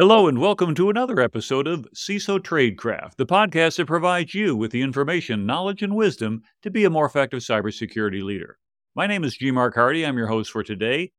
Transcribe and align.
Hello, 0.00 0.28
and 0.28 0.38
welcome 0.38 0.74
to 0.76 0.88
another 0.88 1.20
episode 1.20 1.66
of 1.66 1.86
CISO 1.94 2.38
Tradecraft, 2.38 3.16
the 3.16 3.26
podcast 3.26 3.76
that 3.76 3.86
provides 3.86 4.32
you 4.32 4.56
with 4.56 4.70
the 4.70 4.80
information, 4.80 5.44
knowledge, 5.44 5.82
and 5.82 5.94
wisdom 5.94 6.40
to 6.62 6.70
be 6.70 6.86
a 6.86 6.88
more 6.88 7.04
effective 7.04 7.40
cybersecurity 7.40 8.22
leader. 8.22 8.56
My 8.94 9.06
name 9.06 9.24
is 9.24 9.36
G. 9.36 9.50
Mark 9.50 9.74
Hardy. 9.74 10.06
I'm 10.06 10.16
your 10.16 10.28
host 10.28 10.52
for 10.52 10.62
today, 10.62 11.12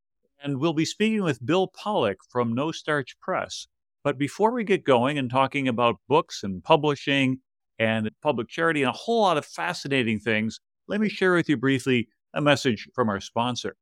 and 0.44 0.58
we'll 0.58 0.74
be 0.74 0.86
speaking 0.86 1.22
with 1.22 1.46
Bill 1.46 1.68
Pollock 1.68 2.18
from 2.28 2.56
No 2.56 2.72
Starch 2.72 3.16
Press. 3.22 3.68
But 4.04 4.18
before 4.18 4.52
we 4.52 4.64
get 4.64 4.84
going 4.84 5.20
and 5.20 5.30
talking 5.30 5.68
about 5.68 6.02
books 6.10 6.42
and 6.42 6.64
publishing 6.64 7.42
and 7.78 8.10
public 8.24 8.50
charity 8.50 8.82
and 8.82 8.90
a 8.90 8.98
whole 8.98 9.22
lot 9.22 9.38
of 9.38 9.46
fascinating 9.46 10.18
things, 10.18 10.60
let 10.88 11.00
me 11.00 11.08
share 11.08 11.36
with 11.36 11.48
you 11.48 11.56
briefly 11.56 12.08
a 12.34 12.42
message 12.42 12.88
from 12.96 13.10
our 13.10 13.22
sponsor. 13.22 13.76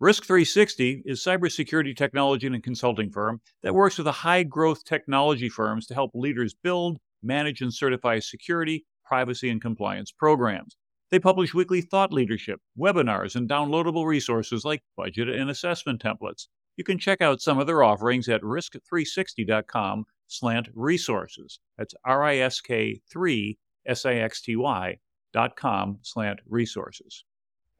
Risk3Sixty 0.00 1.02
is 1.06 1.24
cybersecurity 1.24 1.96
technology 1.96 2.46
and 2.46 2.62
consulting 2.62 3.10
firm 3.10 3.40
that 3.64 3.74
works 3.74 3.98
with 3.98 4.06
high 4.06 4.44
growth 4.44 4.84
technology 4.84 5.48
firms 5.48 5.88
to 5.88 5.94
help 5.94 6.12
leaders 6.14 6.54
build, 6.54 6.98
manage, 7.20 7.60
and 7.62 7.74
certify 7.74 8.20
security, 8.20 8.86
privacy, 9.04 9.50
and 9.50 9.60
compliance 9.60 10.12
programs. 10.12 10.76
They 11.10 11.18
publish 11.18 11.52
weekly 11.52 11.80
thought 11.80 12.12
leadership, 12.12 12.60
webinars, 12.78 13.34
and 13.34 13.48
downloadable 13.48 14.06
resources 14.06 14.64
like 14.64 14.84
budget 14.96 15.28
and 15.28 15.50
assessment 15.50 16.00
templates. 16.00 16.46
You 16.76 16.84
can 16.84 17.00
check 17.00 17.20
out 17.20 17.40
some 17.40 17.58
of 17.58 17.66
their 17.66 17.82
offerings 17.82 18.28
at 18.28 18.42
risk3sixty.com 18.42 20.04
slant 20.28 20.68
resources. 20.76 21.58
That's 21.76 21.94
R-I-S-K-3 22.04 23.56
S-A-X-T-Y 23.84 24.98
dot 25.32 25.56
com 25.56 25.98
slant 26.02 26.38
resources. 26.46 27.24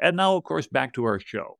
And 0.01 0.17
now, 0.17 0.35
of 0.35 0.43
course, 0.43 0.67
back 0.67 0.93
to 0.95 1.05
our 1.05 1.21
show. 1.21 1.59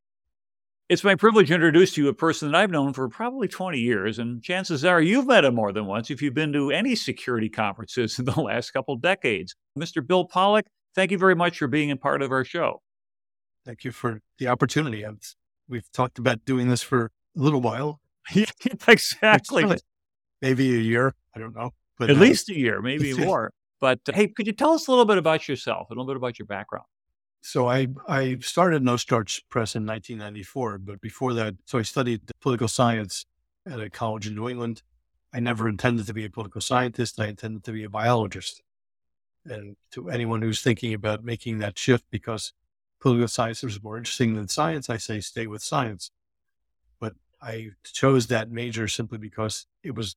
It's 0.89 1.05
my 1.05 1.17
privilege 1.17 1.49
to 1.49 1.55
introduce 1.55 1.93
to 1.93 2.03
you 2.03 2.09
a 2.09 2.15
person 2.15 2.51
that 2.51 2.57
I've 2.57 2.71
known 2.71 2.95
for 2.95 3.11
probably 3.11 3.47
20 3.47 3.79
years, 3.79 4.19
and 4.19 4.43
chances 4.43 4.87
are 4.87 5.03
you've 5.03 5.27
met 5.27 5.45
him 5.45 5.55
more 5.55 5.71
than 5.71 5.85
once 5.85 6.11
if 6.11 6.23
you've 6.23 6.33
been 6.33 6.51
to 6.55 6.71
any 6.71 6.95
security 6.95 7.51
conferences 7.51 8.19
in 8.19 8.25
the 8.25 8.41
last 8.41 8.71
couple 8.71 8.97
decades. 8.97 9.55
Mr. 9.79 10.05
Bill 10.05 10.25
Pollock, 10.25 10.65
thank 10.95 11.11
you 11.11 11.19
very 11.19 11.35
much 11.35 11.59
for 11.59 11.67
being 11.67 11.91
a 11.91 11.97
part 11.97 12.23
of 12.23 12.33
our 12.33 12.43
show. 12.43 12.81
Thank 13.67 13.85
you 13.85 13.93
for 13.93 14.23
the 14.39 14.49
opportunity. 14.49 15.05
We've 15.69 15.93
talked 15.93 16.19
about 16.19 16.47
doing 16.47 16.71
this 16.71 16.83
for 16.83 17.05
a 17.05 17.11
little 17.39 17.61
while. 17.61 18.01
exactly. 18.89 19.67
Maybe 20.41 20.75
a 20.75 20.79
year. 20.79 21.15
I 21.37 21.39
don't 21.39 21.55
know. 21.55 21.75
But, 21.99 22.09
At 22.09 22.17
uh, 22.17 22.21
least 22.21 22.49
a 22.49 22.59
year, 22.59 22.81
maybe 22.81 23.13
more. 23.27 23.53
But 23.79 24.01
uh, 24.09 24.13
hey, 24.13 24.29
could 24.29 24.47
you 24.47 24.55
tell 24.55 24.73
us 24.73 24.89
a 24.89 24.91
little 24.91 25.05
bit 25.05 25.19
about 25.19 25.49
yourself, 25.49 25.91
a 25.91 25.93
little 25.93 26.07
bit 26.07 26.17
about 26.17 26.39
your 26.39 26.47
background? 26.47 26.87
So 27.41 27.69
I, 27.69 27.89
I 28.07 28.39
started 28.41 28.83
No 28.83 28.97
Starch 28.97 29.43
Press 29.49 29.75
in 29.75 29.87
1994, 29.87 30.79
but 30.79 31.01
before 31.01 31.35
that, 31.35 31.55
so 31.65 31.79
I 31.79 31.83
studied 31.83 32.23
political 32.41 32.69
science 32.69 33.25
at 33.67 33.81
a 33.81 33.91
college 33.91 34.27
in 34.27 34.35
New 34.35 34.49
England. 34.49 34.83
I 35.33 35.41
never 35.41 35.69
intended 35.69 36.07
to 36.07 36.15
be 36.15 36.25
a 36.25 36.31
political 36.31 36.61
scientist. 36.61 37.21
I 37.21 37.27
intended 37.27 37.65
to 37.65 37.73
be 37.73 37.85
a 37.85 37.91
biologist. 37.91 38.63
And 39.45 39.77
to 39.93 40.11
anyone 40.11 40.43
who's 40.43 40.63
thinking 40.63 40.95
about 40.95 41.25
making 41.25 41.59
that 41.59 41.79
shift 41.79 42.05
because 42.11 42.53
political 43.01 43.29
science 43.29 43.63
is 43.63 43.83
more 43.83 43.97
interesting 43.97 44.35
than 44.35 44.49
science, 44.49 44.91
I 44.91 44.97
say 44.97 45.21
stay 45.21 45.47
with 45.47 45.63
science. 45.63 46.11
But 46.99 47.15
I 47.41 47.71
chose 47.85 48.27
that 48.27 48.51
major 48.51 48.89
simply 48.89 49.19
because 49.19 49.67
it 49.83 49.95
was, 49.95 50.17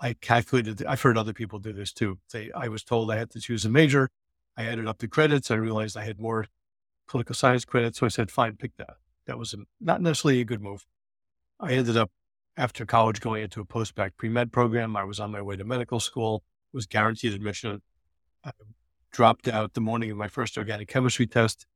I 0.00 0.14
calculated, 0.14 0.84
I've 0.86 1.02
heard 1.02 1.18
other 1.18 1.32
people 1.32 1.58
do 1.58 1.72
this 1.72 1.92
too. 1.92 2.18
They, 2.32 2.50
I 2.52 2.68
was 2.68 2.82
told 2.82 3.10
I 3.10 3.18
had 3.18 3.30
to 3.30 3.40
choose 3.40 3.64
a 3.64 3.70
major 3.70 4.10
I 4.56 4.64
added 4.64 4.86
up 4.86 4.98
the 4.98 5.08
credits. 5.08 5.50
I 5.50 5.56
realized 5.56 5.96
I 5.96 6.04
had 6.04 6.20
more 6.20 6.46
political 7.08 7.34
science 7.34 7.64
credits. 7.64 7.98
So 7.98 8.06
I 8.06 8.08
said, 8.08 8.30
fine, 8.30 8.56
pick 8.56 8.76
that. 8.76 8.96
That 9.26 9.38
was 9.38 9.54
a, 9.54 9.58
not 9.80 10.00
necessarily 10.00 10.40
a 10.40 10.44
good 10.44 10.62
move. 10.62 10.86
I 11.60 11.72
ended 11.72 11.96
up 11.96 12.10
after 12.56 12.86
college 12.86 13.20
going 13.20 13.42
into 13.42 13.60
a 13.60 13.64
post-bac 13.64 14.16
pre-med 14.16 14.52
program. 14.52 14.96
I 14.96 15.04
was 15.04 15.18
on 15.18 15.32
my 15.32 15.42
way 15.42 15.56
to 15.56 15.64
medical 15.64 15.98
school, 15.98 16.44
was 16.72 16.86
guaranteed 16.86 17.34
admission. 17.34 17.82
I 18.44 18.52
dropped 19.10 19.48
out 19.48 19.74
the 19.74 19.80
morning 19.80 20.10
of 20.10 20.16
my 20.16 20.28
first 20.28 20.56
organic 20.58 20.88
chemistry 20.88 21.26
test 21.26 21.66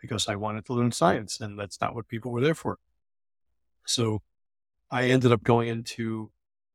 because 0.00 0.28
I 0.28 0.36
wanted 0.36 0.66
to 0.66 0.74
learn 0.74 0.92
science 0.92 1.40
and 1.40 1.58
that's 1.58 1.80
not 1.80 1.94
what 1.94 2.08
people 2.08 2.32
were 2.32 2.40
there 2.40 2.54
for. 2.54 2.78
So 3.86 4.22
I 4.90 5.04
ended 5.04 5.32
up 5.32 5.42
going 5.42 5.68
into 5.68 6.30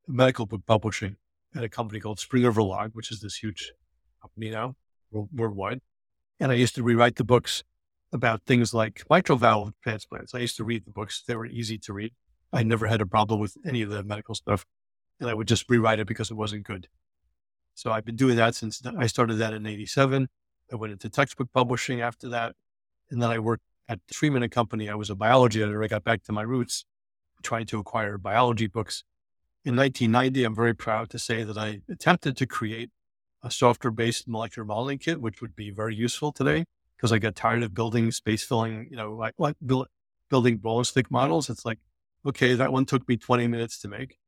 medical 0.08 0.46
book 0.46 0.62
publishing 0.66 1.16
at 1.54 1.62
a 1.62 1.68
company 1.68 2.00
called 2.00 2.18
Springer 2.18 2.52
Verlag, 2.52 2.90
which 2.94 3.12
is 3.12 3.20
this 3.20 3.36
huge 3.36 3.72
company 4.20 4.50
now 4.50 4.76
worldwide. 5.12 5.80
And 6.40 6.50
I 6.50 6.56
used 6.56 6.74
to 6.74 6.82
rewrite 6.82 7.16
the 7.16 7.24
books 7.24 7.62
about 8.12 8.42
things 8.42 8.74
like 8.74 9.04
mitral 9.08 9.38
valve 9.38 9.72
transplants. 9.82 10.34
I 10.34 10.38
used 10.38 10.56
to 10.56 10.64
read 10.64 10.84
the 10.84 10.90
books. 10.90 11.22
They 11.26 11.36
were 11.36 11.46
easy 11.46 11.78
to 11.78 11.92
read. 11.92 12.12
I 12.52 12.62
never 12.62 12.86
had 12.86 13.00
a 13.00 13.06
problem 13.06 13.40
with 13.40 13.56
any 13.64 13.82
of 13.82 13.90
the 13.90 14.02
medical 14.02 14.34
stuff. 14.34 14.66
And 15.20 15.30
I 15.30 15.34
would 15.34 15.48
just 15.48 15.70
rewrite 15.70 16.00
it 16.00 16.06
because 16.06 16.30
it 16.30 16.34
wasn't 16.34 16.64
good. 16.64 16.88
So 17.74 17.90
I've 17.90 18.04
been 18.04 18.16
doing 18.16 18.36
that 18.36 18.54
since 18.54 18.82
I 18.98 19.06
started 19.06 19.36
that 19.36 19.54
in 19.54 19.66
87. 19.66 20.28
I 20.70 20.76
went 20.76 20.92
into 20.92 21.08
textbook 21.08 21.48
publishing 21.52 22.00
after 22.00 22.28
that. 22.28 22.54
And 23.10 23.22
then 23.22 23.30
I 23.30 23.38
worked 23.38 23.62
at 23.88 24.00
Freeman 24.12 24.42
and 24.42 24.52
Company. 24.52 24.88
I 24.88 24.94
was 24.94 25.10
a 25.10 25.14
biology 25.14 25.62
editor. 25.62 25.82
I 25.82 25.86
got 25.86 26.04
back 26.04 26.22
to 26.24 26.32
my 26.32 26.42
roots, 26.42 26.84
trying 27.42 27.66
to 27.66 27.78
acquire 27.78 28.18
biology 28.18 28.66
books. 28.66 29.04
In 29.64 29.76
1990, 29.76 30.44
I'm 30.44 30.54
very 30.54 30.74
proud 30.74 31.08
to 31.10 31.18
say 31.18 31.44
that 31.44 31.56
I 31.56 31.80
attempted 31.88 32.36
to 32.38 32.46
create 32.46 32.90
a 33.42 33.50
software 33.50 33.90
based 33.90 34.28
molecular 34.28 34.64
modeling 34.64 34.98
kit, 34.98 35.20
which 35.20 35.40
would 35.40 35.56
be 35.56 35.70
very 35.70 35.94
useful 35.94 36.32
today 36.32 36.64
because 36.96 37.12
I 37.12 37.18
got 37.18 37.34
tired 37.34 37.62
of 37.62 37.74
building 37.74 38.10
space 38.12 38.44
filling, 38.44 38.86
you 38.90 38.96
know, 38.96 39.12
like, 39.14 39.34
like 39.38 39.56
build, 39.64 39.88
building 40.30 40.60
roller 40.62 40.84
stick 40.84 41.10
models. 41.10 41.50
It's 41.50 41.64
like, 41.64 41.80
okay, 42.24 42.54
that 42.54 42.72
one 42.72 42.84
took 42.84 43.08
me 43.08 43.16
20 43.16 43.48
minutes 43.48 43.78
to 43.80 43.88
make. 43.88 44.18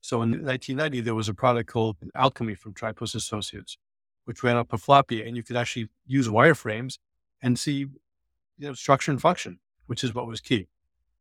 So 0.00 0.22
in 0.22 0.30
1990, 0.30 1.00
there 1.00 1.14
was 1.14 1.28
a 1.28 1.34
product 1.34 1.68
called 1.68 1.96
Alchemy 2.14 2.54
from 2.54 2.72
Tripos 2.72 3.14
Associates, 3.14 3.76
which 4.24 4.42
ran 4.42 4.56
up 4.56 4.72
a 4.72 4.78
floppy 4.78 5.26
and 5.26 5.36
you 5.36 5.42
could 5.42 5.56
actually 5.56 5.88
use 6.06 6.28
wireframes 6.28 6.98
and 7.42 7.58
see, 7.58 7.78
you 7.78 7.88
know, 8.58 8.74
structure 8.74 9.10
and 9.10 9.20
function, 9.20 9.58
which 9.86 10.04
is 10.04 10.14
what 10.14 10.26
was 10.26 10.40
key. 10.40 10.68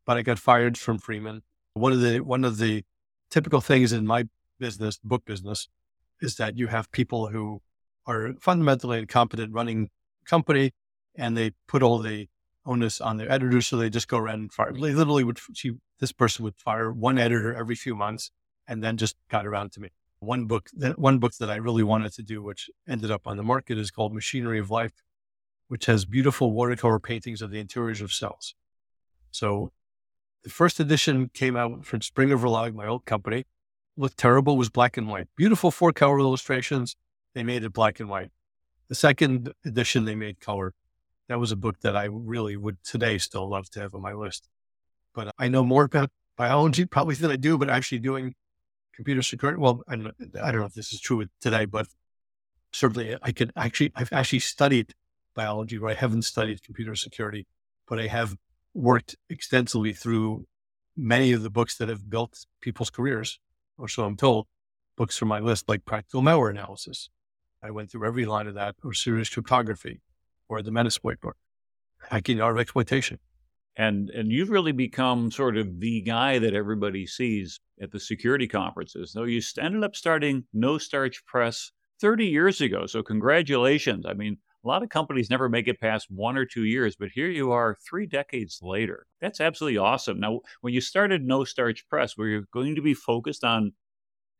But 0.05 0.17
I 0.17 0.21
got 0.21 0.39
fired 0.39 0.77
from 0.77 0.99
Freeman. 0.99 1.41
One 1.73 1.91
of 1.91 2.01
the, 2.01 2.19
one 2.19 2.45
of 2.45 2.57
the 2.57 2.83
typical 3.29 3.61
things 3.61 3.91
in 3.91 4.05
my 4.05 4.25
business, 4.59 4.99
book 5.03 5.25
business, 5.25 5.67
is 6.21 6.35
that 6.35 6.57
you 6.57 6.67
have 6.67 6.91
people 6.91 7.27
who 7.29 7.61
are 8.05 8.33
fundamentally 8.39 8.99
incompetent 8.99 9.53
running 9.53 9.89
company 10.25 10.71
and 11.15 11.37
they 11.37 11.51
put 11.67 11.83
all 11.83 11.99
the 11.99 12.27
onus 12.65 13.01
on 13.01 13.17
their 13.17 13.31
editor. 13.31 13.61
So 13.61 13.77
they 13.77 13.89
just 13.89 14.07
go 14.07 14.17
around 14.17 14.39
and 14.39 14.53
fire. 14.53 14.71
They 14.71 14.93
literally 14.93 15.23
would, 15.23 15.39
she, 15.53 15.73
this 15.99 16.11
person 16.11 16.43
would 16.43 16.55
fire 16.55 16.91
one 16.91 17.17
editor 17.17 17.53
every 17.53 17.75
few 17.75 17.95
months 17.95 18.31
and 18.67 18.83
then 18.83 18.97
just 18.97 19.15
got 19.29 19.45
around 19.45 19.71
to 19.73 19.79
me. 19.79 19.89
One 20.19 20.45
book, 20.45 20.69
that 20.73 20.99
one 20.99 21.19
book 21.19 21.33
that 21.39 21.49
I 21.49 21.55
really 21.55 21.83
wanted 21.83 22.13
to 22.13 22.23
do, 22.23 22.43
which 22.43 22.69
ended 22.87 23.09
up 23.09 23.25
on 23.25 23.37
the 23.37 23.43
market 23.43 23.77
is 23.77 23.89
called 23.89 24.13
Machinery 24.13 24.59
of 24.59 24.69
Life, 24.69 24.91
which 25.69 25.85
has 25.85 26.05
beautiful 26.05 26.51
watercolor 26.51 26.99
paintings 26.99 27.41
of 27.41 27.51
the 27.51 27.59
interiors 27.59 28.01
of 28.01 28.11
cells. 28.11 28.53
So 29.31 29.71
the 30.43 30.49
first 30.49 30.79
edition 30.79 31.29
came 31.33 31.55
out 31.55 31.85
from 31.85 32.01
Springer 32.01 32.37
Verlag, 32.37 32.73
my 32.73 32.87
old 32.87 33.05
company 33.05 33.45
looked 33.99 34.17
terrible 34.17 34.57
was 34.57 34.69
black 34.69 34.95
and 34.97 35.09
white. 35.09 35.27
Beautiful 35.35 35.71
four 35.71 35.91
color 35.91 36.19
illustrations. 36.19 36.95
They 37.35 37.43
made 37.43 37.63
it 37.63 37.73
black 37.73 37.99
and 37.99 38.09
white. 38.09 38.31
The 38.87 38.95
second 38.95 39.53
edition, 39.65 40.05
they 40.05 40.15
made 40.15 40.39
color. 40.39 40.73
That 41.27 41.39
was 41.39 41.51
a 41.51 41.57
book 41.57 41.81
that 41.81 41.95
I 41.95 42.05
really 42.05 42.55
would 42.55 42.83
today 42.83 43.17
still 43.17 43.47
love 43.47 43.69
to 43.71 43.81
have 43.81 43.93
on 43.93 44.01
my 44.01 44.13
list. 44.13 44.47
But 45.13 45.35
I 45.37 45.49
know 45.49 45.63
more 45.63 45.83
about 45.83 46.11
biology 46.37 46.85
probably 46.85 47.15
than 47.15 47.29
I 47.29 47.35
do, 47.35 47.57
but 47.57 47.69
actually 47.69 47.99
doing 47.99 48.33
computer 48.95 49.21
security. 49.21 49.59
Well, 49.59 49.83
I 49.87 49.97
don't, 49.97 50.15
I 50.41 50.51
don't 50.51 50.61
know 50.61 50.67
if 50.67 50.73
this 50.73 50.93
is 50.93 51.01
true 51.01 51.25
today, 51.41 51.65
but 51.65 51.87
certainly 52.71 53.17
I 53.21 53.31
could 53.33 53.51
actually, 53.55 53.91
I've 53.95 54.13
actually 54.13 54.39
studied 54.39 54.95
biology 55.35 55.77
where 55.77 55.91
I 55.91 55.95
haven't 55.95 56.23
studied 56.23 56.63
computer 56.63 56.95
security, 56.95 57.47
but 57.87 57.99
I 57.99 58.07
have 58.07 58.37
worked 58.73 59.17
extensively 59.29 59.93
through 59.93 60.47
many 60.95 61.33
of 61.33 61.43
the 61.43 61.49
books 61.49 61.77
that 61.77 61.89
have 61.89 62.09
built 62.09 62.45
people's 62.61 62.89
careers 62.89 63.39
or 63.79 63.87
so 63.87 64.03
I'm 64.03 64.17
told, 64.17 64.47
books 64.97 65.17
from 65.17 65.29
my 65.29 65.39
list 65.39 65.69
like 65.69 65.85
Practical 65.85 66.21
Malware 66.21 66.51
Analysis. 66.51 67.09
I 67.63 67.71
went 67.71 67.91
through 67.91 68.07
every 68.07 68.25
line 68.25 68.47
of 68.47 68.55
that, 68.55 68.75
or 68.83 68.93
Serious 68.93 69.29
Cryptography, 69.29 70.01
or 70.47 70.61
the 70.61 70.71
Metasploit 70.71 71.19
book, 71.19 71.37
Hacking 72.09 72.41
Art 72.41 72.55
of 72.55 72.61
Exploitation. 72.61 73.19
And 73.75 74.09
and 74.09 74.31
you've 74.31 74.49
really 74.49 74.73
become 74.73 75.31
sort 75.31 75.55
of 75.55 75.79
the 75.79 76.01
guy 76.01 76.37
that 76.39 76.53
everybody 76.53 77.05
sees 77.07 77.61
at 77.81 77.91
the 77.91 77.99
security 77.99 78.47
conferences. 78.47 79.13
Though 79.13 79.23
you 79.23 79.41
ended 79.59 79.83
up 79.83 79.95
starting 79.95 80.43
No 80.53 80.77
Starch 80.77 81.25
Press 81.25 81.71
30 82.01 82.25
years 82.25 82.59
ago. 82.59 82.85
So 82.87 83.03
congratulations. 83.03 84.05
I 84.05 84.13
mean, 84.13 84.37
a 84.63 84.67
lot 84.67 84.83
of 84.83 84.89
companies 84.89 85.29
never 85.29 85.47
make 85.47 85.67
it 85.67 85.79
past 85.79 86.07
one 86.09 86.37
or 86.37 86.45
two 86.45 86.65
years, 86.65 86.95
but 86.95 87.09
here 87.09 87.29
you 87.29 87.51
are 87.51 87.77
three 87.87 88.05
decades 88.05 88.59
later. 88.61 89.05
That's 89.21 89.39
absolutely 89.39 89.77
awesome. 89.77 90.19
Now, 90.19 90.41
when 90.61 90.73
you 90.73 90.81
started 90.81 91.23
No 91.23 91.43
Starch 91.43 91.87
Press, 91.89 92.17
were 92.17 92.27
you 92.27 92.45
going 92.51 92.75
to 92.75 92.81
be 92.81 92.93
focused 92.93 93.43
on 93.43 93.73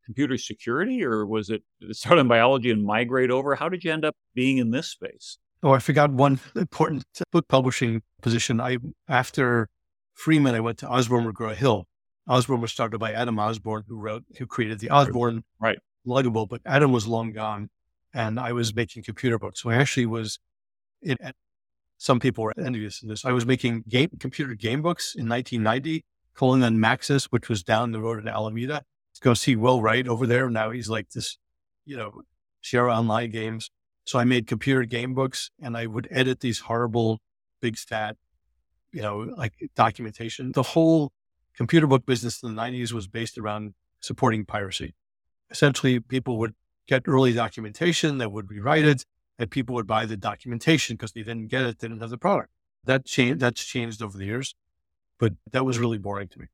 computer 0.06 0.38
security 0.38 1.04
or 1.04 1.25
was 1.25 1.50
it 1.50 1.63
start 1.92 2.19
in 2.19 2.27
biology 2.27 2.71
and 2.71 2.83
migrate 2.83 3.31
over? 3.31 3.56
How 3.56 3.69
did 3.69 3.83
you 3.83 3.94
end 3.94 4.04
up 4.04 4.16
being 4.33 4.57
in 4.57 4.71
this 4.71 4.88
space? 4.88 5.38
Oh, 5.62 5.71
I 5.71 5.80
forgot 5.80 6.12
one 6.12 6.39
important 6.56 7.04
book 7.31 7.48
publishing 7.48 8.01
position. 8.21 8.60
I 8.60 8.77
after 9.07 9.69
Freeman, 10.13 10.56
I 10.56 10.62
went 10.62 10.80
to 10.80 10.89
Osborne 10.89 11.31
McGraw 11.31 11.56
Hill. 11.56 11.86
Osborne 12.27 12.62
was 12.62 12.71
started 12.71 13.00
by 13.00 13.12
Adam 13.12 13.39
Osborne, 13.39 13.83
who 13.88 13.98
wrote, 13.98 14.24
who 14.38 14.45
created 14.45 14.80
the 14.80 14.89
Osborne 14.89 15.44
right. 15.60 15.80
Luggable, 16.06 16.48
but 16.48 16.62
Adam 16.66 16.92
was 16.92 17.07
long 17.07 17.31
gone 17.31 17.69
and 18.13 18.39
I 18.39 18.53
was 18.53 18.73
making 18.73 19.03
computer 19.03 19.38
books. 19.38 19.61
So 19.61 19.69
I 19.69 19.75
actually 19.75 20.06
was, 20.06 20.39
in, 21.01 21.17
some 21.97 22.19
people 22.19 22.44
were 22.44 22.53
envious 22.57 23.01
of 23.01 23.09
this. 23.09 23.25
I 23.25 23.31
was 23.31 23.45
making 23.45 23.83
game, 23.88 24.09
computer 24.19 24.56
game 24.56 24.81
books 24.81 25.15
in 25.15 25.27
1990, 25.27 26.06
calling 26.33 26.63
on 26.63 26.77
Maxis, 26.77 27.25
which 27.25 27.50
was 27.50 27.63
down 27.63 27.91
the 27.91 28.00
road 28.00 28.19
in 28.19 28.27
Alameda. 28.27 28.83
To 29.15 29.21
go 29.21 29.33
see 29.33 29.56
Will 29.56 29.81
Wright 29.81 30.07
over 30.07 30.27
there. 30.27 30.50
Now 30.50 30.69
he's 30.69 30.89
like 30.89 31.09
this, 31.09 31.38
you 31.83 31.97
know, 31.97 32.21
Sierra 32.61 32.95
Online 32.95 33.31
games. 33.31 33.71
So 34.06 34.17
I 34.19 34.23
made 34.23 34.47
computer 34.47 34.83
game 34.83 35.13
books 35.13 35.51
and 35.61 35.75
I 35.75 35.88
would 35.88 36.07
edit 36.09 36.39
these 36.39 36.59
horrible 36.59 37.19
big 37.61 37.77
stat, 37.77 38.17
you 38.91 39.01
know, 39.01 39.33
like 39.35 39.53
documentation. 39.75 40.51
The 40.51 40.63
whole 40.63 41.11
computer 41.56 41.88
book 41.88 42.06
business 42.06 42.41
in 42.41 42.56
the 42.56 42.61
90s 42.61 42.94
was 42.94 43.07
based 43.07 43.38
around 43.38 43.73
supporting 44.00 44.45
piracy. 44.45 44.95
Essentially, 45.51 46.00
people 46.00 46.38
would 46.38 46.53
get 46.89 47.03
early 47.07 47.33
documentation 47.33 48.18
that 48.18 48.31
would 48.31 48.50
rewrite 48.50 48.86
it, 48.86 49.06
and 49.38 49.51
people 49.51 49.75
would 49.75 49.88
buy 49.88 50.06
the 50.06 50.18
documentation 50.18 50.95
because 50.95 51.12
they 51.12 51.21
didn't 51.21 51.47
get 51.47 51.62
it, 51.62 51.80
they 51.80 51.88
didn't 51.88 52.01
have 52.01 52.09
the 52.09 52.18
product. 52.18 52.50
That 52.83 53.06
changed. 53.06 53.39
That's 53.39 53.63
changed 53.63 54.01
over 54.01 54.18
the 54.18 54.25
years, 54.25 54.56
but 55.19 55.33
that 55.51 55.65
was 55.65 55.77
really 55.77 56.00
boring 56.00 56.27
to 56.30 56.39
me. 56.39 56.47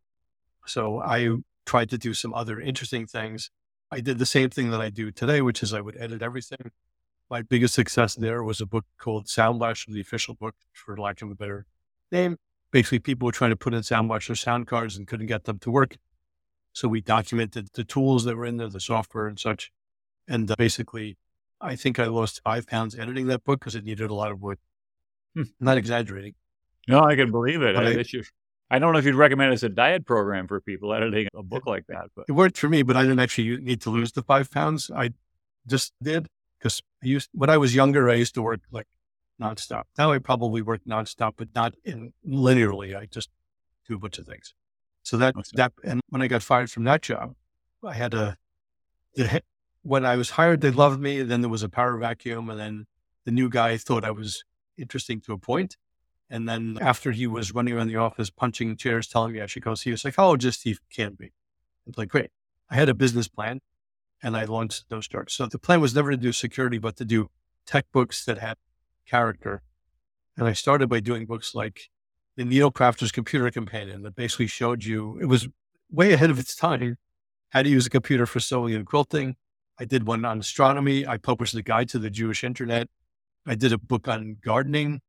So 0.65 1.01
I 1.01 1.29
tried 1.65 1.89
to 1.91 1.97
do 1.97 2.13
some 2.13 2.33
other 2.33 2.59
interesting 2.59 3.07
things. 3.07 3.49
I 3.91 4.01
did 4.01 4.17
the 4.17 4.25
same 4.25 4.49
thing 4.49 4.71
that 4.71 4.81
I 4.81 4.89
do 4.89 5.11
today, 5.11 5.41
which 5.41 5.63
is 5.63 5.73
I 5.73 5.81
would 5.81 5.95
edit 5.97 6.21
everything. 6.21 6.71
My 7.29 7.41
biggest 7.41 7.73
success 7.73 8.15
there 8.15 8.43
was 8.43 8.59
a 8.59 8.65
book 8.65 8.85
called 8.99 9.29
Sound 9.29 9.59
Blaster, 9.59 9.91
the 9.91 10.01
official 10.01 10.35
book, 10.35 10.55
for 10.73 10.97
lack 10.97 11.21
of 11.21 11.31
a 11.31 11.35
better 11.35 11.65
name. 12.11 12.37
Basically, 12.71 12.99
people 12.99 13.25
were 13.25 13.31
trying 13.31 13.51
to 13.51 13.55
put 13.55 13.73
in 13.73 13.83
Sound 13.83 14.09
Blaster 14.09 14.35
sound 14.35 14.67
cards 14.67 14.97
and 14.97 15.07
couldn't 15.07 15.27
get 15.27 15.45
them 15.45 15.59
to 15.59 15.71
work. 15.71 15.95
So 16.73 16.87
we 16.87 17.01
documented 17.01 17.69
the 17.73 17.85
tools 17.85 18.25
that 18.25 18.35
were 18.35 18.45
in 18.45 18.57
there, 18.57 18.67
the 18.67 18.81
software 18.81 19.27
and 19.27 19.39
such. 19.39 19.71
And 20.27 20.49
uh, 20.49 20.55
basically, 20.57 21.17
I 21.61 21.75
think 21.75 21.99
I 21.99 22.05
lost 22.05 22.41
five 22.43 22.67
pounds 22.67 22.97
editing 22.97 23.27
that 23.27 23.43
book 23.43 23.59
because 23.59 23.75
it 23.75 23.83
needed 23.83 24.09
a 24.09 24.13
lot 24.13 24.31
of 24.31 24.41
wood. 24.41 24.57
Hmm. 25.35 25.43
not 25.59 25.77
exaggerating. 25.77 26.33
No, 26.87 27.01
I 27.01 27.15
can 27.15 27.31
believe 27.31 27.61
it. 27.61 27.75
I, 27.75 27.99
I, 27.99 28.75
I, 28.75 28.79
don't 28.79 28.93
know 28.93 28.99
if 28.99 29.05
you'd 29.05 29.15
recommend 29.15 29.51
it 29.51 29.55
as 29.55 29.63
a 29.63 29.69
diet 29.69 30.05
program 30.05 30.47
for 30.47 30.61
people 30.61 30.93
editing 30.97 31.27
a 31.35 31.43
book 31.43 31.65
like 31.65 31.85
that. 31.87 32.05
But 32.15 32.25
it 32.29 32.31
worked 32.31 32.57
for 32.57 32.69
me, 32.69 32.83
but 32.83 32.95
I 32.95 33.01
didn't 33.01 33.19
actually 33.19 33.57
need 33.57 33.81
to 33.81 33.89
lose 33.89 34.13
the 34.13 34.21
five 34.23 34.49
pounds. 34.49 34.89
I 34.95 35.11
just 35.67 35.93
did 36.01 36.27
because 36.57 36.81
I 37.03 37.07
used 37.07 37.29
when 37.33 37.49
I 37.49 37.57
was 37.57 37.75
younger, 37.75 38.09
I 38.09 38.15
used 38.15 38.33
to 38.35 38.41
work 38.41 38.61
like 38.71 38.87
nonstop. 39.41 39.83
Now 39.97 40.11
I 40.11 40.19
probably 40.19 40.61
work 40.61 40.81
nonstop, 40.87 41.33
but 41.37 41.49
not 41.53 41.75
in 41.83 42.13
linearly. 42.27 42.95
I 42.97 43.07
just 43.07 43.29
do 43.87 43.95
a 43.95 43.99
bunch 43.99 44.17
of 44.17 44.25
things. 44.25 44.53
So 45.03 45.17
that 45.17 45.35
okay. 45.35 45.49
that 45.55 45.73
and 45.83 46.01
when 46.09 46.21
I 46.21 46.27
got 46.27 46.43
fired 46.43 46.71
from 46.71 46.85
that 46.85 47.01
job, 47.01 47.35
I 47.83 47.93
had 47.93 48.13
a 48.13 48.37
the 49.15 49.41
when 49.85 50.03
I 50.03 50.15
was 50.15 50.31
hired, 50.31 50.61
they 50.61 50.71
loved 50.71 50.99
me. 50.99 51.21
Then 51.21 51.41
there 51.41 51.49
was 51.49 51.61
a 51.61 51.69
power 51.69 51.95
vacuum. 51.97 52.49
And 52.49 52.59
then 52.59 52.87
the 53.23 53.31
new 53.31 53.49
guy 53.49 53.77
thought 53.77 54.03
I 54.03 54.09
was 54.09 54.43
interesting 54.77 55.21
to 55.21 55.33
a 55.33 55.37
point. 55.37 55.77
And 56.27 56.49
then 56.49 56.79
after 56.81 57.11
he 57.11 57.27
was 57.27 57.53
running 57.53 57.75
around 57.75 57.87
the 57.87 57.97
office, 57.97 58.31
punching 58.31 58.77
chairs, 58.77 59.07
telling 59.07 59.33
me 59.33 59.41
I 59.41 59.45
should 59.45 59.63
go 59.63 59.75
see 59.75 59.91
a 59.91 59.97
psychologist, 59.97 60.63
he 60.63 60.75
can't 60.89 61.19
be. 61.19 61.33
It's 61.85 61.99
like, 61.99 62.09
great. 62.09 62.31
I 62.67 62.75
had 62.75 62.89
a 62.89 62.95
business 62.95 63.27
plan 63.27 63.61
and 64.23 64.35
I 64.35 64.45
launched 64.45 64.85
No 64.89 65.01
Starch. 65.01 65.35
So 65.35 65.45
the 65.45 65.59
plan 65.59 65.81
was 65.81 65.93
never 65.93 66.09
to 66.09 66.17
do 66.17 66.31
security, 66.31 66.79
but 66.79 66.95
to 66.97 67.05
do 67.05 67.29
tech 67.67 67.85
books 67.91 68.25
that 68.25 68.39
had 68.39 68.57
character. 69.05 69.61
And 70.35 70.47
I 70.47 70.53
started 70.53 70.89
by 70.89 70.99
doing 70.99 71.27
books 71.27 71.53
like 71.53 71.91
the 72.35 72.43
Needle 72.43 72.71
Crafter's 72.71 73.11
Computer 73.11 73.51
Companion 73.51 74.01
that 74.01 74.15
basically 74.15 74.47
showed 74.47 74.83
you, 74.83 75.19
it 75.21 75.25
was 75.25 75.47
way 75.91 76.11
ahead 76.11 76.31
of 76.31 76.39
its 76.39 76.55
time, 76.55 76.97
how 77.49 77.61
to 77.61 77.69
use 77.69 77.85
a 77.85 77.91
computer 77.91 78.25
for 78.25 78.39
sewing 78.39 78.73
and 78.73 78.87
quilting, 78.87 79.35
I 79.79 79.85
did 79.85 80.07
one 80.07 80.23
on 80.25 80.39
astronomy. 80.39 81.05
I 81.05 81.17
published 81.17 81.53
a 81.55 81.61
guide 81.61 81.89
to 81.89 81.99
the 81.99 82.09
Jewish 82.09 82.43
internet. 82.43 82.87
I 83.45 83.55
did 83.55 83.73
a 83.73 83.77
book 83.77 84.07
on 84.07 84.37
gardening 84.43 85.01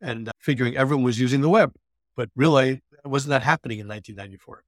and 0.00 0.28
uh, 0.28 0.32
figuring 0.38 0.76
everyone 0.76 1.04
was 1.04 1.20
using 1.20 1.40
the 1.40 1.48
web. 1.48 1.72
But 2.16 2.30
really, 2.34 2.82
wasn't 3.04 3.30
that 3.30 3.42
happening 3.42 3.78
in 3.78 3.88
1994? 3.88 4.64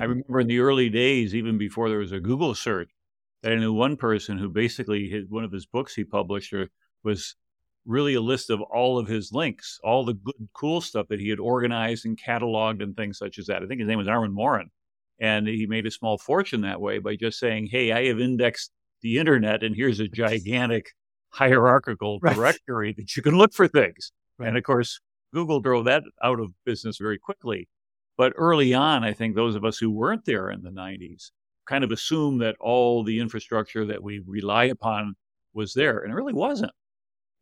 I 0.00 0.04
remember 0.04 0.40
in 0.40 0.48
the 0.48 0.58
early 0.58 0.90
days, 0.90 1.34
even 1.34 1.56
before 1.56 1.88
there 1.88 1.98
was 1.98 2.12
a 2.12 2.20
Google 2.20 2.54
search, 2.54 2.90
that 3.42 3.52
I 3.52 3.56
knew 3.56 3.72
one 3.72 3.96
person 3.96 4.38
who 4.38 4.48
basically 4.48 5.24
one 5.28 5.44
of 5.44 5.52
his 5.52 5.66
books 5.66 5.94
he 5.94 6.04
published 6.04 6.52
was 7.04 7.36
really 7.86 8.14
a 8.14 8.20
list 8.20 8.50
of 8.50 8.60
all 8.60 8.98
of 8.98 9.06
his 9.06 9.32
links, 9.32 9.78
all 9.84 10.04
the 10.04 10.14
good, 10.14 10.48
cool 10.52 10.80
stuff 10.80 11.06
that 11.08 11.20
he 11.20 11.28
had 11.28 11.38
organized 11.38 12.06
and 12.06 12.18
cataloged 12.20 12.82
and 12.82 12.96
things 12.96 13.18
such 13.18 13.38
as 13.38 13.46
that. 13.46 13.62
I 13.62 13.66
think 13.66 13.80
his 13.80 13.88
name 13.88 13.98
was 13.98 14.08
Armin 14.08 14.32
Morin. 14.32 14.70
And 15.20 15.46
he 15.46 15.66
made 15.66 15.86
a 15.86 15.90
small 15.90 16.18
fortune 16.18 16.62
that 16.62 16.80
way 16.80 16.98
by 16.98 17.16
just 17.16 17.38
saying, 17.38 17.68
Hey, 17.70 17.92
I 17.92 18.06
have 18.06 18.20
indexed 18.20 18.70
the 19.02 19.18
internet 19.18 19.62
and 19.62 19.76
here's 19.76 20.00
a 20.00 20.08
gigantic 20.08 20.92
hierarchical 21.30 22.18
right. 22.22 22.34
directory 22.34 22.94
that 22.96 23.16
you 23.16 23.22
can 23.22 23.36
look 23.36 23.52
for 23.52 23.68
things. 23.68 24.12
Right. 24.38 24.48
And 24.48 24.56
of 24.56 24.64
course, 24.64 25.00
Google 25.32 25.60
drove 25.60 25.84
that 25.84 26.02
out 26.22 26.40
of 26.40 26.52
business 26.64 26.98
very 26.98 27.18
quickly. 27.18 27.68
But 28.16 28.32
early 28.36 28.74
on, 28.74 29.04
I 29.04 29.12
think 29.12 29.34
those 29.34 29.56
of 29.56 29.64
us 29.64 29.76
who 29.76 29.90
weren't 29.90 30.24
there 30.24 30.50
in 30.50 30.62
the 30.62 30.70
90s 30.70 31.30
kind 31.66 31.82
of 31.82 31.90
assumed 31.90 32.40
that 32.40 32.56
all 32.60 33.02
the 33.02 33.18
infrastructure 33.18 33.84
that 33.86 34.02
we 34.02 34.20
rely 34.26 34.64
upon 34.64 35.14
was 35.52 35.72
there, 35.74 36.00
and 36.00 36.12
it 36.12 36.14
really 36.14 36.32
wasn't. 36.32 36.72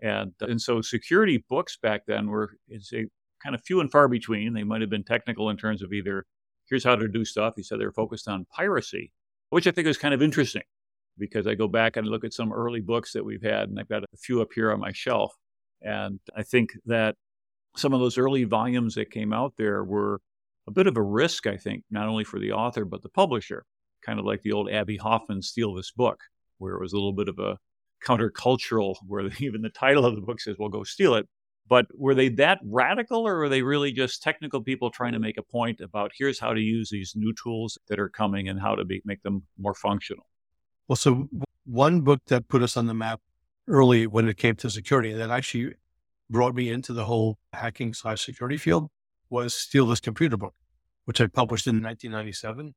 And, 0.00 0.32
uh, 0.40 0.46
and 0.46 0.60
so 0.60 0.80
security 0.80 1.44
books 1.48 1.76
back 1.80 2.02
then 2.06 2.28
were 2.28 2.52
it's 2.68 2.92
a 2.92 3.06
kind 3.42 3.54
of 3.54 3.62
few 3.62 3.80
and 3.80 3.90
far 3.90 4.08
between. 4.08 4.52
They 4.52 4.64
might 4.64 4.80
have 4.80 4.90
been 4.90 5.04
technical 5.04 5.50
in 5.50 5.56
terms 5.56 5.82
of 5.82 5.92
either 5.92 6.24
here's 6.72 6.84
how 6.84 6.96
to 6.96 7.06
do 7.06 7.22
stuff. 7.22 7.52
He 7.54 7.62
said 7.62 7.78
they're 7.78 7.92
focused 7.92 8.28
on 8.28 8.46
piracy, 8.50 9.12
which 9.50 9.66
I 9.66 9.72
think 9.72 9.86
is 9.86 9.98
kind 9.98 10.14
of 10.14 10.22
interesting 10.22 10.62
because 11.18 11.46
I 11.46 11.54
go 11.54 11.68
back 11.68 11.98
and 11.98 12.08
look 12.08 12.24
at 12.24 12.32
some 12.32 12.50
early 12.50 12.80
books 12.80 13.12
that 13.12 13.22
we've 13.22 13.42
had, 13.42 13.68
and 13.68 13.78
I've 13.78 13.90
got 13.90 14.04
a 14.04 14.16
few 14.16 14.40
up 14.40 14.48
here 14.54 14.72
on 14.72 14.80
my 14.80 14.90
shelf. 14.92 15.34
And 15.82 16.18
I 16.34 16.42
think 16.42 16.70
that 16.86 17.16
some 17.76 17.92
of 17.92 18.00
those 18.00 18.16
early 18.16 18.44
volumes 18.44 18.94
that 18.94 19.10
came 19.10 19.34
out 19.34 19.52
there 19.58 19.84
were 19.84 20.22
a 20.66 20.70
bit 20.70 20.86
of 20.86 20.96
a 20.96 21.02
risk, 21.02 21.46
I 21.46 21.58
think, 21.58 21.84
not 21.90 22.08
only 22.08 22.24
for 22.24 22.38
the 22.38 22.52
author, 22.52 22.86
but 22.86 23.02
the 23.02 23.10
publisher, 23.10 23.66
kind 24.02 24.18
of 24.18 24.24
like 24.24 24.40
the 24.40 24.52
old 24.52 24.70
Abbie 24.70 24.96
Hoffman 24.96 25.42
Steal 25.42 25.74
This 25.74 25.90
Book, 25.90 26.20
where 26.56 26.72
it 26.72 26.80
was 26.80 26.94
a 26.94 26.96
little 26.96 27.12
bit 27.12 27.28
of 27.28 27.38
a 27.38 27.58
countercultural, 28.02 28.96
where 29.06 29.28
even 29.40 29.60
the 29.60 29.68
title 29.68 30.06
of 30.06 30.14
the 30.14 30.22
book 30.22 30.40
says, 30.40 30.56
well, 30.58 30.70
go 30.70 30.84
steal 30.84 31.16
it. 31.16 31.28
But 31.72 31.86
were 31.94 32.14
they 32.14 32.28
that 32.28 32.58
radical, 32.62 33.26
or 33.26 33.38
were 33.38 33.48
they 33.48 33.62
really 33.62 33.92
just 33.92 34.22
technical 34.22 34.60
people 34.60 34.90
trying 34.90 35.14
to 35.14 35.18
make 35.18 35.38
a 35.38 35.42
point 35.42 35.80
about 35.80 36.12
here's 36.14 36.38
how 36.38 36.52
to 36.52 36.60
use 36.60 36.90
these 36.90 37.14
new 37.16 37.32
tools 37.32 37.78
that 37.88 37.98
are 37.98 38.10
coming 38.10 38.46
and 38.46 38.60
how 38.60 38.74
to 38.74 38.84
be, 38.84 39.00
make 39.06 39.22
them 39.22 39.44
more 39.58 39.72
functional? 39.72 40.26
Well, 40.86 40.96
so 40.96 41.30
one 41.64 42.02
book 42.02 42.20
that 42.26 42.46
put 42.46 42.62
us 42.62 42.76
on 42.76 42.88
the 42.88 42.92
map 42.92 43.22
early 43.66 44.06
when 44.06 44.28
it 44.28 44.36
came 44.36 44.54
to 44.56 44.68
security 44.68 45.14
that 45.14 45.30
actually 45.30 45.72
brought 46.28 46.54
me 46.54 46.68
into 46.68 46.92
the 46.92 47.06
whole 47.06 47.38
hacking 47.54 47.94
slash 47.94 48.22
security 48.22 48.58
field 48.58 48.90
was 49.30 49.54
Steal 49.54 49.86
This 49.86 49.98
Computer 49.98 50.36
Book, 50.36 50.52
which 51.06 51.22
I 51.22 51.26
published 51.26 51.66
in 51.66 51.76
1997. 51.76 52.74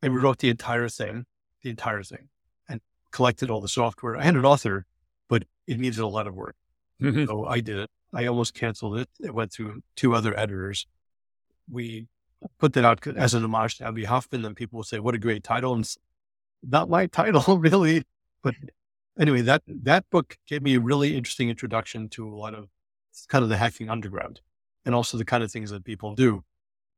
And 0.00 0.14
we 0.14 0.18
wrote 0.18 0.38
the 0.38 0.48
entire 0.48 0.88
thing, 0.88 1.26
the 1.62 1.68
entire 1.68 2.02
thing, 2.02 2.30
and 2.66 2.80
collected 3.10 3.50
all 3.50 3.60
the 3.60 3.68
software. 3.68 4.16
I 4.16 4.22
had 4.22 4.36
an 4.36 4.46
author, 4.46 4.86
but 5.28 5.44
it 5.66 5.78
needed 5.78 5.98
a 5.98 6.06
lot 6.06 6.26
of 6.26 6.34
work. 6.34 6.56
Mm-hmm. 7.02 7.26
So 7.26 7.44
I 7.44 7.60
did 7.60 7.76
it. 7.80 7.90
I 8.12 8.26
almost 8.26 8.54
canceled 8.54 8.98
it. 8.98 9.08
It 9.20 9.34
went 9.34 9.52
through 9.52 9.82
two 9.96 10.14
other 10.14 10.38
editors. 10.38 10.86
We 11.70 12.08
put 12.58 12.72
that 12.74 12.84
out 12.84 13.06
as 13.06 13.34
an 13.34 13.44
homage 13.44 13.78
to 13.78 13.86
Abbie 13.86 14.04
Hoffman, 14.04 14.44
and 14.44 14.56
people 14.56 14.78
will 14.78 14.84
say, 14.84 14.98
"What 14.98 15.14
a 15.14 15.18
great 15.18 15.44
title!" 15.44 15.74
And 15.74 15.84
it's 15.84 15.98
not 16.62 16.88
my 16.88 17.06
title, 17.06 17.58
really. 17.58 18.04
But 18.42 18.54
anyway, 19.18 19.42
that 19.42 19.62
that 19.66 20.08
book 20.10 20.38
gave 20.46 20.62
me 20.62 20.74
a 20.76 20.80
really 20.80 21.16
interesting 21.16 21.50
introduction 21.50 22.08
to 22.10 22.28
a 22.28 22.34
lot 22.34 22.54
of 22.54 22.68
kind 23.28 23.42
of 23.42 23.50
the 23.50 23.58
hacking 23.58 23.90
underground, 23.90 24.40
and 24.84 24.94
also 24.94 25.18
the 25.18 25.24
kind 25.24 25.42
of 25.42 25.52
things 25.52 25.70
that 25.70 25.84
people 25.84 26.14
do. 26.14 26.44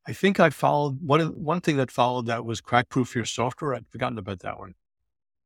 I 0.07 0.13
think 0.13 0.39
I 0.39 0.49
followed 0.49 0.99
one 1.01 1.21
one 1.43 1.61
thing 1.61 1.77
that 1.77 1.91
followed 1.91 2.25
that 2.27 2.45
was 2.45 2.61
crack 2.61 2.89
proof 2.89 3.15
your 3.15 3.25
software. 3.25 3.75
I'd 3.75 3.87
forgotten 3.89 4.17
about 4.17 4.39
that 4.39 4.59
one, 4.59 4.75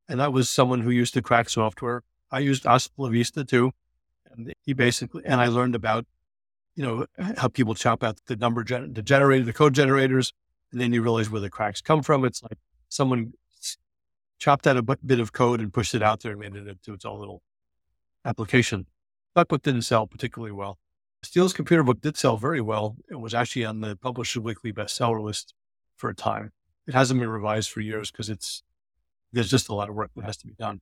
and 0.07 0.19
that 0.19 0.33
was 0.33 0.49
someone 0.49 0.81
who 0.81 0.91
used 0.91 1.15
to 1.15 1.21
crack 1.23 1.49
software. 1.49 2.03
I 2.31 2.39
used 2.39 2.65
Hasta 2.65 2.91
Vista 3.09 3.43
too 3.43 3.71
and 4.37 4.53
he 4.61 4.73
basically, 4.73 5.23
and 5.25 5.39
I 5.39 5.47
learned 5.47 5.75
about, 5.75 6.05
you 6.75 6.83
know, 6.83 7.05
how 7.37 7.47
people 7.47 7.75
chop 7.75 8.03
out 8.03 8.19
the 8.27 8.35
number, 8.35 8.63
gen- 8.63 8.93
the 8.93 9.01
generator, 9.01 9.45
the 9.45 9.53
code 9.53 9.73
generators. 9.73 10.33
And 10.71 10.81
then 10.81 10.91
you 10.91 11.01
realize 11.01 11.29
where 11.29 11.41
the 11.41 11.49
cracks 11.49 11.81
come 11.81 12.01
from. 12.01 12.25
It's 12.25 12.43
like 12.43 12.57
someone 12.89 13.33
chopped 14.39 14.67
out 14.67 14.77
a 14.77 14.83
bit 14.83 15.19
of 15.19 15.31
code 15.31 15.61
and 15.61 15.73
pushed 15.73 15.95
it 15.95 16.03
out 16.03 16.21
there 16.21 16.31
and 16.31 16.41
made 16.41 16.55
it 16.55 16.67
into 16.67 16.93
its 16.93 17.05
own 17.05 17.19
little 17.19 17.41
application. 18.25 18.87
That 19.35 19.47
book 19.47 19.61
didn't 19.61 19.83
sell 19.83 20.07
particularly 20.07 20.51
well. 20.51 20.77
Steele's 21.23 21.53
computer 21.53 21.83
book 21.83 22.01
did 22.01 22.17
sell 22.17 22.37
very 22.37 22.61
well. 22.61 22.97
It 23.09 23.19
was 23.19 23.33
actually 23.33 23.65
on 23.65 23.81
the 23.81 23.95
Publisher 23.95 24.41
Weekly 24.41 24.71
bestseller 24.71 25.21
list 25.23 25.53
for 25.95 26.09
a 26.09 26.15
time. 26.15 26.51
It 26.87 26.93
hasn't 26.93 27.19
been 27.19 27.29
revised 27.29 27.71
for 27.71 27.81
years 27.81 28.11
because 28.11 28.29
it's 28.29 28.63
there's 29.33 29.49
just 29.49 29.69
a 29.69 29.73
lot 29.73 29.89
of 29.89 29.95
work 29.95 30.11
that 30.15 30.25
has 30.25 30.37
to 30.37 30.47
be 30.47 30.53
done. 30.53 30.81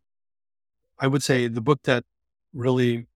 I 0.99 1.07
would 1.07 1.23
say 1.23 1.47
the 1.47 1.61
book 1.61 1.83
that 1.83 2.03
really 2.53 3.07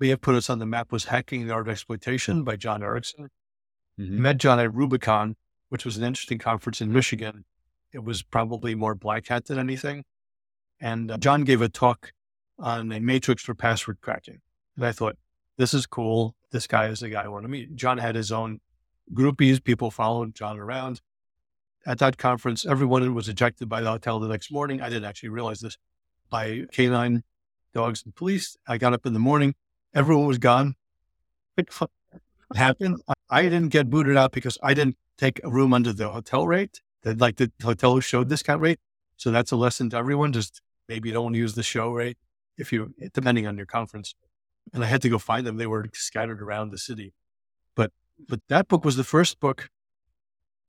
may 0.00 0.08
have 0.08 0.20
put 0.20 0.34
us 0.34 0.48
on 0.48 0.58
the 0.58 0.66
map 0.66 0.92
was 0.92 1.06
Hacking 1.06 1.46
the 1.46 1.52
Art 1.52 1.68
of 1.68 1.72
Exploitation 1.72 2.44
by 2.44 2.56
Jon 2.56 2.82
Erickson. 2.82 3.30
Mm-hmm. 3.98 4.22
Met 4.22 4.38
Jon 4.38 4.60
at 4.60 4.72
Rubicon 4.72 5.36
which 5.68 5.84
was 5.84 5.96
an 5.96 6.04
interesting 6.04 6.38
conference 6.38 6.80
in 6.80 6.92
Michigan. 6.92 7.44
It 7.92 8.04
was 8.04 8.22
probably 8.22 8.74
more 8.74 8.94
black 8.94 9.28
hat 9.28 9.46
than 9.46 9.58
anything. 9.58 10.04
And 10.80 11.10
uh, 11.10 11.18
Jon 11.18 11.44
gave 11.44 11.62
a 11.62 11.68
talk 11.68 12.12
on 12.58 12.92
a 12.92 13.00
matrix 13.00 13.42
for 13.42 13.54
password 13.54 14.00
cracking. 14.00 14.40
And 14.76 14.86
I 14.86 14.92
thought, 14.92 15.16
this 15.56 15.74
is 15.74 15.86
cool. 15.86 16.34
This 16.50 16.66
guy 16.66 16.86
is 16.86 17.00
the 17.00 17.08
guy 17.08 17.24
I 17.24 17.28
want 17.28 17.44
to 17.44 17.48
meet. 17.48 17.74
Jon 17.74 17.98
had 17.98 18.14
his 18.14 18.30
own 18.32 18.60
groupies, 19.12 19.62
people 19.62 19.90
followed 19.90 20.34
Jon 20.34 20.58
around. 20.58 21.00
At 21.86 21.98
that 21.98 22.18
conference, 22.18 22.66
everyone 22.66 23.14
was 23.14 23.28
ejected 23.28 23.68
by 23.68 23.80
the 23.80 23.90
hotel 23.90 24.20
the 24.20 24.28
next 24.28 24.50
morning. 24.50 24.80
I 24.80 24.88
didn't 24.88 25.04
actually 25.04 25.30
realize 25.30 25.60
this 25.60 25.78
by 26.30 26.66
canine 26.72 27.24
dogs 27.72 28.02
and 28.04 28.14
police. 28.14 28.56
I 28.66 28.78
got 28.78 28.92
up 28.92 29.06
in 29.06 29.14
the 29.14 29.18
morning, 29.18 29.54
everyone 29.98 30.26
was 30.26 30.38
gone. 30.38 30.76
It 31.56 31.68
happened. 32.54 33.02
I 33.28 33.42
didn't 33.42 33.68
get 33.68 33.90
booted 33.90 34.16
out 34.16 34.32
because 34.32 34.56
I 34.62 34.72
didn't 34.72 34.96
take 35.18 35.40
a 35.42 35.50
room 35.50 35.74
under 35.74 35.92
the 35.92 36.08
hotel 36.08 36.46
rate. 36.46 36.80
That 37.02 37.18
like 37.20 37.36
the 37.36 37.50
hotel 37.62 37.98
showed 38.00 38.28
discount 38.28 38.60
rate. 38.60 38.80
So 39.16 39.30
that's 39.30 39.50
a 39.50 39.56
lesson 39.56 39.90
to 39.90 39.96
everyone. 39.96 40.32
Just 40.32 40.62
maybe 40.88 41.08
you 41.08 41.12
don't 41.14 41.24
want 41.24 41.34
to 41.34 41.40
use 41.40 41.54
the 41.54 41.62
show 41.62 41.90
rate 41.90 42.18
if 42.56 42.72
you 42.72 42.94
depending 43.12 43.46
on 43.46 43.56
your 43.56 43.66
conference. 43.66 44.14
And 44.72 44.84
I 44.84 44.86
had 44.86 45.02
to 45.02 45.08
go 45.08 45.18
find 45.18 45.46
them. 45.46 45.56
They 45.56 45.66
were 45.66 45.86
scattered 45.94 46.40
around 46.40 46.70
the 46.70 46.78
city. 46.78 47.12
But 47.74 47.90
but 48.28 48.40
that 48.48 48.68
book 48.68 48.84
was 48.84 48.96
the 48.96 49.04
first 49.04 49.40
book 49.40 49.68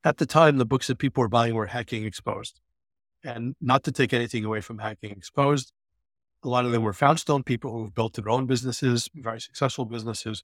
at 0.04 0.18
the 0.18 0.26
time. 0.26 0.58
The 0.58 0.66
books 0.66 0.88
that 0.88 0.98
people 0.98 1.22
were 1.22 1.30
buying 1.30 1.54
were 1.54 1.68
Hacking 1.68 2.06
Exposed, 2.06 2.60
and 3.24 3.56
not 3.62 3.84
to 3.84 3.92
take 3.92 4.14
anything 4.14 4.46
away 4.46 4.62
from 4.62 4.80
Hacking 4.80 5.12
Exposed. 5.12 5.72
A 6.44 6.48
lot 6.48 6.66
of 6.66 6.72
them 6.72 6.84
were 6.84 6.94
Foundstone 6.94 7.44
people 7.44 7.72
who've 7.72 7.94
built 7.94 8.14
their 8.14 8.30
own 8.30 8.46
businesses, 8.46 9.10
very 9.14 9.42
successful 9.42 9.86
businesses. 9.86 10.44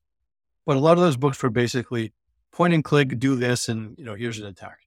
But 0.65 0.77
a 0.77 0.79
lot 0.79 0.97
of 0.97 1.03
those 1.03 1.17
books 1.17 1.41
were 1.41 1.49
basically 1.49 2.11
point 2.51 2.73
and 2.73 2.83
click, 2.83 3.19
do 3.19 3.35
this, 3.35 3.69
and 3.69 3.97
you 3.97 4.03
know, 4.03 4.15
here's 4.15 4.39
an 4.39 4.47
attack. 4.47 4.79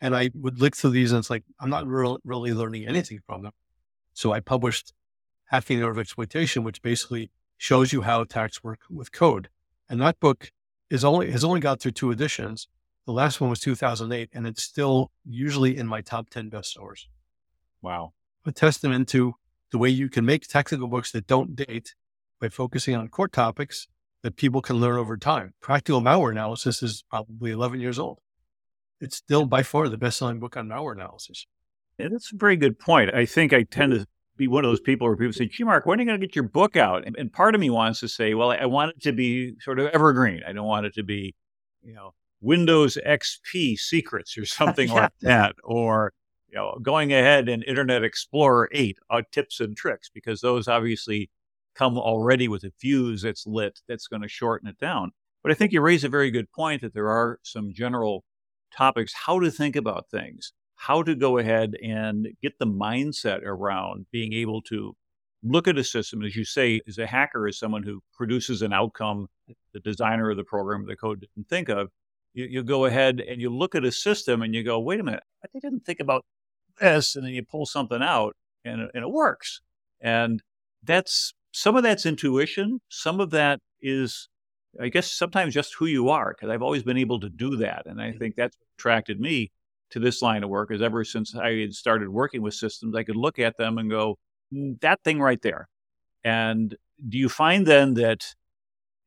And 0.00 0.14
I 0.14 0.30
would 0.34 0.60
look 0.60 0.76
through 0.76 0.90
these, 0.90 1.12
and 1.12 1.18
it's 1.18 1.30
like 1.30 1.44
I'm 1.58 1.70
not 1.70 1.86
re- 1.86 2.16
really 2.24 2.52
learning 2.52 2.86
anything 2.86 3.20
from 3.26 3.42
them. 3.42 3.52
So 4.12 4.32
I 4.32 4.40
published 4.40 4.92
Hacking 5.46 5.78
the 5.78 5.84
Art 5.84 5.96
of 5.96 5.98
Exploitation, 5.98 6.62
which 6.62 6.82
basically 6.82 7.30
shows 7.56 7.92
you 7.92 8.02
how 8.02 8.22
attacks 8.22 8.62
work 8.62 8.80
with 8.88 9.12
code. 9.12 9.48
And 9.88 10.00
that 10.00 10.20
book 10.20 10.52
is 10.90 11.04
only 11.04 11.30
has 11.30 11.44
only 11.44 11.60
got 11.60 11.80
through 11.80 11.92
two 11.92 12.10
editions. 12.10 12.68
The 13.06 13.12
last 13.12 13.40
one 13.40 13.50
was 13.50 13.60
2008, 13.60 14.30
and 14.32 14.46
it's 14.46 14.62
still 14.62 15.10
usually 15.24 15.76
in 15.76 15.86
my 15.86 16.00
top 16.00 16.30
10 16.30 16.50
bestsellers. 16.50 17.06
Wow. 17.82 18.12
A 18.46 18.52
testament 18.52 19.08
to 19.08 19.34
the 19.70 19.78
way 19.78 19.88
you 19.88 20.08
can 20.08 20.24
make 20.24 20.46
technical 20.46 20.88
books 20.88 21.12
that 21.12 21.26
don't 21.26 21.54
date 21.54 21.94
by 22.40 22.48
focusing 22.48 22.94
on 22.94 23.08
core 23.08 23.28
topics 23.28 23.86
that 24.22 24.36
people 24.36 24.60
can 24.60 24.76
learn 24.76 24.98
over 24.98 25.16
time. 25.16 25.54
Practical 25.60 26.00
malware 26.00 26.30
analysis 26.30 26.82
is 26.82 27.04
probably 27.08 27.50
11 27.50 27.80
years 27.80 27.98
old. 27.98 28.18
It's 29.00 29.16
still 29.16 29.46
by 29.46 29.62
far 29.62 29.88
the 29.88 29.96
best 29.96 30.18
selling 30.18 30.40
book 30.40 30.56
on 30.56 30.68
malware 30.68 30.94
analysis. 30.94 31.46
Yeah, 31.98 32.08
that's 32.10 32.32
a 32.32 32.36
very 32.36 32.56
good 32.56 32.78
point. 32.78 33.14
I 33.14 33.24
think 33.26 33.52
I 33.52 33.62
tend 33.62 33.92
to 33.92 34.06
be 34.36 34.48
one 34.48 34.64
of 34.64 34.70
those 34.70 34.80
people 34.80 35.06
where 35.06 35.16
people 35.16 35.32
say, 35.32 35.46
Gee, 35.46 35.64
Mark, 35.64 35.86
when 35.86 35.98
are 35.98 36.02
you 36.02 36.08
going 36.08 36.20
to 36.20 36.26
get 36.26 36.34
your 36.34 36.48
book 36.48 36.76
out? 36.76 37.04
And, 37.06 37.32
part 37.32 37.54
of 37.54 37.60
me 37.60 37.70
wants 37.70 38.00
to 38.00 38.08
say, 38.08 38.34
well, 38.34 38.50
I 38.50 38.66
want 38.66 38.92
it 38.96 39.02
to 39.02 39.12
be 39.12 39.54
sort 39.60 39.78
of 39.78 39.88
evergreen. 39.88 40.42
I 40.46 40.52
don't 40.52 40.66
want 40.66 40.86
it 40.86 40.94
to 40.94 41.02
be, 41.02 41.34
you 41.82 41.94
know, 41.94 42.14
Windows 42.40 42.98
XP 43.06 43.78
secrets 43.78 44.36
or 44.38 44.44
something 44.46 44.88
yeah. 44.88 44.94
like 44.94 45.12
that, 45.20 45.56
or 45.62 46.12
you 46.50 46.58
know, 46.58 46.78
going 46.82 47.12
ahead 47.12 47.48
and 47.48 47.64
Internet 47.64 48.02
Explorer 48.02 48.68
8 48.72 48.98
uh, 49.10 49.22
tips 49.30 49.60
and 49.60 49.76
tricks, 49.76 50.10
because 50.12 50.40
those 50.40 50.68
obviously 50.68 51.30
come 51.74 51.96
already 51.96 52.48
with 52.48 52.64
a 52.64 52.72
fuse 52.78 53.22
that's 53.22 53.46
lit 53.46 53.80
that's 53.88 54.08
going 54.08 54.22
to 54.22 54.28
shorten 54.28 54.68
it 54.68 54.78
down. 54.78 55.12
But 55.42 55.52
I 55.52 55.54
think 55.54 55.72
you 55.72 55.80
raise 55.80 56.04
a 56.04 56.08
very 56.08 56.30
good 56.30 56.50
point 56.52 56.82
that 56.82 56.92
there 56.92 57.08
are 57.08 57.38
some 57.42 57.72
general 57.72 58.24
topics, 58.76 59.12
how 59.14 59.38
to 59.40 59.50
think 59.50 59.76
about 59.76 60.10
things, 60.10 60.52
how 60.74 61.02
to 61.02 61.14
go 61.14 61.38
ahead 61.38 61.74
and 61.82 62.28
get 62.42 62.58
the 62.58 62.66
mindset 62.66 63.42
around 63.44 64.06
being 64.10 64.32
able 64.32 64.60
to 64.62 64.94
look 65.42 65.68
at 65.68 65.78
a 65.78 65.84
system. 65.84 66.22
As 66.22 66.36
you 66.36 66.44
say, 66.44 66.80
as 66.86 66.98
a 66.98 67.06
hacker, 67.06 67.46
as 67.46 67.58
someone 67.58 67.82
who 67.82 68.02
produces 68.12 68.62
an 68.62 68.72
outcome 68.72 69.28
the 69.72 69.80
designer 69.80 70.30
of 70.30 70.36
the 70.36 70.44
program, 70.44 70.86
the 70.86 70.96
code 70.96 71.20
didn't 71.20 71.48
think 71.48 71.68
of, 71.68 71.88
you, 72.34 72.44
you 72.44 72.62
go 72.62 72.84
ahead 72.84 73.20
and 73.20 73.40
you 73.40 73.50
look 73.50 73.74
at 73.74 73.84
a 73.84 73.92
system 73.92 74.42
and 74.42 74.54
you 74.54 74.62
go, 74.62 74.78
wait 74.78 75.00
a 75.00 75.02
minute, 75.02 75.22
I 75.44 75.58
didn't 75.58 75.84
think 75.84 76.00
about 76.00 76.24
this. 76.80 77.16
And 77.16 77.24
then 77.24 77.32
you 77.32 77.44
pull 77.44 77.66
something 77.66 78.02
out 78.02 78.36
and, 78.64 78.90
and 78.94 79.04
it 79.04 79.10
works. 79.10 79.60
And 80.00 80.42
that's 80.82 81.34
some 81.52 81.76
of 81.76 81.82
that's 81.82 82.06
intuition. 82.06 82.80
Some 82.88 83.20
of 83.20 83.30
that 83.30 83.60
is, 83.80 84.28
I 84.80 84.88
guess, 84.88 85.10
sometimes 85.10 85.54
just 85.54 85.74
who 85.74 85.86
you 85.86 86.08
are, 86.08 86.34
because 86.34 86.52
I've 86.52 86.62
always 86.62 86.82
been 86.82 86.96
able 86.96 87.20
to 87.20 87.28
do 87.28 87.56
that. 87.56 87.86
And 87.86 88.00
I 88.00 88.12
think 88.12 88.36
that's 88.36 88.56
attracted 88.78 89.20
me 89.20 89.50
to 89.90 89.98
this 89.98 90.22
line 90.22 90.44
of 90.44 90.50
work 90.50 90.70
is 90.70 90.82
ever 90.82 91.04
since 91.04 91.34
I 91.34 91.60
had 91.60 91.74
started 91.74 92.08
working 92.08 92.42
with 92.42 92.54
systems, 92.54 92.94
I 92.94 93.02
could 93.02 93.16
look 93.16 93.38
at 93.38 93.56
them 93.56 93.78
and 93.78 93.90
go, 93.90 94.18
mm, 94.52 94.80
that 94.80 95.00
thing 95.02 95.20
right 95.20 95.40
there. 95.42 95.68
And 96.24 96.76
do 97.08 97.18
you 97.18 97.28
find 97.28 97.66
then 97.66 97.94
that 97.94 98.34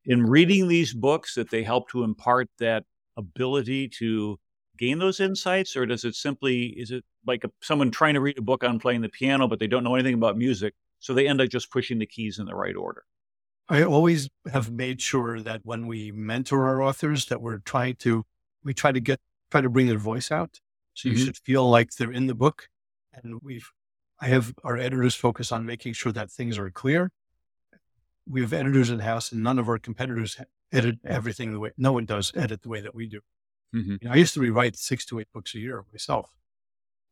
in 0.05 0.23
reading 0.23 0.67
these 0.67 0.93
books 0.93 1.35
that 1.35 1.49
they 1.49 1.63
help 1.63 1.89
to 1.89 2.03
impart 2.03 2.49
that 2.59 2.83
ability 3.15 3.87
to 3.87 4.37
gain 4.83 4.99
those 4.99 5.19
insights 5.19 5.75
or 5.75 5.85
does 5.85 6.03
it 6.03 6.15
simply 6.15 6.65
is 6.67 6.91
it 6.91 7.03
like 7.25 7.43
a, 7.43 7.49
someone 7.61 7.91
trying 7.91 8.13
to 8.13 8.21
read 8.21 8.37
a 8.37 8.41
book 8.41 8.63
on 8.63 8.79
playing 8.79 9.01
the 9.01 9.09
piano 9.09 9.47
but 9.47 9.59
they 9.59 9.67
don't 9.67 9.83
know 9.83 9.95
anything 9.95 10.13
about 10.13 10.37
music 10.37 10.73
so 10.99 11.13
they 11.13 11.27
end 11.27 11.41
up 11.41 11.49
just 11.49 11.71
pushing 11.71 11.99
the 11.99 12.05
keys 12.05 12.39
in 12.39 12.45
the 12.45 12.55
right 12.55 12.75
order 12.75 13.03
i 13.69 13.83
always 13.83 14.29
have 14.51 14.71
made 14.71 15.01
sure 15.01 15.39
that 15.39 15.61
when 15.63 15.87
we 15.87 16.11
mentor 16.11 16.67
our 16.67 16.81
authors 16.81 17.25
that 17.25 17.41
we're 17.41 17.59
trying 17.59 17.95
to 17.95 18.23
we 18.63 18.73
try 18.73 18.91
to 18.91 18.99
get 18.99 19.19
try 19.51 19.61
to 19.61 19.69
bring 19.69 19.87
their 19.87 19.97
voice 19.97 20.31
out 20.31 20.59
so 20.93 21.07
mm-hmm. 21.07 21.17
you 21.17 21.25
should 21.25 21.37
feel 21.37 21.69
like 21.69 21.91
they're 21.91 22.11
in 22.11 22.27
the 22.27 22.35
book 22.35 22.67
and 23.13 23.39
we've 23.41 23.69
i 24.19 24.27
have 24.27 24.53
our 24.63 24.77
editors 24.77 25.15
focus 25.15 25.51
on 25.51 25.65
making 25.65 25.93
sure 25.93 26.11
that 26.11 26.31
things 26.31 26.57
are 26.57 26.69
clear 26.69 27.09
we 28.27 28.41
have 28.41 28.53
editors 28.53 28.89
in 28.89 28.99
house 28.99 29.31
and 29.31 29.43
none 29.43 29.59
of 29.59 29.67
our 29.67 29.77
competitors 29.77 30.37
edit 30.71 30.97
everything 31.05 31.53
the 31.53 31.59
way 31.59 31.71
no 31.77 31.93
one 31.93 32.05
does 32.05 32.31
edit 32.35 32.61
the 32.63 32.69
way 32.69 32.81
that 32.81 32.95
we 32.95 33.07
do. 33.07 33.19
Mm-hmm. 33.73 33.95
You 34.01 34.07
know, 34.07 34.11
I 34.11 34.17
used 34.17 34.33
to 34.35 34.39
rewrite 34.39 34.75
six 34.75 35.05
to 35.07 35.19
eight 35.19 35.31
books 35.33 35.55
a 35.55 35.59
year 35.59 35.83
myself. 35.91 36.31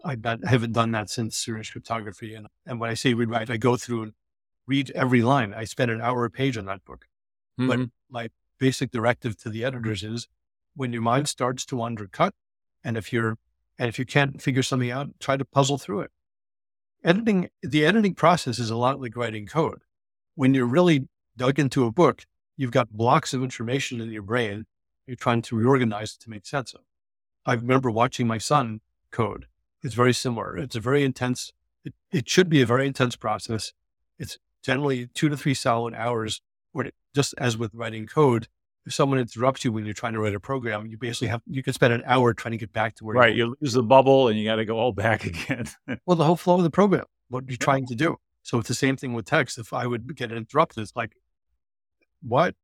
I, 0.04 0.18
I 0.24 0.38
haven't 0.48 0.74
done 0.74 0.92
that 0.92 1.10
since 1.10 1.38
serious 1.38 1.70
cryptography. 1.70 2.34
And, 2.34 2.48
and 2.66 2.80
when 2.80 2.90
I 2.90 2.96
say 2.96 3.14
rewrite, 3.14 3.50
I 3.50 3.58
go 3.58 3.78
through 3.78 4.04
and 4.04 4.14
read 4.68 4.92
every 4.92 5.22
line. 5.22 5.54
I 5.54 5.66
spend 5.66 5.92
an 5.92 6.02
hour 6.02 6.26
a 6.26 6.30
page 6.30 6.58
on 6.58 6.66
that 6.66 6.86
book. 6.86 7.06
Mm-hmm. 7.60 7.68
But 7.68 7.90
my 8.10 8.30
basic 8.60 8.92
directive 8.92 9.38
to 9.38 9.50
the 9.50 9.64
editors 9.64 10.04
is 10.04 10.28
when 10.76 10.94
your 10.94 11.02
mind 11.02 11.28
starts 11.28 11.66
to 11.66 11.82
undercut, 11.82 12.34
and 12.84 12.98
if 12.98 13.12
you're 13.12 13.38
and 13.78 13.90
if 13.90 13.98
you 13.98 14.06
can't 14.06 14.42
figure 14.42 14.64
something 14.64 14.92
out, 14.92 15.08
try 15.20 15.38
to 15.38 15.46
puzzle 15.46 15.78
through 15.78 16.02
it. 16.02 16.12
Editing 17.04 17.50
the 17.62 17.86
editing 17.86 18.16
process 18.16 18.60
is 18.60 18.70
a 18.70 18.76
lot 18.76 19.02
like 19.02 19.16
writing 19.16 19.48
code. 19.48 19.82
When 20.36 20.54
you're 20.54 20.66
really 20.66 21.08
dug 21.36 21.60
into 21.60 21.86
a 21.86 21.92
book, 21.92 22.26
you've 22.56 22.72
got 22.72 22.92
blocks 22.92 23.34
of 23.34 23.44
information 23.44 24.00
in 24.02 24.12
your 24.12 24.22
brain. 24.22 24.66
You're 25.12 25.18
trying 25.18 25.42
to 25.42 25.58
reorganize 25.58 26.14
it 26.14 26.24
to 26.24 26.30
make 26.30 26.46
sense 26.46 26.74
of. 26.74 26.80
I 27.46 27.56
remember 27.56 27.92
watching 27.92 28.28
my 28.28 28.38
son 28.38 28.80
code. 29.12 29.48
It's 29.84 29.94
very 29.94 30.14
similar. 30.14 30.58
It's 30.58 30.78
a 30.78 30.80
very 30.80 31.04
intense, 31.04 31.52
it, 31.84 31.94
it 32.14 32.30
should 32.30 32.48
be 32.48 32.62
a 32.62 32.66
very 32.66 32.88
intense 32.88 33.18
process. 33.18 33.74
It's 34.18 34.38
generally 34.64 35.08
two 35.08 35.28
to 35.28 35.36
three 35.36 35.54
solid 35.54 35.94
hours 35.96 36.42
where 36.72 36.86
it, 36.86 36.96
just 37.14 37.34
as 37.38 37.58
with 37.58 37.74
writing 37.74 38.08
code, 38.08 38.48
if 38.86 38.94
someone 38.94 39.20
interrupts 39.20 39.66
you 39.66 39.74
when 39.74 39.84
you're 39.84 39.94
trying 39.94 40.14
to 40.14 40.22
write 40.22 40.34
a 40.34 40.40
program, 40.40 40.88
you 40.88 40.98
basically 40.98 41.28
have, 41.28 41.42
you 41.46 41.62
can 41.62 41.74
spend 41.74 41.92
an 41.92 42.04
hour 42.06 42.34
trying 42.34 42.54
to 42.54 42.58
get 42.58 42.72
back 42.72 42.96
to 42.96 43.04
where 43.04 43.18
right. 43.18 43.36
You, 43.36 43.48
you 43.48 43.56
lose 43.60 43.74
the 43.74 43.84
bubble 43.84 44.30
and 44.30 44.40
you 44.40 44.46
got 44.46 44.56
to 44.56 44.66
go 44.66 44.80
all 44.80 44.94
back 44.94 45.26
again. 45.26 45.66
well, 46.06 46.16
the 46.16 46.24
whole 46.24 46.38
flow 46.38 46.56
of 46.56 46.64
the 46.64 46.70
program, 46.70 47.04
what 47.28 47.50
you're 47.50 47.58
trying 47.58 47.86
to 47.88 47.96
do. 47.96 48.16
So 48.44 48.60
it's 48.60 48.70
the 48.70 48.76
same 48.76 48.96
thing 48.96 49.12
with 49.12 49.26
text. 49.26 49.58
If 49.58 49.74
I 49.74 49.88
would 49.88 50.16
get 50.16 50.32
interrupted, 50.32 50.84
it's 50.84 50.96
like 50.96 51.18
what? 52.22 52.56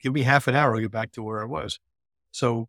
Give 0.00 0.12
me 0.12 0.22
half 0.22 0.48
an 0.48 0.54
hour, 0.54 0.74
I'll 0.74 0.80
get 0.80 0.90
back 0.90 1.12
to 1.12 1.22
where 1.22 1.42
I 1.42 1.46
was. 1.46 1.78
So 2.30 2.68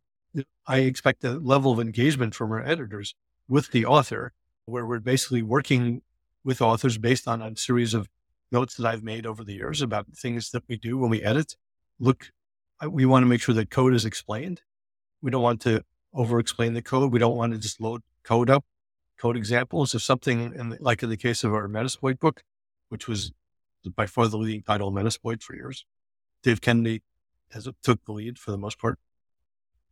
I 0.67 0.79
expect 0.79 1.23
a 1.23 1.33
level 1.33 1.71
of 1.71 1.79
engagement 1.79 2.35
from 2.35 2.51
our 2.51 2.63
editors 2.63 3.15
with 3.47 3.71
the 3.71 3.85
author, 3.85 4.33
where 4.65 4.85
we're 4.85 4.99
basically 4.99 5.41
working 5.41 6.01
with 6.43 6.61
authors 6.61 6.97
based 6.97 7.27
on 7.27 7.41
a 7.41 7.55
series 7.55 7.93
of 7.93 8.07
notes 8.51 8.75
that 8.75 8.87
I've 8.87 9.03
made 9.03 9.25
over 9.25 9.43
the 9.43 9.53
years 9.53 9.81
about 9.81 10.07
things 10.15 10.51
that 10.51 10.63
we 10.67 10.77
do 10.77 10.97
when 10.97 11.09
we 11.09 11.21
edit. 11.21 11.55
Look, 11.99 12.31
we 12.87 13.05
want 13.05 13.23
to 13.23 13.27
make 13.27 13.41
sure 13.41 13.55
that 13.55 13.69
code 13.69 13.93
is 13.93 14.05
explained. 14.05 14.61
We 15.21 15.31
don't 15.31 15.41
want 15.41 15.61
to 15.61 15.83
over 16.13 16.39
explain 16.39 16.73
the 16.73 16.81
code. 16.81 17.11
We 17.11 17.19
don't 17.19 17.35
want 17.35 17.53
to 17.53 17.59
just 17.59 17.81
load 17.81 18.01
code 18.23 18.49
up, 18.49 18.65
code 19.19 19.37
examples 19.37 19.93
of 19.93 20.01
something 20.01 20.53
in 20.55 20.69
the, 20.69 20.77
like 20.79 21.03
in 21.03 21.09
the 21.09 21.17
case 21.17 21.43
of 21.43 21.53
our 21.53 21.67
Metasploit 21.67 22.19
book, 22.19 22.43
which 22.89 23.07
was 23.07 23.31
by 23.95 24.05
far 24.05 24.27
the 24.27 24.37
leading 24.37 24.63
title 24.63 24.91
Metasploit 24.91 25.43
for 25.43 25.55
years. 25.55 25.85
Dave 26.43 26.61
Kennedy 26.61 27.01
has 27.51 27.67
took 27.83 28.03
the 28.05 28.11
lead 28.11 28.37
for 28.37 28.51
the 28.51 28.57
most 28.57 28.79
part. 28.79 28.99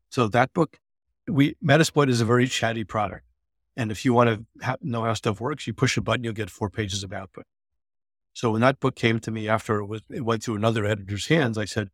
So 0.10 0.28
that 0.28 0.54
book, 0.54 0.80
we 1.28 1.56
Metasploit 1.64 2.10
is 2.10 2.22
a 2.22 2.26
very 2.26 2.48
chatty 2.48 2.84
product, 2.84 3.26
and 3.76 3.92
if 3.92 4.06
you 4.06 4.14
want 4.14 4.30
to 4.30 4.66
ha- 4.66 4.78
know 4.82 5.04
how 5.04 5.14
stuff 5.14 5.42
works, 5.42 5.68
you 5.68 5.74
push 5.74 5.98
a 5.98 6.02
button, 6.02 6.24
you'll 6.24 6.34
get 6.34 6.50
four 6.50 6.70
pages 6.70 7.04
of 7.04 7.12
output. 7.12 7.46
So 8.34 8.52
when 8.52 8.62
that 8.62 8.80
book 8.80 8.96
came 8.96 9.20
to 9.22 9.32
me 9.32 9.50
after 9.50 9.80
it 9.80 9.88
was 9.88 10.02
it 10.10 10.24
went 10.24 10.44
through 10.44 10.56
another 10.56 10.86
editor's 10.86 11.28
hands, 11.28 11.58
I 11.58 11.66
said, 11.66 11.90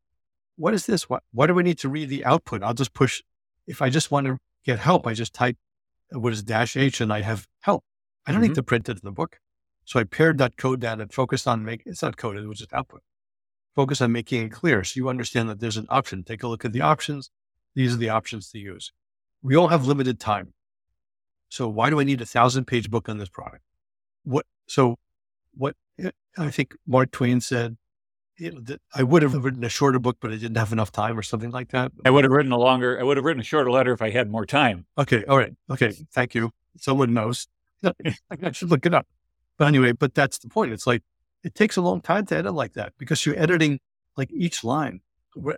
"What 0.56 0.74
is 0.74 0.86
this? 0.86 1.10
What 1.10 1.24
why 1.32 1.48
do 1.48 1.54
we 1.54 1.64
need 1.64 1.80
to 1.80 1.90
read 1.90 2.10
the 2.10 2.26
output? 2.26 2.62
I'll 2.62 2.74
just 2.74 2.94
push. 2.94 3.24
If 3.66 3.82
I 3.82 3.90
just 3.90 4.12
want 4.12 4.28
to 4.28 4.38
get 4.66 4.80
help, 4.80 5.08
I 5.08 5.14
just 5.14 5.34
type 5.34 5.58
what 6.12 6.34
is 6.34 6.44
dash 6.44 6.78
H 6.78 7.02
and 7.02 7.12
I 7.12 7.22
have 7.22 7.48
help. 7.62 7.84
I 8.26 8.32
don't 8.32 8.42
mm-hmm. 8.42 8.50
need 8.50 8.56
to 8.56 8.64
print 8.64 8.90
it 8.90 8.98
in 8.98 9.02
the 9.04 9.12
book. 9.12 9.40
So 9.86 10.00
I 10.00 10.04
pared 10.04 10.38
that 10.38 10.58
code 10.58 10.80
down 10.80 11.02
and 11.02 11.12
focused 11.12 11.48
on 11.48 11.66
making 11.66 11.92
it's 11.92 12.02
not 12.02 12.18
coded, 12.18 12.44
it 12.44 12.48
was 12.48 12.60
just 12.60 12.74
output. 12.74 13.02
Focus 13.76 14.02
on 14.02 14.12
making 14.12 14.44
it 14.44 14.52
clear 14.52 14.84
so 14.84 14.98
you 14.98 15.10
understand 15.10 15.50
that 15.50 15.60
there's 15.60 15.78
an 15.78 15.88
option. 15.90 16.24
Take 16.24 16.44
a 16.44 16.48
look 16.48 16.64
at 16.64 16.74
the 16.74 16.82
options. 16.82 17.32
These 17.76 17.94
are 17.94 17.98
the 17.98 18.10
options 18.10 18.52
to 18.52 18.60
use. 18.60 18.92
We 19.42 19.56
all 19.56 19.70
have 19.70 19.88
limited 19.88 20.20
time. 20.20 20.54
So 21.50 21.68
why 21.68 21.90
do 21.90 22.00
I 22.00 22.04
need 22.04 22.22
a 22.22 22.26
thousand 22.26 22.66
page 22.66 22.90
book 22.90 23.10
on 23.10 23.18
this 23.18 23.30
product? 23.30 23.64
What 24.24 24.46
so 24.68 24.98
what 25.56 25.76
eh, 26.00 26.12
I 26.38 26.50
think 26.50 26.76
Mark 26.88 27.12
Twain 27.12 27.42
said, 27.42 27.78
I 28.96 29.04
would 29.04 29.22
have 29.22 29.34
written 29.36 29.64
a 29.64 29.70
shorter 29.70 30.00
book, 30.00 30.18
but 30.20 30.32
I 30.32 30.36
didn't 30.36 30.58
have 30.58 30.72
enough 30.72 30.92
time 30.92 31.18
or 31.18 31.22
something 31.22 31.52
like 31.52 31.70
that. 31.70 31.92
I 32.04 32.10
would 32.10 32.24
have 32.24 32.32
written 32.32 32.52
a 32.52 32.58
longer, 32.58 33.00
I 33.00 33.04
would 33.04 33.18
have 33.18 33.26
written 33.26 33.42
a 33.42 33.44
shorter 33.44 33.70
letter 33.70 33.94
if 33.94 34.02
I 34.02 34.10
had 34.10 34.30
more 34.32 34.46
time. 34.46 34.86
Okay. 34.98 35.24
All 35.26 35.38
right. 35.38 35.54
Okay. 35.70 35.94
Thank 36.12 36.34
you. 36.34 36.52
Someone 36.78 37.14
knows. 37.14 37.48
I 37.84 38.52
should 38.52 38.72
look 38.72 38.86
it 38.86 38.94
up. 38.94 39.06
But 39.58 39.68
anyway, 39.68 39.92
but 39.92 40.16
that's 40.16 40.40
the 40.40 40.50
point. 40.50 40.72
It's 40.72 40.88
like, 40.88 41.04
it 41.44 41.56
takes 41.56 41.78
a 41.78 41.82
long 41.82 42.02
time 42.02 42.26
to 42.28 42.38
edit 42.38 42.54
like 42.54 42.74
that 42.74 42.94
because 42.98 43.26
you're 43.26 43.40
editing 43.40 43.80
like 44.18 44.32
each 44.32 44.64
line 44.64 45.02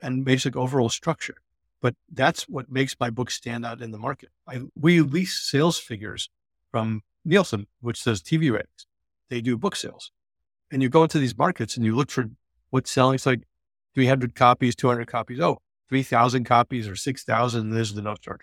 and 0.01 0.25
basic 0.25 0.55
overall 0.55 0.89
structure. 0.89 1.35
But 1.81 1.95
that's 2.11 2.43
what 2.43 2.71
makes 2.71 2.95
my 2.99 3.09
book 3.09 3.29
stand 3.29 3.65
out 3.65 3.81
in 3.81 3.91
the 3.91 3.97
market. 3.97 4.29
I, 4.47 4.61
we 4.75 5.01
lease 5.01 5.39
sales 5.41 5.77
figures 5.77 6.29
from 6.71 7.01
Nielsen, 7.23 7.67
which 7.81 8.01
says 8.01 8.21
TV 8.21 8.51
ratings. 8.51 8.87
They 9.29 9.41
do 9.41 9.57
book 9.57 9.75
sales. 9.75 10.11
And 10.71 10.81
you 10.81 10.89
go 10.89 11.03
into 11.03 11.19
these 11.19 11.37
markets 11.37 11.77
and 11.77 11.85
you 11.85 11.95
look 11.95 12.09
for 12.09 12.25
what's 12.69 12.89
selling. 12.89 13.15
It's 13.15 13.25
like 13.25 13.43
300 13.93 14.35
copies, 14.35 14.75
200 14.75 15.07
copies. 15.07 15.39
Oh, 15.39 15.59
3,000 15.89 16.43
copies 16.43 16.87
or 16.87 16.95
6,000. 16.95 17.69
There's 17.69 17.93
the 17.93 18.01
No 18.01 18.15
Starch. 18.15 18.41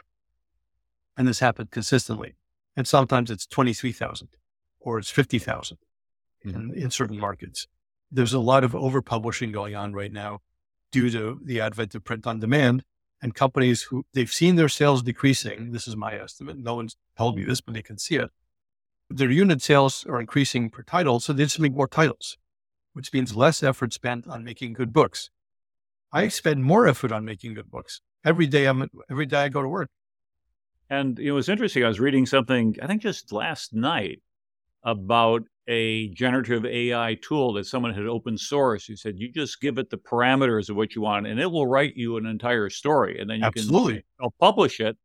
And 1.17 1.27
this 1.27 1.41
happened 1.41 1.71
consistently. 1.71 2.37
And 2.77 2.87
sometimes 2.87 3.31
it's 3.31 3.47
23,000 3.47 4.29
or 4.81 4.99
it's 4.99 5.11
50,000 5.11 5.77
mm-hmm. 5.77 5.92
In, 6.45 6.53
mm-hmm. 6.53 6.75
in 6.75 6.91
certain 6.91 7.19
markets. 7.19 7.67
There's 8.11 8.33
a 8.33 8.41
lot 8.41 8.65
of 8.65 8.73
overpublishing 8.73 9.53
going 9.53 9.75
on 9.75 9.93
right 9.93 10.13
now 10.13 10.41
due 10.91 11.11
to 11.11 11.41
the 11.45 11.61
advent 11.61 11.95
of 11.95 12.05
print 12.05 12.27
on 12.27 12.41
demand 12.41 12.85
and 13.23 13.35
companies 13.35 13.83
who 13.83 14.05
they've 14.13 14.33
seen 14.33 14.57
their 14.57 14.69
sales 14.69 15.03
decreasing. 15.03 15.73
This 15.73 15.89
is 15.89 15.97
my 15.97 16.15
estimate. 16.15 16.59
No 16.59 16.75
one's 16.75 16.97
told 17.17 17.37
me 17.37 17.45
this, 17.45 17.61
but 17.61 17.75
they 17.75 17.83
can 17.83 17.99
see 17.99 18.17
it. 18.17 18.31
Their 19.09 19.31
unit 19.31 19.63
sales 19.63 20.05
are 20.07 20.21
increasing 20.21 20.71
per 20.71 20.83
title, 20.83 21.21
so 21.21 21.33
they 21.33 21.45
just 21.45 21.61
make 21.61 21.75
more 21.75 21.89
titles 21.89 22.39
which 22.93 23.13
means 23.13 23.37
less 23.37 23.63
effort 23.63 23.93
spent 23.93 24.27
on 24.27 24.45
making 24.45 24.75
good 24.75 24.93
books. 24.93 25.31
I 26.13 26.29
spend 26.29 26.65
more 26.65 26.87
effort 26.87 27.13
on 27.13 27.25
making 27.25 27.55
good 27.55 27.71
books 27.71 28.01
every 28.25 28.47
day. 28.47 28.67
I'm 28.67 28.89
every 29.11 29.27
day 29.27 29.45
I 29.45 29.49
go 29.49 29.63
to 29.63 29.69
work. 29.69 29.91
And 30.91 31.19
it 31.19 31.33
was 31.33 31.49
interesting. 31.49 31.85
I 31.85 31.89
was 31.89 32.01
reading 32.01 32.27
something 32.27 32.77
I 32.83 32.87
think 32.87 33.03
just 33.03 33.33
last 33.33 33.73
night 33.73 34.21
about 34.85 35.43
a 35.69 36.09
generative 36.09 36.65
AI 36.65 37.17
tool 37.23 37.53
that 37.55 37.67
someone 37.67 37.95
had 37.95 38.07
open 38.07 38.37
source. 38.37 38.87
He 38.87 38.97
said, 38.97 39.19
you 39.19 39.31
just 39.31 39.61
give 39.61 39.79
it 39.79 39.91
the 39.91 39.99
parameters 39.99 40.69
of 40.69 40.77
what 40.77 40.95
you 40.95 41.03
want 41.03 41.27
and 41.27 41.39
it 41.39 41.51
will 41.51 41.67
write 41.67 41.97
you 41.97 42.17
an 42.17 42.27
entire 42.27 42.69
story. 42.69 43.21
And 43.21 43.31
then 43.31 43.41
you 43.41 43.47
Absolutely. 43.47 44.05
can 44.21 44.31
publish 44.41 44.81
it. 44.81 44.97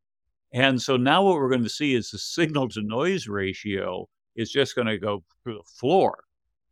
And 0.53 0.81
so 0.81 0.97
now 0.97 1.23
what 1.23 1.35
we're 1.35 1.49
going 1.49 1.63
to 1.63 1.69
see 1.69 1.93
is 1.93 2.09
the 2.09 2.17
signal 2.17 2.69
to 2.69 2.81
noise 2.81 3.27
ratio 3.27 4.07
is 4.35 4.51
just 4.51 4.75
going 4.75 4.87
to 4.87 4.97
go 4.97 5.23
through 5.43 5.55
the 5.55 5.69
floor 5.79 6.23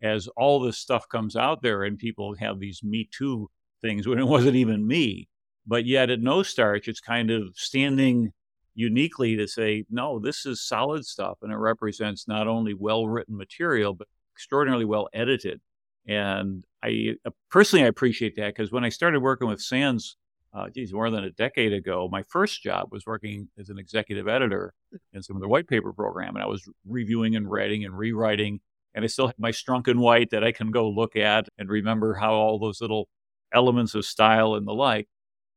as 0.02 0.28
all 0.36 0.60
this 0.60 0.78
stuff 0.78 1.08
comes 1.10 1.36
out 1.36 1.62
there 1.62 1.84
and 1.84 1.98
people 1.98 2.36
have 2.36 2.60
these 2.60 2.84
Me 2.84 3.08
Too 3.12 3.50
things 3.82 4.08
when 4.08 4.20
it 4.20 4.28
wasn't 4.28 4.56
even 4.56 4.86
me. 4.86 5.28
But 5.68 5.86
yet 5.86 6.10
at 6.10 6.22
No 6.22 6.44
Starch, 6.44 6.88
it's 6.88 7.00
kind 7.00 7.32
of 7.32 7.56
standing 7.56 8.34
uniquely 8.76 9.36
to 9.38 9.48
say, 9.48 9.86
no, 9.90 10.20
this 10.20 10.46
is 10.46 10.62
solid 10.62 11.06
stuff. 11.06 11.38
And 11.42 11.52
it 11.52 11.58
represents 11.58 12.28
not 12.28 12.48
only 12.48 12.74
well 12.74 13.08
written 13.08 13.38
material, 13.38 13.94
but 13.94 14.08
extraordinarily 14.34 14.86
well 14.86 15.10
edited. 15.14 15.62
And 16.08 16.64
I 16.84 17.16
uh, 17.26 17.32
personally, 17.50 17.86
I 17.86 17.88
appreciate 17.88 18.36
that 18.36 18.56
because 18.56 18.72
when 18.72 18.84
I 18.84 18.90
started 18.90 19.22
working 19.22 19.48
with 19.48 19.62
SANS, 19.62 20.18
uh, 20.54 20.70
geez, 20.70 20.94
more 20.94 21.10
than 21.10 21.24
a 21.24 21.32
decade 21.32 21.74
ago, 21.74 22.08
my 22.12 22.24
first 22.30 22.62
job 22.62 22.90
was 22.92 23.06
working 23.06 23.50
as 23.60 23.70
an 23.70 23.80
executive 23.80 24.28
editor 24.28 24.74
in 25.14 25.24
some 25.24 25.36
of 25.36 25.42
the 25.42 25.48
white 25.48 25.68
paper 25.68 25.92
program. 25.92 26.36
And 26.36 26.44
I 26.44 26.48
was 26.48 26.68
reviewing 26.88 27.36
and 27.36 27.50
writing 27.50 27.86
and 27.86 27.98
rewriting 27.98 28.60
and 28.96 29.04
I 29.04 29.08
still 29.08 29.28
have 29.28 29.38
my 29.38 29.52
Strunk 29.52 29.88
and 29.90 30.00
White 30.00 30.30
that 30.32 30.44
I 30.44 30.54
can 30.54 30.72
go 30.72 30.90
look 30.90 31.18
at 31.18 31.50
and 31.58 31.70
remember 31.70 32.14
how 32.14 32.34
all 32.34 32.58
those 32.58 32.80
little 32.80 33.10
elements 33.54 33.94
of 33.94 34.06
style 34.06 34.56
and 34.56 34.66
the 34.66 34.74
like. 34.74 35.08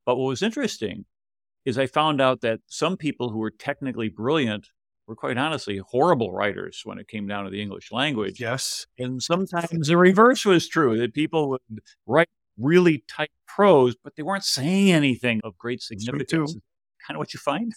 But 0.05 0.17
what 0.17 0.27
was 0.27 0.43
interesting 0.43 1.05
is 1.69 1.77
I 1.77 1.87
found 1.87 2.21
out 2.21 2.41
that 2.41 2.61
some 2.67 2.97
people 2.97 3.29
who 3.29 3.39
were 3.39 3.51
technically 3.51 4.09
brilliant 4.09 4.69
were 5.07 5.15
quite 5.15 5.37
honestly 5.37 5.79
horrible 5.79 6.33
writers 6.33 6.81
when 6.85 6.99
it 6.99 7.09
came 7.09 7.27
down 7.27 7.45
to 7.45 7.51
the 7.51 7.61
English 7.61 7.93
language. 7.93 8.41
Yes. 8.41 8.87
And 8.99 9.23
sometimes 9.23 9.89
the 9.89 9.99
reverse 9.99 10.47
was 10.47 10.67
true 10.67 10.99
that 10.99 11.13
people 11.13 11.51
would 11.51 11.61
write 12.07 12.29
really 12.59 13.05
tight 13.07 13.31
prose, 13.47 13.97
but 14.03 14.17
they 14.17 14.23
weren't 14.23 14.45
saying 14.45 14.91
anything 14.91 15.43
of 15.45 15.59
great 15.59 15.83
significance. 15.83 16.57
Kind 17.07 17.17
of 17.17 17.19
what 17.19 17.35
you 17.35 17.39
find. 17.39 17.73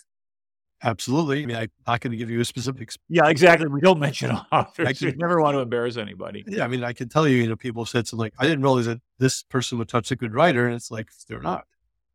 Absolutely. 0.83 1.43
I 1.43 1.45
mean, 1.45 1.57
I'm 1.57 1.71
not 1.85 1.99
going 1.99 2.11
to 2.11 2.17
give 2.17 2.29
you 2.29 2.39
a 2.39 2.45
specific. 2.45 2.93
Yeah, 3.09 3.27
exactly. 3.27 3.67
We 3.67 3.81
don't 3.81 3.99
mention 3.99 4.31
authors. 4.51 5.01
You 5.01 5.13
never 5.17 5.41
want 5.41 5.55
to 5.55 5.59
embarrass 5.59 5.97
anybody. 5.97 6.45
Yeah, 6.47 6.63
I 6.63 6.69
mean, 6.69 6.83
I 6.83 6.93
can 6.93 7.09
tell 7.09 7.27
you, 7.27 7.37
you 7.37 7.49
know, 7.49 7.57
people 7.57 7.85
said 7.85 8.07
something 8.07 8.23
like, 8.23 8.33
I 8.39 8.43
didn't 8.43 8.63
realize 8.63 8.85
that 8.85 8.99
this 9.19 9.43
person 9.43 9.77
would 9.77 9.89
touch 9.89 10.11
a 10.11 10.15
good 10.15 10.33
writer. 10.33 10.65
And 10.65 10.75
it's 10.75 10.89
like, 10.89 11.09
they're 11.27 11.41
not. 11.41 11.65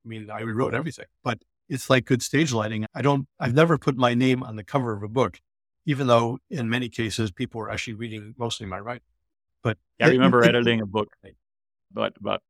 I 0.05 0.09
mean, 0.09 0.31
I 0.31 0.43
wrote 0.43 0.75
everything, 0.75 1.07
but 1.23 1.39
it's 1.69 1.91
like 1.91 2.05
good 2.05 2.23
stage 2.23 2.53
lighting. 2.53 2.87
I 2.95 3.03
don't, 3.03 3.27
I've 3.41 3.55
never 3.55 3.79
put 3.79 3.97
my 3.97 4.15
name 4.15 4.43
on 4.43 4.57
the 4.57 4.65
cover 4.65 4.93
of 4.93 5.03
a 5.03 5.09
book, 5.09 5.41
even 5.85 6.07
though 6.07 6.39
in 6.51 6.69
many 6.69 6.89
cases 6.89 7.31
people 7.31 7.61
were 7.61 7.71
actually 7.71 7.95
reading 7.95 8.35
mostly 8.39 8.67
my 8.67 8.79
writing. 8.79 9.03
But 9.63 9.79
yeah, 9.99 10.07
I 10.07 10.11
remember 10.11 10.43
it, 10.43 10.49
editing 10.49 10.81
a 10.81 10.87
book, 10.87 11.09
but 11.93 12.15
about 12.19 12.43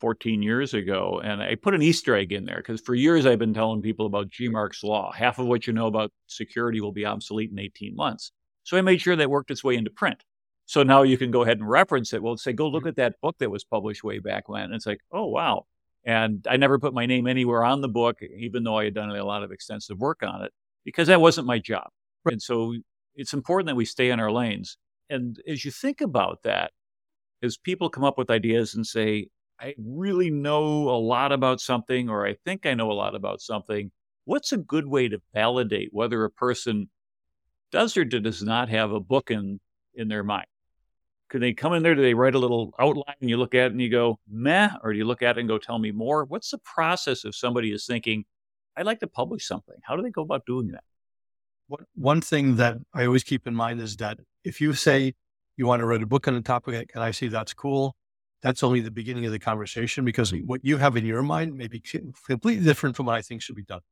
14 0.00 0.42
years 0.42 0.74
ago. 0.74 1.20
And 1.22 1.42
I 1.42 1.54
put 1.54 1.74
an 1.74 1.82
Easter 1.82 2.16
egg 2.16 2.32
in 2.32 2.44
there 2.44 2.56
because 2.56 2.80
for 2.80 2.94
years 2.94 3.26
I've 3.26 3.38
been 3.38 3.54
telling 3.54 3.82
people 3.82 4.06
about 4.06 4.30
G 4.30 4.48
Mark's 4.48 4.82
Law. 4.82 5.12
Half 5.12 5.38
of 5.38 5.46
what 5.46 5.66
you 5.66 5.72
know 5.72 5.86
about 5.86 6.12
security 6.26 6.80
will 6.80 6.92
be 6.92 7.04
obsolete 7.04 7.50
in 7.50 7.58
18 7.58 7.94
months. 7.94 8.32
So 8.64 8.76
I 8.76 8.82
made 8.82 9.00
sure 9.00 9.16
that 9.16 9.30
worked 9.30 9.50
its 9.50 9.64
way 9.64 9.76
into 9.76 9.90
print. 9.90 10.24
So 10.66 10.82
now 10.82 11.02
you 11.02 11.18
can 11.18 11.30
go 11.30 11.42
ahead 11.42 11.58
and 11.58 11.68
reference 11.68 12.12
it. 12.12 12.22
Well, 12.22 12.36
say, 12.36 12.52
go 12.52 12.68
look 12.68 12.82
mm-hmm. 12.82 12.88
at 12.88 12.96
that 12.96 13.20
book 13.20 13.36
that 13.38 13.50
was 13.50 13.64
published 13.64 14.04
way 14.04 14.18
back 14.20 14.48
when. 14.48 14.62
And 14.62 14.74
it's 14.74 14.86
like, 14.86 15.00
oh, 15.12 15.26
wow. 15.26 15.66
And 16.04 16.46
I 16.48 16.56
never 16.56 16.78
put 16.78 16.94
my 16.94 17.06
name 17.06 17.26
anywhere 17.26 17.64
on 17.64 17.82
the 17.82 17.88
book, 17.88 18.20
even 18.22 18.64
though 18.64 18.78
I 18.78 18.84
had 18.84 18.94
done 18.94 19.10
a 19.10 19.24
lot 19.24 19.42
of 19.42 19.52
extensive 19.52 19.98
work 19.98 20.22
on 20.22 20.42
it, 20.42 20.52
because 20.84 21.08
that 21.08 21.20
wasn't 21.20 21.46
my 21.46 21.58
job. 21.58 21.88
Right. 22.24 22.32
And 22.32 22.42
so 22.42 22.74
it's 23.14 23.34
important 23.34 23.66
that 23.66 23.76
we 23.76 23.84
stay 23.84 24.10
in 24.10 24.20
our 24.20 24.32
lanes. 24.32 24.78
And 25.10 25.40
as 25.46 25.64
you 25.64 25.70
think 25.70 26.00
about 26.00 26.42
that, 26.44 26.72
as 27.42 27.56
people 27.56 27.90
come 27.90 28.04
up 28.04 28.16
with 28.18 28.30
ideas 28.30 28.74
and 28.74 28.86
say, 28.86 29.28
I 29.60 29.74
really 29.78 30.30
know 30.30 30.88
a 30.88 30.98
lot 30.98 31.32
about 31.32 31.60
something, 31.60 32.08
or 32.08 32.26
I 32.26 32.34
think 32.44 32.64
I 32.64 32.74
know 32.74 32.90
a 32.90 32.94
lot 32.94 33.14
about 33.14 33.40
something, 33.42 33.90
what's 34.24 34.52
a 34.52 34.56
good 34.56 34.86
way 34.86 35.08
to 35.08 35.20
validate 35.34 35.90
whether 35.92 36.24
a 36.24 36.30
person 36.30 36.88
does 37.70 37.96
or 37.96 38.04
does 38.04 38.42
not 38.42 38.68
have 38.68 38.92
a 38.92 39.00
book 39.00 39.30
in, 39.30 39.60
in 39.94 40.08
their 40.08 40.24
mind? 40.24 40.46
Could 41.30 41.42
they 41.42 41.52
come 41.52 41.72
in 41.72 41.82
there? 41.82 41.94
Do 41.94 42.02
they 42.02 42.14
write 42.14 42.34
a 42.34 42.38
little 42.38 42.74
outline 42.78 43.14
and 43.20 43.30
you 43.30 43.36
look 43.36 43.54
at 43.54 43.66
it 43.66 43.72
and 43.72 43.80
you 43.80 43.88
go, 43.88 44.18
meh? 44.28 44.68
Or 44.82 44.92
do 44.92 44.98
you 44.98 45.04
look 45.04 45.22
at 45.22 45.36
it 45.36 45.40
and 45.40 45.48
go, 45.48 45.58
tell 45.58 45.78
me 45.78 45.92
more? 45.92 46.24
What's 46.24 46.50
the 46.50 46.58
process 46.58 47.24
if 47.24 47.34
somebody 47.36 47.72
is 47.72 47.86
thinking, 47.86 48.24
I'd 48.76 48.86
like 48.86 49.00
to 49.00 49.06
publish 49.06 49.46
something? 49.46 49.76
How 49.82 49.96
do 49.96 50.02
they 50.02 50.10
go 50.10 50.22
about 50.22 50.44
doing 50.44 50.68
that? 50.72 50.84
One 51.94 52.20
thing 52.20 52.56
that 52.56 52.78
I 52.92 53.06
always 53.06 53.22
keep 53.22 53.46
in 53.46 53.54
mind 53.54 53.80
is 53.80 53.96
that 53.98 54.18
if 54.42 54.60
you 54.60 54.74
say 54.74 55.14
you 55.56 55.66
want 55.66 55.80
to 55.80 55.86
write 55.86 56.02
a 56.02 56.06
book 56.06 56.26
on 56.26 56.34
a 56.34 56.42
topic, 56.42 56.90
and 56.94 57.04
I 57.04 57.12
say 57.12 57.28
that's 57.28 57.54
cool, 57.54 57.94
that's 58.42 58.62
only 58.62 58.80
the 58.80 58.90
beginning 58.90 59.24
of 59.26 59.32
the 59.32 59.38
conversation 59.38 60.04
because 60.04 60.32
what 60.46 60.60
you 60.64 60.78
have 60.78 60.96
in 60.96 61.04
your 61.06 61.22
mind 61.22 61.56
may 61.56 61.68
be 61.68 61.78
completely 61.78 62.64
different 62.64 62.96
from 62.96 63.06
what 63.06 63.14
I 63.14 63.22
think 63.22 63.42
should 63.42 63.54
be 63.54 63.62
done. 63.62 63.82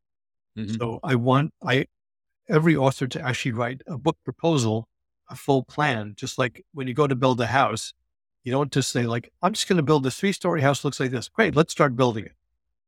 Mm-hmm. 0.59 0.75
So 0.75 0.99
I 1.05 1.15
want 1.15 1.53
I 1.63 1.87
every 2.49 2.75
author 2.75 3.07
to 3.07 3.23
actually 3.23 3.53
write 3.53 3.83
a 3.87 3.99
book 3.99 4.17
proposal, 4.25 4.89
a 5.29 5.37
full 5.37 5.63
plan, 5.63 6.15
just 6.17 6.39
like 6.39 6.65
when 6.73 6.89
you 6.89 6.95
go 6.95 7.07
to 7.07 7.15
build 7.15 7.41
a 7.41 7.47
house, 7.47 7.93
you 8.45 8.53
don't 8.53 8.73
just 8.73 8.91
say 8.91 9.05
like, 9.05 9.33
I'm 9.43 9.53
just 9.53 9.69
going 9.69 9.77
to 9.77 9.83
build 9.83 10.05
this 10.05 10.19
three 10.19 10.33
story 10.33 10.61
house 10.61 10.85
looks 10.85 11.01
like 11.01 11.11
this. 11.11 11.29
Great, 11.29 11.55
let's 11.55 11.73
start 11.73 11.97
building 11.97 12.25
it. 12.27 12.33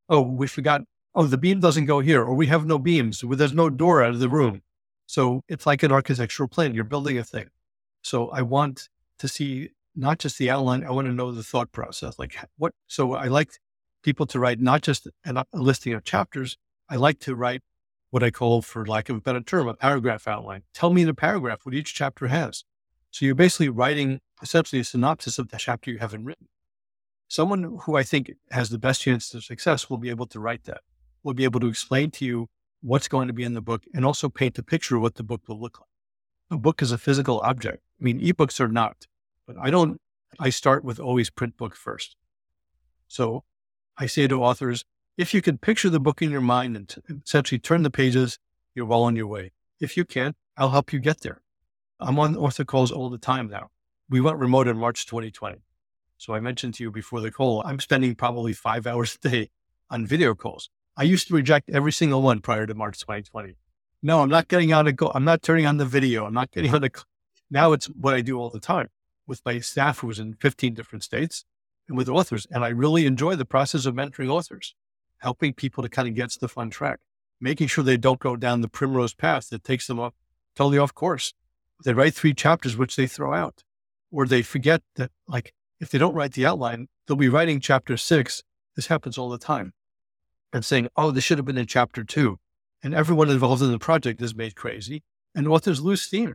Oh, 0.08 0.22
we 0.22 0.46
forgot. 0.46 0.82
Oh, 1.14 1.26
the 1.26 1.38
beam 1.38 1.60
doesn't 1.60 1.86
go 1.86 2.00
here, 2.00 2.22
or 2.22 2.34
we 2.34 2.46
have 2.46 2.66
no 2.66 2.78
beams. 2.78 3.22
There's 3.28 3.52
no 3.52 3.68
door 3.68 4.02
out 4.02 4.10
of 4.10 4.20
the 4.20 4.28
room. 4.28 4.62
So 5.06 5.42
it's 5.48 5.66
like 5.66 5.82
an 5.82 5.92
architectural 5.92 6.48
plan. 6.48 6.72
You're 6.74 6.84
building 6.84 7.18
a 7.18 7.24
thing. 7.24 7.48
So 8.02 8.28
I 8.30 8.42
want 8.42 8.88
to 9.18 9.28
see 9.28 9.70
not 9.96 10.18
just 10.18 10.38
the 10.38 10.50
outline. 10.50 10.84
I 10.84 10.92
want 10.92 11.08
to 11.08 11.12
know 11.12 11.32
the 11.32 11.42
thought 11.42 11.72
process. 11.72 12.18
Like 12.18 12.36
what? 12.58 12.72
So 12.86 13.14
I 13.14 13.26
like 13.26 13.50
people 14.02 14.24
to 14.26 14.38
write 14.38 14.60
not 14.60 14.82
just 14.82 15.08
a 15.26 15.44
listing 15.52 15.94
of 15.94 16.04
chapters. 16.04 16.56
I 16.88 16.96
like 16.96 17.18
to 17.20 17.34
write 17.34 17.62
what 18.10 18.22
I 18.22 18.30
call, 18.30 18.62
for 18.62 18.84
lack 18.84 19.08
of 19.08 19.16
a 19.16 19.20
better 19.20 19.40
term, 19.40 19.68
a 19.68 19.74
paragraph 19.74 20.28
outline. 20.28 20.62
Tell 20.74 20.92
me 20.92 21.04
the 21.04 21.14
paragraph, 21.14 21.60
what 21.64 21.74
each 21.74 21.94
chapter 21.94 22.26
has. 22.26 22.64
So 23.10 23.24
you're 23.24 23.34
basically 23.34 23.68
writing 23.68 24.20
essentially 24.42 24.80
a 24.80 24.84
synopsis 24.84 25.38
of 25.38 25.48
the 25.48 25.56
chapter 25.58 25.90
you 25.90 25.98
haven't 25.98 26.24
written. 26.24 26.48
Someone 27.28 27.78
who 27.82 27.96
I 27.96 28.02
think 28.02 28.32
has 28.50 28.70
the 28.70 28.78
best 28.78 29.02
chance 29.02 29.32
of 29.34 29.44
success 29.44 29.88
will 29.88 29.98
be 29.98 30.10
able 30.10 30.26
to 30.26 30.40
write 30.40 30.64
that. 30.64 30.80
Will 31.22 31.34
be 31.34 31.44
able 31.44 31.60
to 31.60 31.68
explain 31.68 32.10
to 32.12 32.24
you 32.24 32.48
what's 32.80 33.08
going 33.08 33.28
to 33.28 33.34
be 33.34 33.44
in 33.44 33.54
the 33.54 33.60
book, 33.60 33.84
and 33.94 34.04
also 34.04 34.28
paint 34.28 34.58
a 34.58 34.62
picture 34.62 34.96
of 34.96 35.02
what 35.02 35.16
the 35.16 35.22
book 35.22 35.42
will 35.46 35.60
look 35.60 35.80
like. 35.80 35.88
A 36.50 36.56
book 36.56 36.82
is 36.82 36.92
a 36.92 36.98
physical 36.98 37.40
object. 37.40 37.82
I 38.00 38.04
mean, 38.04 38.20
ebooks 38.20 38.58
are 38.58 38.68
not, 38.68 39.06
but 39.46 39.56
I 39.60 39.70
don't, 39.70 40.00
I 40.38 40.50
start 40.50 40.82
with 40.82 40.98
always 40.98 41.30
print 41.30 41.56
book 41.56 41.76
first. 41.76 42.16
So 43.06 43.44
I 43.98 44.06
say 44.06 44.26
to 44.26 44.42
authors, 44.42 44.84
if 45.20 45.34
you 45.34 45.42
can 45.42 45.58
picture 45.58 45.90
the 45.90 46.00
book 46.00 46.22
in 46.22 46.30
your 46.30 46.40
mind 46.40 46.76
and 46.76 46.88
t- 46.88 47.02
essentially 47.22 47.58
turn 47.58 47.82
the 47.82 47.90
pages, 47.90 48.38
you're 48.74 48.86
well 48.86 49.02
on 49.02 49.16
your 49.16 49.26
way. 49.26 49.52
If 49.78 49.94
you 49.94 50.06
can't, 50.06 50.34
I'll 50.56 50.70
help 50.70 50.94
you 50.94 50.98
get 50.98 51.20
there. 51.20 51.42
I'm 52.00 52.18
on 52.18 52.36
author 52.36 52.64
calls 52.64 52.90
all 52.90 53.10
the 53.10 53.18
time 53.18 53.48
now. 53.50 53.68
We 54.08 54.22
went 54.22 54.38
remote 54.38 54.66
in 54.66 54.78
March 54.78 55.04
2020. 55.04 55.58
So 56.16 56.34
I 56.34 56.40
mentioned 56.40 56.72
to 56.74 56.84
you 56.84 56.90
before 56.90 57.20
the 57.20 57.30
call, 57.30 57.62
I'm 57.66 57.80
spending 57.80 58.14
probably 58.14 58.54
five 58.54 58.86
hours 58.86 59.18
a 59.22 59.28
day 59.28 59.50
on 59.90 60.06
video 60.06 60.34
calls. 60.34 60.70
I 60.96 61.02
used 61.02 61.28
to 61.28 61.34
reject 61.34 61.68
every 61.68 61.92
single 61.92 62.22
one 62.22 62.40
prior 62.40 62.66
to 62.66 62.74
March 62.74 62.98
2020. 62.98 63.56
No, 64.02 64.22
I'm 64.22 64.30
not 64.30 64.48
getting 64.48 64.72
on 64.72 64.86
a 64.86 64.92
go. 64.92 65.12
I'm 65.14 65.24
not 65.24 65.42
turning 65.42 65.66
on 65.66 65.76
the 65.76 65.84
video. 65.84 66.24
I'm 66.24 66.32
not 66.32 66.50
getting 66.50 66.74
on 66.74 66.80
the. 66.80 66.90
Now 67.50 67.72
it's 67.72 67.86
what 67.86 68.14
I 68.14 68.22
do 68.22 68.38
all 68.38 68.48
the 68.48 68.58
time 68.58 68.88
with 69.26 69.42
my 69.44 69.58
staff 69.60 69.98
who's 69.98 70.18
in 70.18 70.34
15 70.34 70.72
different 70.72 71.02
states 71.04 71.44
and 71.88 71.98
with 71.98 72.08
authors. 72.08 72.46
And 72.50 72.64
I 72.64 72.68
really 72.68 73.04
enjoy 73.04 73.36
the 73.36 73.44
process 73.44 73.84
of 73.84 73.94
mentoring 73.94 74.30
authors, 74.30 74.74
helping 75.20 75.54
people 75.54 75.82
to 75.82 75.88
kind 75.88 76.08
of 76.08 76.14
get 76.14 76.30
to 76.30 76.38
the 76.38 76.48
fun 76.48 76.70
track, 76.70 76.98
making 77.40 77.68
sure 77.68 77.84
they 77.84 77.96
don't 77.96 78.20
go 78.20 78.36
down 78.36 78.60
the 78.60 78.68
primrose 78.68 79.14
path 79.14 79.48
that 79.48 79.64
takes 79.64 79.86
them 79.86 79.98
off 79.98 80.14
totally 80.56 80.78
off 80.78 80.94
course. 80.94 81.32
They 81.84 81.94
write 81.94 82.14
three 82.14 82.34
chapters, 82.34 82.76
which 82.76 82.96
they 82.96 83.06
throw 83.06 83.32
out, 83.32 83.62
or 84.10 84.26
they 84.26 84.42
forget 84.42 84.82
that, 84.96 85.10
like, 85.26 85.54
if 85.80 85.90
they 85.90 85.98
don't 85.98 86.14
write 86.14 86.32
the 86.32 86.44
outline, 86.44 86.88
they'll 87.06 87.16
be 87.16 87.28
writing 87.28 87.60
chapter 87.60 87.96
six. 87.96 88.42
This 88.76 88.88
happens 88.88 89.16
all 89.16 89.30
the 89.30 89.38
time 89.38 89.72
and 90.52 90.64
saying, 90.64 90.88
oh, 90.96 91.10
this 91.10 91.24
should 91.24 91.38
have 91.38 91.46
been 91.46 91.56
in 91.56 91.66
chapter 91.66 92.04
two. 92.04 92.38
And 92.82 92.94
everyone 92.94 93.30
involved 93.30 93.62
in 93.62 93.70
the 93.70 93.78
project 93.78 94.20
is 94.20 94.34
made 94.34 94.56
crazy 94.56 95.02
and 95.34 95.46
authors 95.46 95.80
lose 95.80 96.02
steam. 96.02 96.34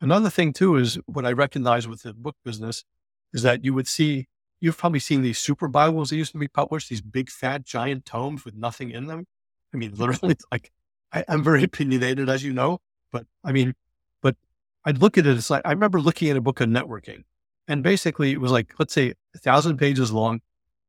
Another 0.00 0.30
thing 0.30 0.52
too 0.52 0.76
is 0.76 0.98
what 1.06 1.26
I 1.26 1.32
recognize 1.32 1.86
with 1.86 2.02
the 2.02 2.14
book 2.14 2.36
business 2.44 2.84
is 3.32 3.42
that 3.42 3.64
you 3.64 3.74
would 3.74 3.88
see, 3.88 4.26
you've 4.60 4.78
probably 4.78 5.00
seen 5.00 5.22
these 5.22 5.38
super 5.38 5.68
Bibles 5.68 6.10
that 6.10 6.16
used 6.16 6.32
to 6.32 6.38
be 6.38 6.48
published, 6.48 6.88
these 6.88 7.00
big 7.00 7.30
fat 7.30 7.64
giant 7.64 8.04
tomes 8.04 8.44
with 8.44 8.54
nothing 8.54 8.90
in 8.90 9.06
them. 9.06 9.26
I 9.72 9.76
mean, 9.76 9.94
literally 9.96 10.36
like 10.50 10.72
I, 11.12 11.24
I'm 11.28 11.42
very 11.42 11.62
opinionated, 11.62 12.28
as 12.28 12.44
you 12.44 12.52
know, 12.52 12.78
but 13.12 13.26
I 13.44 13.52
mean, 13.52 13.74
but 14.22 14.36
I'd 14.84 14.98
look 14.98 15.18
at 15.18 15.26
it. 15.26 15.36
It's 15.36 15.50
like, 15.50 15.62
I 15.64 15.70
remember 15.70 16.00
looking 16.00 16.30
at 16.30 16.36
a 16.36 16.40
book 16.40 16.60
on 16.60 16.70
networking 16.70 17.24
and 17.66 17.82
basically 17.82 18.32
it 18.32 18.40
was 18.40 18.50
like, 18.50 18.74
let's 18.78 18.94
say 18.94 19.14
a 19.34 19.38
thousand 19.38 19.78
pages 19.78 20.12
long 20.12 20.40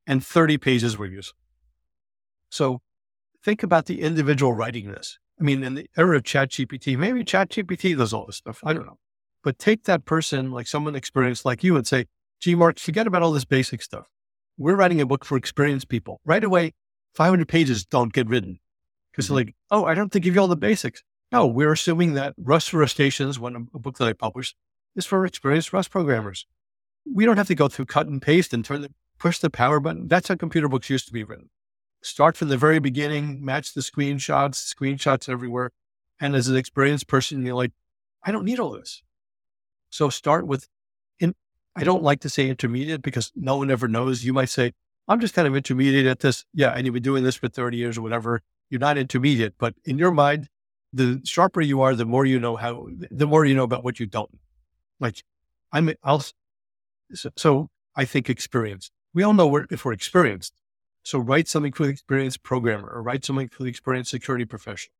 and 0.07 0.25
30 0.25 0.57
pages 0.57 0.97
were 0.97 1.05
useful. 1.05 1.37
So 2.49 2.81
think 3.43 3.63
about 3.63 3.85
the 3.85 4.01
individual 4.01 4.53
writing 4.53 4.91
this. 4.91 5.19
I 5.39 5.43
mean, 5.43 5.63
in 5.63 5.75
the 5.75 5.89
era 5.97 6.17
of 6.17 6.23
ChatGPT, 6.23 6.97
maybe 6.97 7.23
ChatGPT 7.23 7.97
does 7.97 8.13
all 8.13 8.25
this 8.25 8.37
stuff. 8.37 8.59
I 8.63 8.73
don't 8.73 8.85
know. 8.85 8.97
But 9.43 9.57
take 9.57 9.83
that 9.83 10.03
person, 10.03 10.51
like 10.51 10.67
someone 10.67 10.95
experienced 10.95 11.45
like 11.45 11.63
you, 11.63 11.77
and 11.77 11.87
say, 11.87 12.05
gee, 12.39 12.55
Mark, 12.55 12.79
forget 12.79 13.07
about 13.07 13.21
all 13.21 13.31
this 13.31 13.45
basic 13.45 13.81
stuff. 13.81 14.07
We're 14.57 14.75
writing 14.75 15.01
a 15.01 15.05
book 15.05 15.25
for 15.25 15.37
experienced 15.37 15.89
people. 15.89 16.19
Right 16.25 16.43
away, 16.43 16.73
500 17.15 17.47
pages 17.47 17.85
don't 17.85 18.13
get 18.13 18.27
written. 18.27 18.59
Because 19.11 19.25
mm-hmm. 19.25 19.35
like, 19.35 19.55
oh, 19.71 19.85
I 19.85 19.93
don't 19.93 20.11
think 20.11 20.25
give 20.25 20.35
you 20.35 20.41
all 20.41 20.47
the 20.47 20.55
basics. 20.55 21.03
No, 21.31 21.45
we're 21.45 21.71
assuming 21.71 22.13
that 22.13 22.33
Rust 22.37 22.69
for 22.69 22.77
Rustaceans, 22.79 23.39
one 23.39 23.67
a 23.73 23.79
book 23.79 23.97
that 23.97 24.07
I 24.07 24.13
published, 24.13 24.55
is 24.95 25.05
for 25.05 25.25
experienced 25.25 25.73
Rust 25.73 25.91
programmers. 25.91 26.45
We 27.05 27.25
don't 27.25 27.37
have 27.37 27.47
to 27.47 27.55
go 27.55 27.67
through 27.67 27.85
cut 27.85 28.07
and 28.07 28.21
paste 28.21 28.53
and 28.53 28.65
turn 28.65 28.81
the 28.81 28.91
push 29.19 29.39
the 29.39 29.49
power 29.49 29.79
button. 29.79 30.07
That's 30.07 30.29
how 30.29 30.35
computer 30.35 30.69
books 30.69 30.89
used 30.89 31.07
to 31.07 31.13
be 31.13 31.23
written 31.23 31.49
start 32.01 32.37
from 32.37 32.49
the 32.49 32.57
very 32.57 32.79
beginning, 32.79 33.43
match 33.43 33.73
the 33.73 33.81
screenshots, 33.81 34.73
screenshots 34.73 35.29
everywhere. 35.29 35.71
And 36.19 36.35
as 36.35 36.47
an 36.47 36.57
experienced 36.57 37.07
person, 37.07 37.45
you're 37.45 37.55
like, 37.55 37.71
I 38.23 38.31
don't 38.31 38.45
need 38.45 38.59
all 38.59 38.71
this. 38.71 39.03
So 39.89 40.09
start 40.09 40.45
with, 40.45 40.67
I 41.75 41.83
don't 41.83 42.03
like 42.03 42.21
to 42.21 42.29
say 42.29 42.49
intermediate 42.49 43.01
because 43.01 43.31
no 43.35 43.57
one 43.57 43.71
ever 43.71 43.87
knows. 43.87 44.23
You 44.23 44.33
might 44.33 44.49
say, 44.49 44.73
I'm 45.07 45.19
just 45.19 45.33
kind 45.33 45.47
of 45.47 45.55
intermediate 45.55 46.05
at 46.05 46.19
this. 46.19 46.45
Yeah, 46.53 46.71
and 46.71 46.85
you've 46.85 46.93
been 46.93 47.03
doing 47.03 47.23
this 47.23 47.35
for 47.35 47.47
30 47.47 47.77
years 47.77 47.97
or 47.97 48.01
whatever. 48.01 48.41
You're 48.69 48.79
not 48.79 48.97
intermediate, 48.97 49.55
but 49.57 49.75
in 49.85 49.97
your 49.97 50.11
mind, 50.11 50.49
the 50.93 51.21
sharper 51.23 51.61
you 51.61 51.81
are, 51.81 51.95
the 51.95 52.05
more 52.05 52.25
you 52.25 52.39
know 52.39 52.55
how, 52.55 52.87
the 53.09 53.27
more 53.27 53.45
you 53.45 53.55
know 53.55 53.63
about 53.63 53.83
what 53.83 53.99
you 53.99 54.05
don't. 54.05 54.37
Like, 54.99 55.23
I'm, 55.71 55.91
I'll, 56.03 56.23
so, 57.13 57.29
so 57.35 57.69
I 57.95 58.05
think 58.05 58.29
experience. 58.29 58.91
We 59.13 59.23
all 59.23 59.33
know 59.33 59.47
we're, 59.47 59.65
if 59.71 59.85
we're 59.85 59.93
experienced, 59.93 60.53
so 61.03 61.17
write 61.17 61.47
something 61.47 61.73
for 61.73 61.85
the 61.85 61.89
experienced 61.89 62.43
programmer 62.43 62.89
or 62.89 63.01
write 63.01 63.25
something 63.25 63.47
for 63.47 63.63
the 63.63 63.69
experienced 63.69 64.11
security 64.11 64.45
professional. 64.45 64.93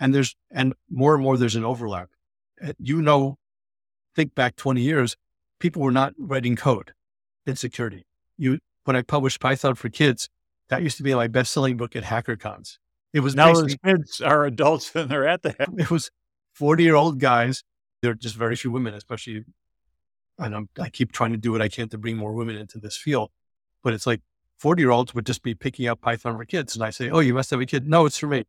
And 0.00 0.14
there's, 0.14 0.34
and 0.50 0.74
more 0.90 1.14
and 1.14 1.22
more 1.22 1.36
there's 1.36 1.56
an 1.56 1.64
overlap. 1.64 2.10
You 2.78 3.02
know, 3.02 3.38
think 4.16 4.34
back 4.34 4.56
20 4.56 4.80
years, 4.80 5.16
people 5.58 5.82
were 5.82 5.92
not 5.92 6.14
writing 6.18 6.56
code 6.56 6.92
in 7.46 7.56
security. 7.56 8.06
You, 8.36 8.58
when 8.84 8.96
I 8.96 9.02
published 9.02 9.40
Python 9.40 9.74
for 9.74 9.88
Kids, 9.88 10.28
that 10.68 10.82
used 10.82 10.96
to 10.96 11.02
be 11.02 11.14
my 11.14 11.28
best 11.28 11.52
selling 11.52 11.76
book 11.76 11.94
at 11.96 12.04
HackerCons. 12.04 12.78
It 13.12 13.20
was 13.20 13.34
now 13.34 13.52
those 13.52 13.76
kids 13.84 14.20
are 14.20 14.44
adults 14.44 14.94
and 14.94 15.08
they're 15.08 15.26
at 15.26 15.42
the. 15.42 15.54
It 15.78 15.90
was 15.90 16.10
40 16.54 16.82
year 16.82 16.96
old 16.96 17.20
guys. 17.20 17.62
There 18.02 18.10
are 18.10 18.14
just 18.14 18.34
very 18.34 18.56
few 18.56 18.70
women, 18.70 18.94
especially. 18.94 19.44
And 20.38 20.54
I'm, 20.54 20.68
I 20.80 20.90
keep 20.90 21.12
trying 21.12 21.30
to 21.30 21.38
do 21.38 21.52
what 21.52 21.62
I 21.62 21.68
can 21.68 21.88
to 21.90 21.98
bring 21.98 22.16
more 22.16 22.32
women 22.32 22.56
into 22.56 22.78
this 22.78 22.96
field. 22.96 23.30
But 23.84 23.94
it's 23.94 24.06
like 24.06 24.20
40 24.58 24.82
year 24.82 24.90
olds 24.90 25.14
would 25.14 25.26
just 25.26 25.42
be 25.42 25.54
picking 25.54 25.86
up 25.86 26.00
Python 26.00 26.36
for 26.36 26.44
kids. 26.44 26.74
And 26.74 26.84
I 26.84 26.90
say, 26.90 27.08
Oh, 27.08 27.20
you 27.20 27.34
must 27.34 27.50
have 27.50 27.60
a 27.60 27.66
kid. 27.66 27.88
No, 27.88 28.04
it's 28.04 28.18
for 28.18 28.26
me. 28.26 28.44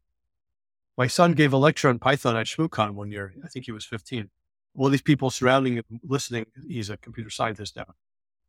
My 0.97 1.07
son 1.07 1.33
gave 1.33 1.53
a 1.53 1.57
lecture 1.57 1.89
on 1.89 1.99
Python 1.99 2.35
at 2.37 2.47
ShmooCon 2.47 2.91
one 2.91 3.11
year. 3.11 3.33
I 3.43 3.47
think 3.49 3.65
he 3.65 3.71
was 3.71 3.85
15. 3.85 4.29
All 4.75 4.89
these 4.89 5.01
people 5.01 5.29
surrounding 5.29 5.75
him, 5.75 5.83
listening, 6.03 6.45
he's 6.67 6.89
a 6.89 6.97
computer 6.97 7.29
scientist 7.29 7.75
now. 7.75 7.93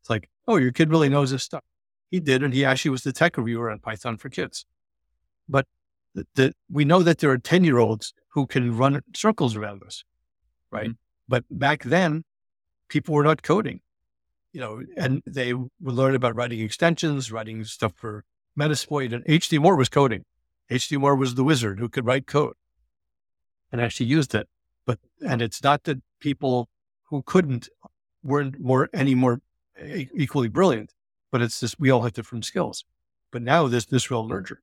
It's 0.00 0.10
like, 0.10 0.28
Oh, 0.46 0.56
your 0.56 0.72
kid 0.72 0.90
really 0.90 1.08
knows 1.08 1.30
this 1.30 1.42
stuff. 1.42 1.64
He 2.10 2.20
did. 2.20 2.42
And 2.42 2.52
he 2.52 2.64
actually 2.64 2.90
was 2.90 3.02
the 3.02 3.12
tech 3.12 3.36
reviewer 3.36 3.70
on 3.70 3.78
Python 3.80 4.16
for 4.16 4.28
kids. 4.28 4.64
But 5.48 5.66
the, 6.14 6.26
the, 6.34 6.52
we 6.70 6.84
know 6.84 7.02
that 7.02 7.18
there 7.18 7.30
are 7.30 7.38
10 7.38 7.64
year 7.64 7.78
olds 7.78 8.14
who 8.30 8.46
can 8.46 8.76
run 8.76 9.02
circles 9.14 9.56
around 9.56 9.82
us, 9.82 10.04
right? 10.70 10.90
Mm-hmm. 10.90 10.92
But 11.28 11.44
back 11.50 11.84
then, 11.84 12.24
people 12.88 13.14
were 13.14 13.24
not 13.24 13.42
coding 13.42 13.80
you 14.56 14.62
know, 14.62 14.82
and 14.96 15.22
they 15.26 15.52
would 15.52 15.68
learn 15.80 16.14
about 16.14 16.34
writing 16.34 16.60
extensions, 16.60 17.30
writing 17.30 17.62
stuff 17.64 17.92
for 17.94 18.24
Metasploit. 18.58 19.12
And 19.12 19.22
HD 19.26 19.58
Moore 19.58 19.76
was 19.76 19.90
coding. 19.90 20.24
HD 20.70 20.98
Moore 20.98 21.14
was 21.14 21.34
the 21.34 21.44
wizard 21.44 21.78
who 21.78 21.90
could 21.90 22.06
write 22.06 22.26
code 22.26 22.54
and 23.70 23.82
actually 23.82 24.06
used 24.06 24.34
it. 24.34 24.48
But, 24.86 24.98
and 25.20 25.42
it's 25.42 25.62
not 25.62 25.84
that 25.84 25.98
people 26.20 26.68
who 27.04 27.22
couldn't 27.22 27.68
weren't 28.22 28.58
more, 28.60 28.88
any 28.92 29.14
more 29.14 29.40
equally 30.14 30.48
brilliant, 30.48 30.92
but 31.30 31.42
it's 31.42 31.60
just, 31.60 31.78
we 31.78 31.90
all 31.90 32.02
have 32.02 32.12
different 32.12 32.44
skills. 32.44 32.84
But 33.30 33.42
now 33.42 33.68
there's 33.68 33.86
this 33.86 34.10
real 34.10 34.26
merger. 34.26 34.62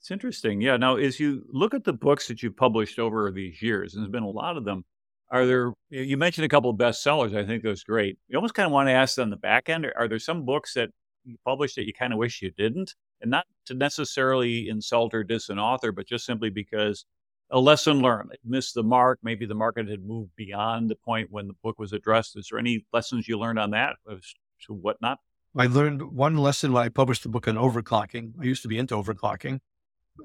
It's 0.00 0.10
interesting. 0.10 0.60
Yeah. 0.60 0.76
Now, 0.76 0.96
as 0.96 1.18
you 1.18 1.44
look 1.48 1.74
at 1.74 1.84
the 1.84 1.92
books 1.92 2.28
that 2.28 2.42
you've 2.42 2.56
published 2.56 2.98
over 2.98 3.30
these 3.30 3.62
years, 3.62 3.94
and 3.94 4.02
there's 4.02 4.12
been 4.12 4.22
a 4.22 4.30
lot 4.30 4.56
of 4.56 4.64
them, 4.64 4.84
are 5.30 5.44
there, 5.44 5.72
you 5.90 6.16
mentioned 6.16 6.44
a 6.44 6.48
couple 6.48 6.70
of 6.70 6.76
bestsellers. 6.76 7.36
I 7.36 7.46
think 7.46 7.62
those 7.62 7.84
great. 7.84 8.18
You 8.28 8.36
almost 8.38 8.54
kind 8.54 8.66
of 8.66 8.72
want 8.72 8.88
to 8.88 8.92
ask 8.92 9.18
on 9.18 9.30
the 9.30 9.36
back 9.36 9.68
end, 9.68 9.86
are 9.96 10.08
there 10.08 10.18
some 10.18 10.44
books 10.44 10.74
that 10.74 10.90
you 11.24 11.36
published 11.44 11.76
that 11.76 11.86
you 11.86 11.92
kind 11.92 12.12
of 12.12 12.18
wish 12.18 12.40
you 12.40 12.50
didn't? 12.50 12.94
And 13.20 13.30
not 13.30 13.46
to 13.66 13.74
necessarily 13.74 14.68
insult 14.68 15.12
or 15.12 15.24
diss 15.24 15.48
an 15.48 15.58
author, 15.58 15.92
but 15.92 16.06
just 16.06 16.24
simply 16.24 16.48
because 16.48 17.04
a 17.50 17.60
lesson 17.60 18.00
learned. 18.00 18.30
It 18.32 18.40
missed 18.44 18.74
the 18.74 18.82
mark. 18.82 19.20
Maybe 19.22 19.46
the 19.46 19.54
market 19.54 19.88
had 19.88 20.04
moved 20.04 20.30
beyond 20.36 20.90
the 20.90 20.96
point 20.96 21.28
when 21.30 21.46
the 21.46 21.54
book 21.62 21.78
was 21.78 21.92
addressed. 21.92 22.36
Is 22.36 22.48
there 22.50 22.58
any 22.58 22.84
lessons 22.92 23.28
you 23.28 23.38
learned 23.38 23.58
on 23.58 23.70
that 23.70 23.96
as 24.10 24.34
to 24.66 24.74
what 24.74 25.00
not? 25.00 25.18
I 25.56 25.66
learned 25.66 26.02
one 26.12 26.36
lesson 26.36 26.72
when 26.72 26.84
I 26.84 26.88
published 26.88 27.22
the 27.22 27.28
book 27.28 27.48
on 27.48 27.56
overclocking. 27.56 28.32
I 28.40 28.44
used 28.44 28.62
to 28.62 28.68
be 28.68 28.78
into 28.78 28.94
overclocking. 28.94 29.60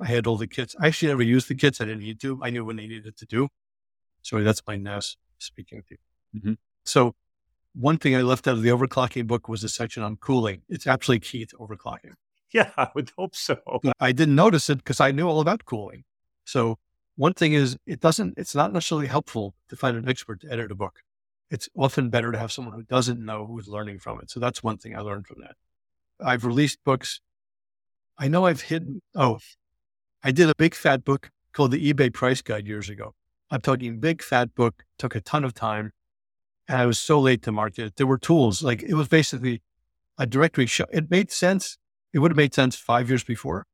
I 0.01 0.07
had 0.07 0.27
all 0.27 0.38
the 0.38 0.47
kits. 0.47 0.75
I 0.79 0.88
actually 0.88 1.09
never 1.09 1.23
used 1.23 1.47
the 1.47 1.55
kits. 1.55 1.79
I 1.79 1.86
didn't 1.86 2.01
need 2.01 2.19
to. 2.21 2.39
I 2.43 2.49
knew 2.49 2.65
when 2.65 2.75
they 2.75 2.88
needed 2.88 3.15
to 3.17 3.25
do. 3.25 3.47
Sorry, 4.21 4.43
that's 4.43 4.62
my 4.67 4.75
NAS 4.75 5.17
speaking 5.38 5.83
to 5.88 5.95
you. 5.95 6.39
Mm-hmm. 6.39 6.53
So 6.83 7.15
one 7.73 7.97
thing 7.97 8.15
I 8.15 8.21
left 8.21 8.47
out 8.47 8.55
of 8.55 8.63
the 8.63 8.69
overclocking 8.69 9.27
book 9.27 9.47
was 9.47 9.63
a 9.63 9.69
section 9.69 10.03
on 10.03 10.17
cooling. 10.17 10.62
It's 10.69 10.88
absolutely 10.88 11.27
key 11.27 11.45
to 11.47 11.57
overclocking. 11.57 12.13
Yeah, 12.51 12.69
I 12.77 12.89
would 12.93 13.12
hope 13.17 13.36
so. 13.36 13.57
But 13.81 13.93
I 13.99 14.12
didn't 14.12 14.36
notice 14.36 14.69
it 14.69 14.77
because 14.77 14.99
I 14.99 15.09
knew 15.09 15.27
all 15.27 15.39
about 15.39 15.65
cooling. 15.65 16.03
So 16.45 16.77
one 17.15 17.34
thing 17.34 17.54
is 17.54 17.78
it 17.86 17.99
doesn't, 17.99 18.36
it's 18.38 18.56
not 18.56 18.73
necessarily 18.73 19.08
helpful 19.08 19.54
to 19.69 19.76
find 19.76 19.97
an 19.97 20.10
expert 20.10 20.41
to 20.41 20.52
edit 20.52 20.71
a 20.71 20.76
book. 20.76 20.99
It's 21.49 21.69
often 21.76 22.10
better 22.10 22.32
to 22.32 22.38
have 22.39 22.52
someone 22.52 22.73
who 22.73 22.84
doesn't 22.84 23.23
know 23.23 23.45
who's 23.45 23.67
learning 23.67 23.99
from 23.99 24.19
it. 24.19 24.32
So 24.32 24.39
that's 24.39 24.63
one 24.63 24.78
thing 24.78 24.95
I 24.95 25.02
learned 25.02 25.28
from 25.28 25.41
that. 25.41 25.56
I've 26.19 26.45
released 26.45 26.80
books. 26.84 27.21
I 28.17 28.28
know 28.28 28.45
I've 28.45 28.62
hidden, 28.62 29.02
oh, 29.15 29.39
I 30.23 30.32
did 30.32 30.49
a 30.49 30.54
big 30.58 30.73
fat 30.73 31.04
book 31.04 31.30
called 31.52 31.71
the 31.71 31.93
eBay 31.93 32.12
price 32.12 32.41
guide 32.41 32.67
years 32.67 32.89
ago. 32.89 33.13
I'm 33.52 33.62
talking 33.62 33.99
big 33.99 34.23
fat 34.23 34.56
book, 34.56 34.84
took 34.97 35.15
a 35.15 35.21
ton 35.21 35.43
of 35.43 35.54
time. 35.54 35.91
And 36.67 36.82
I 36.82 36.86
was 36.86 36.97
so 36.97 37.19
late 37.19 37.43
to 37.43 37.52
market. 37.52 37.97
There 37.97 38.08
were 38.08 38.17
tools, 38.17 38.63
like 38.63 38.82
it 38.82 38.93
was 38.93 39.08
basically 39.08 39.62
a 40.17 40.26
directory 40.26 40.65
show. 40.65 40.86
It 40.91 41.12
made 41.12 41.32
sense. 41.32 41.78
It 42.13 42.19
would 42.19 42.32
have 42.32 42.38
made 42.38 42.54
sense 42.54 42.76
five 42.76 43.10
years 43.10 43.23
before. 43.23 43.65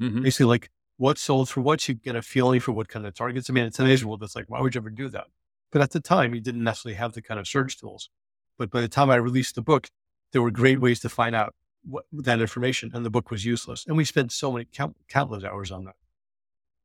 Mm-hmm. 0.00 0.22
Basically, 0.22 0.46
like 0.46 0.70
what 0.96 1.18
sold 1.18 1.48
for 1.48 1.60
what, 1.60 1.88
you 1.88 1.94
get 1.94 2.16
a 2.16 2.22
feeling 2.22 2.60
for 2.60 2.72
what 2.72 2.88
kind 2.88 3.06
of 3.06 3.14
targets. 3.14 3.50
I 3.50 3.52
mean, 3.52 3.64
in 3.64 3.72
today's 3.72 4.04
world, 4.04 4.22
it's 4.22 4.36
like, 4.36 4.48
why 4.48 4.60
would 4.60 4.74
you 4.74 4.80
ever 4.80 4.90
do 4.90 5.08
that? 5.08 5.26
But 5.70 5.82
at 5.82 5.90
the 5.90 6.00
time, 6.00 6.34
you 6.34 6.40
didn't 6.40 6.62
necessarily 6.62 6.96
have 6.96 7.12
the 7.12 7.22
kind 7.22 7.40
of 7.40 7.48
search 7.48 7.78
tools. 7.78 8.10
But 8.58 8.70
by 8.70 8.80
the 8.80 8.88
time 8.88 9.10
I 9.10 9.16
released 9.16 9.56
the 9.56 9.62
book, 9.62 9.88
there 10.32 10.42
were 10.42 10.50
great 10.50 10.80
ways 10.80 11.00
to 11.00 11.08
find 11.08 11.34
out 11.34 11.54
what, 11.82 12.04
that 12.12 12.40
information, 12.40 12.92
and 12.94 13.04
the 13.04 13.10
book 13.10 13.30
was 13.30 13.44
useless. 13.44 13.84
And 13.86 13.96
we 13.96 14.04
spent 14.04 14.32
so 14.32 14.52
many 14.52 14.66
count, 14.72 14.96
countless 15.08 15.44
hours 15.44 15.70
on 15.70 15.84
that. 15.84 15.96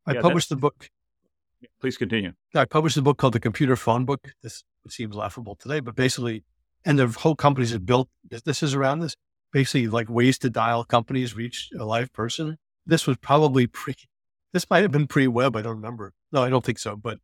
I 0.06 0.14
yeah, 0.14 0.22
published 0.22 0.50
the 0.50 0.56
book. 0.56 0.90
Please 1.80 1.98
continue. 1.98 2.34
I 2.56 2.66
published 2.66 2.98
a 2.98 3.02
book 3.02 3.18
called 3.18 3.34
The 3.34 3.40
Computer 3.40 3.76
Phone 3.76 4.06
Book. 4.06 4.34
This 4.42 4.64
seems 4.88 5.16
laughable 5.16 5.56
today, 5.56 5.82
but 5.82 5.96
basically, 5.96 6.44
and 6.86 6.98
the 6.98 7.08
whole 7.08 7.36
companies 7.36 7.72
have 7.72 7.86
built 7.86 8.10
businesses 8.28 8.74
around 8.74 9.00
this. 9.00 9.16
Basically, 9.52 9.88
like 9.88 10.10
ways 10.10 10.38
to 10.40 10.50
dial 10.50 10.84
companies 10.84 11.36
reach 11.36 11.70
a 11.78 11.84
live 11.84 12.14
person. 12.14 12.58
This 12.90 13.08
was 13.08 13.18
probably 13.18 13.68
pre. 13.68 13.96
This 14.52 14.68
might 14.70 14.82
have 14.82 14.92
been 14.92 15.08
pre-web. 15.08 15.56
I 15.56 15.62
don't 15.62 15.76
remember. 15.76 16.12
No, 16.32 16.44
I 16.44 16.50
don't 16.50 16.66
think 16.66 16.80
so. 16.80 16.96
But 16.96 17.20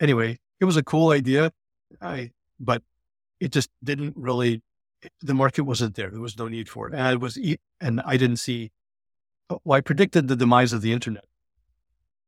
anyway, 0.00 0.38
it 0.60 0.64
was 0.64 0.76
a 0.76 0.82
cool 0.82 1.10
idea. 1.10 1.52
I 2.00 2.30
but 2.60 2.82
it 3.40 3.52
just 3.52 3.70
didn't 3.82 4.14
really. 4.16 4.62
The 5.20 5.34
market 5.34 5.62
wasn't 5.62 5.94
there. 5.94 6.10
There 6.10 6.20
was 6.20 6.38
no 6.38 6.48
need 6.48 6.68
for 6.68 6.88
it, 6.88 6.94
and 6.94 7.02
I 7.02 7.14
was 7.14 7.38
and 7.80 8.00
I 8.04 8.16
didn't 8.16 8.38
see. 8.38 8.72
Well, 9.64 9.76
I 9.76 9.80
predicted 9.80 10.28
the 10.28 10.36
demise 10.36 10.72
of 10.72 10.82
the 10.82 10.92
internet 10.92 11.24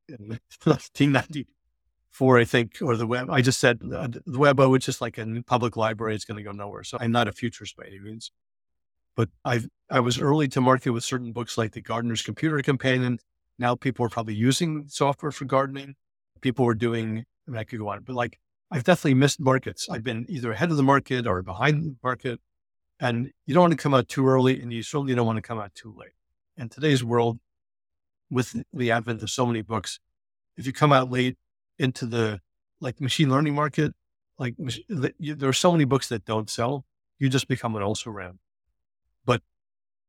in 0.09 0.39
1994, 0.65 2.39
I 2.39 2.45
think, 2.45 2.79
or 2.81 2.97
the 2.97 3.07
web. 3.07 3.31
I 3.31 3.43
just 3.43 3.61
said 3.61 3.81
uh, 3.95 4.09
the 4.27 4.39
web, 4.39 4.59
I 4.59 4.67
was 4.67 4.85
just 4.85 5.01
like 5.01 5.19
a 5.19 5.27
public 5.47 5.77
library. 5.77 6.15
It's 6.15 6.25
going 6.25 6.39
to 6.39 6.43
go 6.43 6.53
nowhere. 6.53 6.83
So 6.83 6.99
I'm 7.01 7.13
not 7.13 7.29
a 7.29 7.33
futurist 7.33 7.77
by 7.77 7.85
any 7.87 8.01
means. 8.01 8.31
But 9.17 9.29
I 9.45 9.63
I 9.91 10.01
was 10.01 10.21
early 10.21 10.49
to 10.49 10.61
market 10.61 10.91
with 10.91 11.05
certain 11.05 11.33
books 11.33 11.59
like 11.59 11.73
the 11.73 11.81
Gardener's 11.81 12.23
Computer 12.23 12.61
Companion. 12.63 13.19
Now 13.59 13.75
people 13.75 14.07
are 14.07 14.09
probably 14.09 14.35
using 14.35 14.87
software 14.89 15.33
for 15.33 15.45
gardening. 15.45 15.97
People 16.41 16.65
were 16.65 16.75
doing, 16.75 17.25
I, 17.47 17.51
mean, 17.51 17.59
I 17.59 17.65
could 17.65 17.81
go 17.81 17.89
on, 17.89 18.03
but 18.03 18.15
like 18.15 18.39
I've 18.71 18.85
definitely 18.85 19.15
missed 19.15 19.41
markets. 19.41 19.89
I've 19.91 20.05
been 20.05 20.27
either 20.29 20.53
ahead 20.53 20.71
of 20.71 20.77
the 20.77 20.83
market 20.83 21.27
or 21.27 21.43
behind 21.43 21.83
the 21.83 21.97
market. 22.03 22.41
And 23.01 23.33
you 23.47 23.55
don't 23.55 23.63
want 23.63 23.73
to 23.73 23.83
come 23.83 23.95
out 23.95 24.09
too 24.09 24.27
early 24.29 24.61
and 24.61 24.73
you 24.73 24.83
certainly 24.83 25.15
don't 25.15 25.27
want 25.27 25.39
to 25.39 25.43
come 25.43 25.59
out 25.59 25.75
too 25.75 25.93
late. 25.97 26.13
In 26.57 26.69
today's 26.69 27.03
world, 27.03 27.41
with 28.31 28.63
the 28.73 28.91
advent 28.91 29.23
of 29.23 29.31
so 29.31 29.45
many 29.45 29.63
books, 29.63 29.99
if 30.57 30.67
you 30.67 30.73
come 30.73 30.93
out 30.93 31.11
late 31.11 31.37
into 31.79 32.07
the 32.07 32.41
like 32.81 33.01
machine 33.01 33.31
learning 33.31 33.55
market, 33.55 33.93
like 34.39 34.55
there 34.89 35.49
are 35.49 35.53
so 35.53 35.73
many 35.73 35.85
books 35.85 36.09
that 36.09 36.25
don't 36.25 36.49
sell, 36.49 36.85
you 37.19 37.29
just 37.29 37.49
become 37.49 37.75
an 37.75 37.83
also 37.83 38.11
ran. 38.11 38.39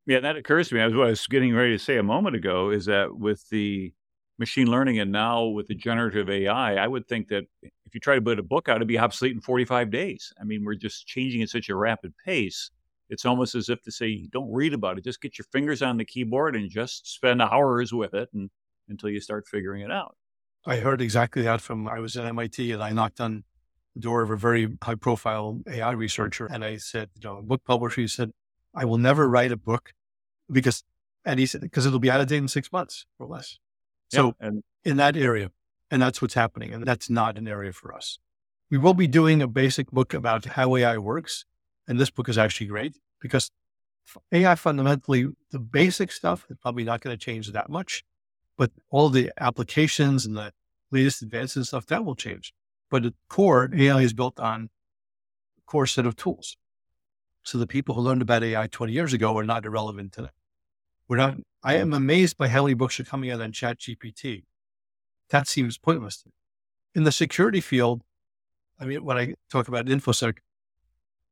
Yeah, 0.06 0.20
that 0.22 0.36
occurs 0.36 0.70
to 0.70 0.76
me. 0.76 0.82
I 0.82 0.86
was, 0.86 0.96
what 0.96 1.08
I 1.08 1.12
was 1.12 1.28
getting 1.28 1.54
ready 1.54 1.78
to 1.78 1.84
say 1.84 1.98
a 1.98 2.04
moment 2.04 2.36
ago 2.36 2.72
is 2.72 2.86
that 2.86 3.16
with 3.16 3.48
the 3.50 3.94
machine 4.40 4.68
learning 4.68 5.00
and 5.00 5.12
now 5.12 5.46
with 5.46 5.68
the 5.68 5.76
generative 5.76 6.30
AI, 6.30 6.76
I 6.76 6.88
would 6.88 7.08
think 7.08 7.28
that 7.28 7.44
if 7.62 7.94
you 7.94 8.00
try 8.00 8.16
to 8.16 8.22
put 8.22 8.40
a 8.40 8.44
book 8.44 8.68
out, 8.68 8.78
it'd 8.78 8.88
be 8.88 8.98
obsolete 8.98 9.36
in 9.36 9.42
45 9.42 9.92
days. 9.92 10.34
I 10.40 10.44
mean, 10.44 10.66
we're 10.66 10.76
just 10.76 11.06
changing 11.06 11.42
at 11.44 11.50
such 11.50 11.70
a 11.70 11.76
rapid 11.76 12.14
pace 12.26 12.72
it's 13.12 13.26
almost 13.26 13.56
as 13.56 13.70
if 13.70 13.82
to 13.84 13.92
say, 13.92 14.26
don't 14.32 14.52
read 14.52 14.74
about 14.74 14.98
it. 14.98 15.04
Just 15.04 15.22
get 15.22 15.38
your 15.38 15.46
fingers 15.52 15.82
on 15.82 15.98
the 15.98 16.06
keyboard 16.06 16.56
and 16.56 16.70
just 16.70 17.14
spend 17.14 17.42
hours 17.42 17.94
with 17.94 18.14
it 18.14 18.30
and, 18.34 18.50
until 18.88 19.10
you 19.10 19.20
start 19.20 19.46
figuring 19.48 19.82
it 19.82 19.92
out. 19.92 20.16
I 20.66 20.78
heard 20.78 21.02
exactly 21.02 21.42
that 21.42 21.60
from, 21.60 21.88
I 21.88 22.00
was 22.00 22.16
at 22.16 22.26
MIT 22.26 22.72
and 22.72 22.82
I 22.82 22.92
knocked 22.92 23.20
on 23.20 23.44
the 23.96 24.02
door 24.02 24.22
of 24.22 24.32
a 24.32 24.38
very 24.38 24.78
high 24.82 24.96
profile 24.96 25.60
AI 25.68 25.92
researcher. 25.92 26.46
And 26.46 26.64
I 26.64 26.78
said, 26.78 27.10
you 27.16 27.30
know, 27.30 27.42
book 27.42 27.64
publisher, 27.66 28.02
he 28.02 28.08
said, 28.08 28.32
I 28.74 28.86
will 28.86 28.98
never 28.98 29.28
write 29.30 29.52
a 29.52 29.58
book 29.58 29.94
because, 30.50 30.84
and 31.26 31.40
he 31.40 31.46
said, 31.46 31.62
because 31.62 31.86
it'll 31.86 32.00
be 32.00 32.12
out 32.12 32.22
of 32.22 32.28
date 32.28 32.38
in 32.38 32.48
six 32.48 32.72
months 32.72 33.06
or 33.20 33.28
less. 33.28 33.60
So 34.10 34.36
yeah, 34.40 34.48
and 34.48 34.64
in 34.84 34.98
that 34.98 35.16
area, 35.16 35.52
and 35.90 36.02
that's 36.02 36.22
what's 36.22 36.34
happening. 36.34 36.74
And 36.74 36.86
that's 36.86 37.10
not 37.10 37.38
an 37.38 37.48
area 37.48 37.74
for 37.74 37.94
us. 37.94 38.18
We 38.70 38.78
will 38.78 38.94
be 38.94 39.08
doing 39.08 39.42
a 39.42 39.48
basic 39.48 39.92
book 39.92 40.14
about 40.14 40.46
how 40.46 40.76
AI 40.76 40.98
works 40.98 41.46
and 41.88 42.00
this 42.00 42.10
book 42.10 42.30
is 42.30 42.38
actually 42.38 42.68
great 42.68 42.98
because 43.20 43.52
AI 44.32 44.56
fundamentally, 44.56 45.28
the 45.52 45.60
basic 45.60 46.12
stuff 46.12 46.46
is 46.50 46.58
probably 46.62 46.84
not 46.84 47.02
going 47.02 47.18
to 47.18 47.24
change 47.24 47.52
that 47.52 47.70
much, 47.70 48.04
but 48.58 48.72
all 48.90 49.10
the 49.10 49.32
applications 49.40 50.26
and 50.26 50.36
the 50.36 50.54
latest 50.92 51.22
advances 51.22 51.58
and 51.58 51.68
stuff 51.68 51.86
that 51.88 52.06
will 52.06 52.16
change. 52.16 52.54
But 52.90 53.06
at 53.06 53.14
core, 53.30 53.70
AI 53.74 54.02
is 54.02 54.14
built 54.14 54.40
on 54.40 54.70
a 55.58 55.62
core 55.66 55.86
set 55.86 56.06
of 56.06 56.16
tools. 56.16 56.58
So 57.44 57.58
the 57.58 57.68
people 57.68 57.96
who 57.96 58.02
learned 58.02 58.22
about 58.22 58.44
AI 58.44 58.68
20 58.68 58.94
years 58.94 59.14
ago 59.14 59.38
are 59.38 59.44
not 59.44 59.66
irrelevant 59.66 60.14
today. 60.14 60.30
We're 61.08 61.18
not, 61.18 61.38
I 61.64 61.76
am 61.76 61.94
amazed 61.94 62.38
by 62.38 62.48
how 62.48 62.64
many 62.64 62.74
books 62.74 63.00
are 63.00 63.04
coming 63.04 63.32
out 63.32 63.42
on 63.42 63.52
Chat 63.52 63.80
GPT. 63.80 64.44
That 65.30 65.48
seems 65.48 65.78
pointless. 65.78 66.24
In 66.94 67.04
the 67.04 67.12
security 67.12 67.62
field, 67.62 68.04
I 68.80 68.86
mean, 68.86 69.04
when 69.04 69.18
I 69.18 69.34
talk 69.50 69.68
about 69.68 69.86
InfoSec, 69.86 70.38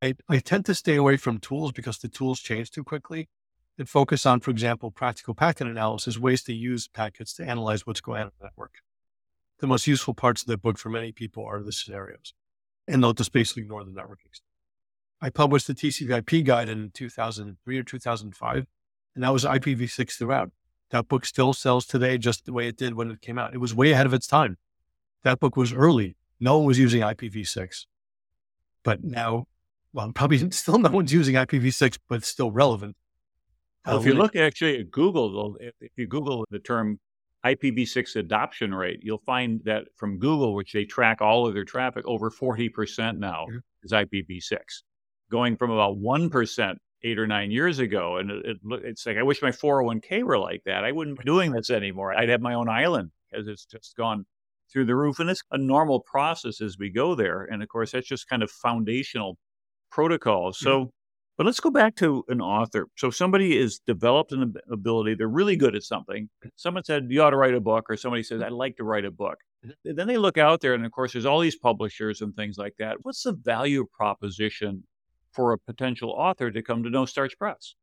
I, 0.01 0.15
I 0.27 0.39
tend 0.39 0.65
to 0.65 0.75
stay 0.75 0.95
away 0.95 1.17
from 1.17 1.39
tools 1.39 1.71
because 1.71 1.97
the 1.97 2.07
tools 2.07 2.39
change 2.39 2.71
too 2.71 2.83
quickly 2.83 3.29
and 3.77 3.87
focus 3.87 4.25
on, 4.25 4.39
for 4.39 4.51
example, 4.51 4.91
practical 4.91 5.33
packet 5.33 5.67
analysis, 5.67 6.17
ways 6.17 6.43
to 6.43 6.53
use 6.53 6.87
packets 6.87 7.33
to 7.35 7.45
analyze 7.45 7.85
what's 7.85 8.01
going 8.01 8.21
on 8.21 8.27
in 8.27 8.31
the 8.39 8.45
network. 8.45 8.75
The 9.59 9.67
most 9.67 9.87
useful 9.87 10.13
parts 10.13 10.41
of 10.41 10.47
the 10.47 10.57
book 10.57 10.77
for 10.77 10.89
many 10.89 11.11
people 11.11 11.45
are 11.45 11.61
the 11.61 11.71
scenarios, 11.71 12.33
and 12.87 13.03
they'll 13.03 13.13
just 13.13 13.33
basically 13.33 13.63
ignore 13.63 13.83
the 13.83 13.91
networking 13.91 14.33
stuff. 14.33 14.48
I 15.21 15.29
published 15.29 15.67
the 15.67 15.73
TCP/IP 15.73 16.45
guide 16.45 16.69
in 16.69 16.91
2003 16.91 17.77
or 17.77 17.83
2005, 17.83 18.65
and 19.15 19.23
that 19.23 19.33
was 19.33 19.43
IPv6 19.43 20.17
throughout. 20.17 20.51
That 20.91 21.07
book 21.07 21.25
still 21.25 21.53
sells 21.53 21.85
today 21.85 22.17
just 22.17 22.45
the 22.45 22.53
way 22.53 22.67
it 22.67 22.77
did 22.77 22.95
when 22.95 23.11
it 23.11 23.21
came 23.21 23.37
out. 23.37 23.53
It 23.53 23.59
was 23.59 23.75
way 23.75 23.91
ahead 23.91 24.05
of 24.05 24.13
its 24.13 24.27
time. 24.27 24.57
That 25.23 25.39
book 25.39 25.55
was 25.55 25.73
early. 25.73 26.15
No 26.39 26.57
one 26.57 26.67
was 26.67 26.79
using 26.79 27.01
IPv6. 27.01 27.85
But 28.83 29.03
now 29.03 29.45
well, 29.93 30.11
probably 30.11 30.51
still 30.51 30.77
no 30.79 30.89
one's 30.89 31.13
using 31.13 31.35
IPv6, 31.35 31.99
but 32.07 32.15
it's 32.19 32.27
still 32.27 32.51
relevant. 32.51 32.95
Well, 33.85 33.99
if 33.99 34.05
you 34.05 34.13
look 34.13 34.35
actually 34.35 34.79
at 34.79 34.91
Google, 34.91 35.57
if 35.59 35.91
you 35.95 36.05
Google 36.05 36.45
the 36.51 36.59
term 36.59 36.99
IPv6 37.45 38.17
adoption 38.17 38.75
rate, 38.75 38.99
you'll 39.01 39.23
find 39.25 39.61
that 39.63 39.85
from 39.95 40.19
Google, 40.19 40.53
which 40.53 40.73
they 40.73 40.85
track 40.85 41.21
all 41.21 41.47
of 41.47 41.53
their 41.53 41.65
traffic, 41.65 42.03
over 42.05 42.29
40% 42.29 43.17
now 43.17 43.47
mm-hmm. 43.49 43.57
is 43.83 43.91
IPv6, 43.91 44.57
going 45.29 45.57
from 45.57 45.71
about 45.71 45.97
1% 45.97 46.75
eight 47.03 47.19
or 47.19 47.27
nine 47.27 47.51
years 47.51 47.79
ago. 47.79 48.17
And 48.17 48.31
it, 48.31 48.45
it, 48.45 48.57
it's 48.83 49.05
like, 49.05 49.17
I 49.17 49.23
wish 49.23 49.41
my 49.41 49.51
401k 49.51 50.23
were 50.23 50.37
like 50.37 50.63
that. 50.65 50.83
I 50.83 50.91
wouldn't 50.91 51.17
be 51.17 51.23
doing 51.23 51.51
this 51.51 51.69
anymore. 51.69 52.13
I'd 52.13 52.29
have 52.29 52.41
my 52.41 52.53
own 52.53 52.69
island 52.69 53.11
because 53.31 53.47
it's 53.47 53.65
just 53.65 53.95
gone 53.95 54.25
through 54.71 54.85
the 54.85 54.95
roof. 54.95 55.19
And 55.19 55.29
it's 55.29 55.41
a 55.51 55.57
normal 55.57 56.01
process 56.01 56.61
as 56.61 56.77
we 56.77 56.89
go 56.89 57.15
there. 57.15 57.43
And 57.43 57.63
of 57.63 57.69
course, 57.69 57.91
that's 57.91 58.07
just 58.07 58.27
kind 58.27 58.43
of 58.43 58.51
foundational 58.51 59.37
protocols. 59.91 60.57
Mm-hmm. 60.57 60.65
So, 60.65 60.79
mm-hmm. 60.79 60.89
but 61.37 61.45
let's 61.45 61.59
go 61.59 61.71
back 61.71 61.95
to 61.97 62.23
an 62.27 62.41
author. 62.41 62.87
So 62.97 63.09
somebody 63.09 63.57
is 63.57 63.79
developed 63.87 64.31
an 64.33 64.53
ability, 64.71 65.15
they're 65.15 65.27
really 65.27 65.55
good 65.55 65.75
at 65.75 65.83
something. 65.83 66.29
Someone 66.57 66.83
said, 66.83 67.07
you 67.09 67.23
ought 67.23 67.31
to 67.31 67.37
write 67.37 67.55
a 67.55 67.61
book, 67.61 67.85
or 67.89 67.95
somebody 67.95 68.23
says, 68.23 68.41
I'd 68.41 68.51
like 68.51 68.75
to 68.77 68.83
write 68.83 69.05
a 69.05 69.11
book. 69.11 69.37
Mm-hmm. 69.65 69.95
Then 69.95 70.07
they 70.07 70.17
look 70.17 70.37
out 70.37 70.59
there, 70.59 70.73
and 70.73 70.85
of 70.85 70.91
course, 70.91 71.13
there's 71.13 71.25
all 71.25 71.39
these 71.39 71.57
publishers 71.57 72.21
and 72.21 72.35
things 72.35 72.57
like 72.57 72.75
that. 72.79 72.97
What's 73.03 73.23
the 73.23 73.33
value 73.33 73.85
proposition 73.93 74.83
for 75.31 75.53
a 75.53 75.57
potential 75.57 76.11
author 76.11 76.51
to 76.51 76.61
come 76.61 76.83
to 76.83 76.89
No 76.89 77.05
Starch 77.05 77.37
Press? 77.37 77.75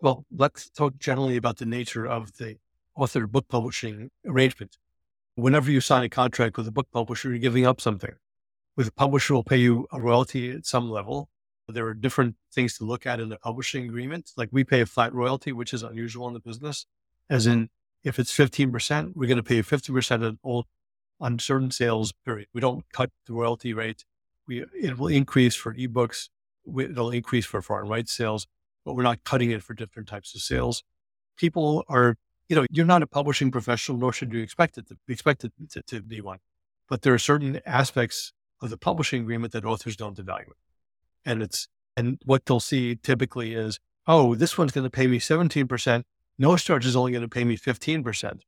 Well, 0.00 0.24
let's 0.34 0.70
talk 0.70 0.98
generally 0.98 1.36
about 1.36 1.58
the 1.58 1.66
nature 1.66 2.06
of 2.06 2.36
the 2.38 2.56
author 2.96 3.26
book 3.26 3.48
publishing 3.48 4.10
arrangement. 4.26 4.78
Whenever 5.34 5.70
you 5.70 5.80
sign 5.80 6.02
a 6.02 6.08
contract 6.08 6.56
with 6.56 6.66
a 6.66 6.72
book 6.72 6.88
publisher, 6.92 7.30
you're 7.30 7.38
giving 7.38 7.66
up 7.66 7.80
something. 7.80 8.12
With 8.76 8.88
a 8.88 8.92
publisher 8.92 9.34
will 9.34 9.44
pay 9.44 9.58
you 9.58 9.86
a 9.92 10.00
royalty 10.00 10.50
at 10.50 10.66
some 10.66 10.90
level, 10.90 11.28
there 11.72 11.86
are 11.86 11.94
different 11.94 12.36
things 12.52 12.76
to 12.78 12.84
look 12.84 13.06
at 13.06 13.20
in 13.20 13.28
the 13.28 13.38
publishing 13.38 13.84
agreement. 13.84 14.32
Like 14.36 14.48
we 14.52 14.64
pay 14.64 14.80
a 14.80 14.86
flat 14.86 15.14
royalty, 15.14 15.52
which 15.52 15.72
is 15.72 15.82
unusual 15.82 16.28
in 16.28 16.34
the 16.34 16.40
business, 16.40 16.86
as 17.28 17.46
in 17.46 17.70
if 18.02 18.18
it's 18.18 18.36
15%, 18.36 19.12
we're 19.14 19.26
going 19.26 19.36
to 19.36 19.42
pay 19.42 19.62
50% 19.62 20.24
of 20.24 20.38
all 20.42 20.66
on 21.20 21.38
certain 21.38 21.70
sales 21.70 22.12
period. 22.24 22.48
We 22.54 22.60
don't 22.60 22.84
cut 22.92 23.10
the 23.26 23.34
royalty 23.34 23.72
rate. 23.74 24.04
We, 24.46 24.64
it 24.80 24.98
will 24.98 25.08
increase 25.08 25.54
for 25.54 25.74
ebooks. 25.74 26.28
It'll 26.66 27.10
increase 27.10 27.46
for 27.46 27.62
foreign 27.62 27.88
rights 27.88 28.12
sales, 28.12 28.46
but 28.84 28.94
we're 28.94 29.02
not 29.02 29.24
cutting 29.24 29.50
it 29.50 29.62
for 29.62 29.74
different 29.74 30.08
types 30.08 30.34
of 30.34 30.42
sales. 30.42 30.82
People 31.36 31.84
are, 31.88 32.16
you 32.48 32.56
know, 32.56 32.66
you're 32.70 32.86
not 32.86 33.02
a 33.02 33.06
publishing 33.06 33.50
professional, 33.50 33.98
nor 33.98 34.12
should 34.12 34.32
you 34.32 34.40
expect 34.40 34.78
it 34.78 34.88
to 34.88 34.96
be 35.06 35.12
expected 35.12 35.52
to, 35.70 35.82
to 35.82 36.02
be 36.02 36.20
one. 36.20 36.38
But 36.88 37.02
there 37.02 37.14
are 37.14 37.18
certain 37.18 37.60
aspects 37.64 38.32
of 38.60 38.70
the 38.70 38.76
publishing 38.76 39.22
agreement 39.22 39.52
that 39.52 39.64
authors 39.64 39.96
don't 39.96 40.18
evaluate 40.18 40.56
and 41.24 41.42
it's 41.42 41.68
and 41.96 42.18
what 42.24 42.46
they'll 42.46 42.60
see 42.60 42.96
typically 42.96 43.54
is, 43.54 43.78
oh, 44.06 44.34
this 44.34 44.56
one's 44.56 44.72
going 44.72 44.84
to 44.84 44.90
pay 44.90 45.06
me 45.06 45.18
17%. 45.18 46.02
No 46.38 46.56
Starch 46.56 46.86
is 46.86 46.96
only 46.96 47.12
going 47.12 47.22
to 47.22 47.28
pay 47.28 47.44
me 47.44 47.56
15%. 47.56 48.40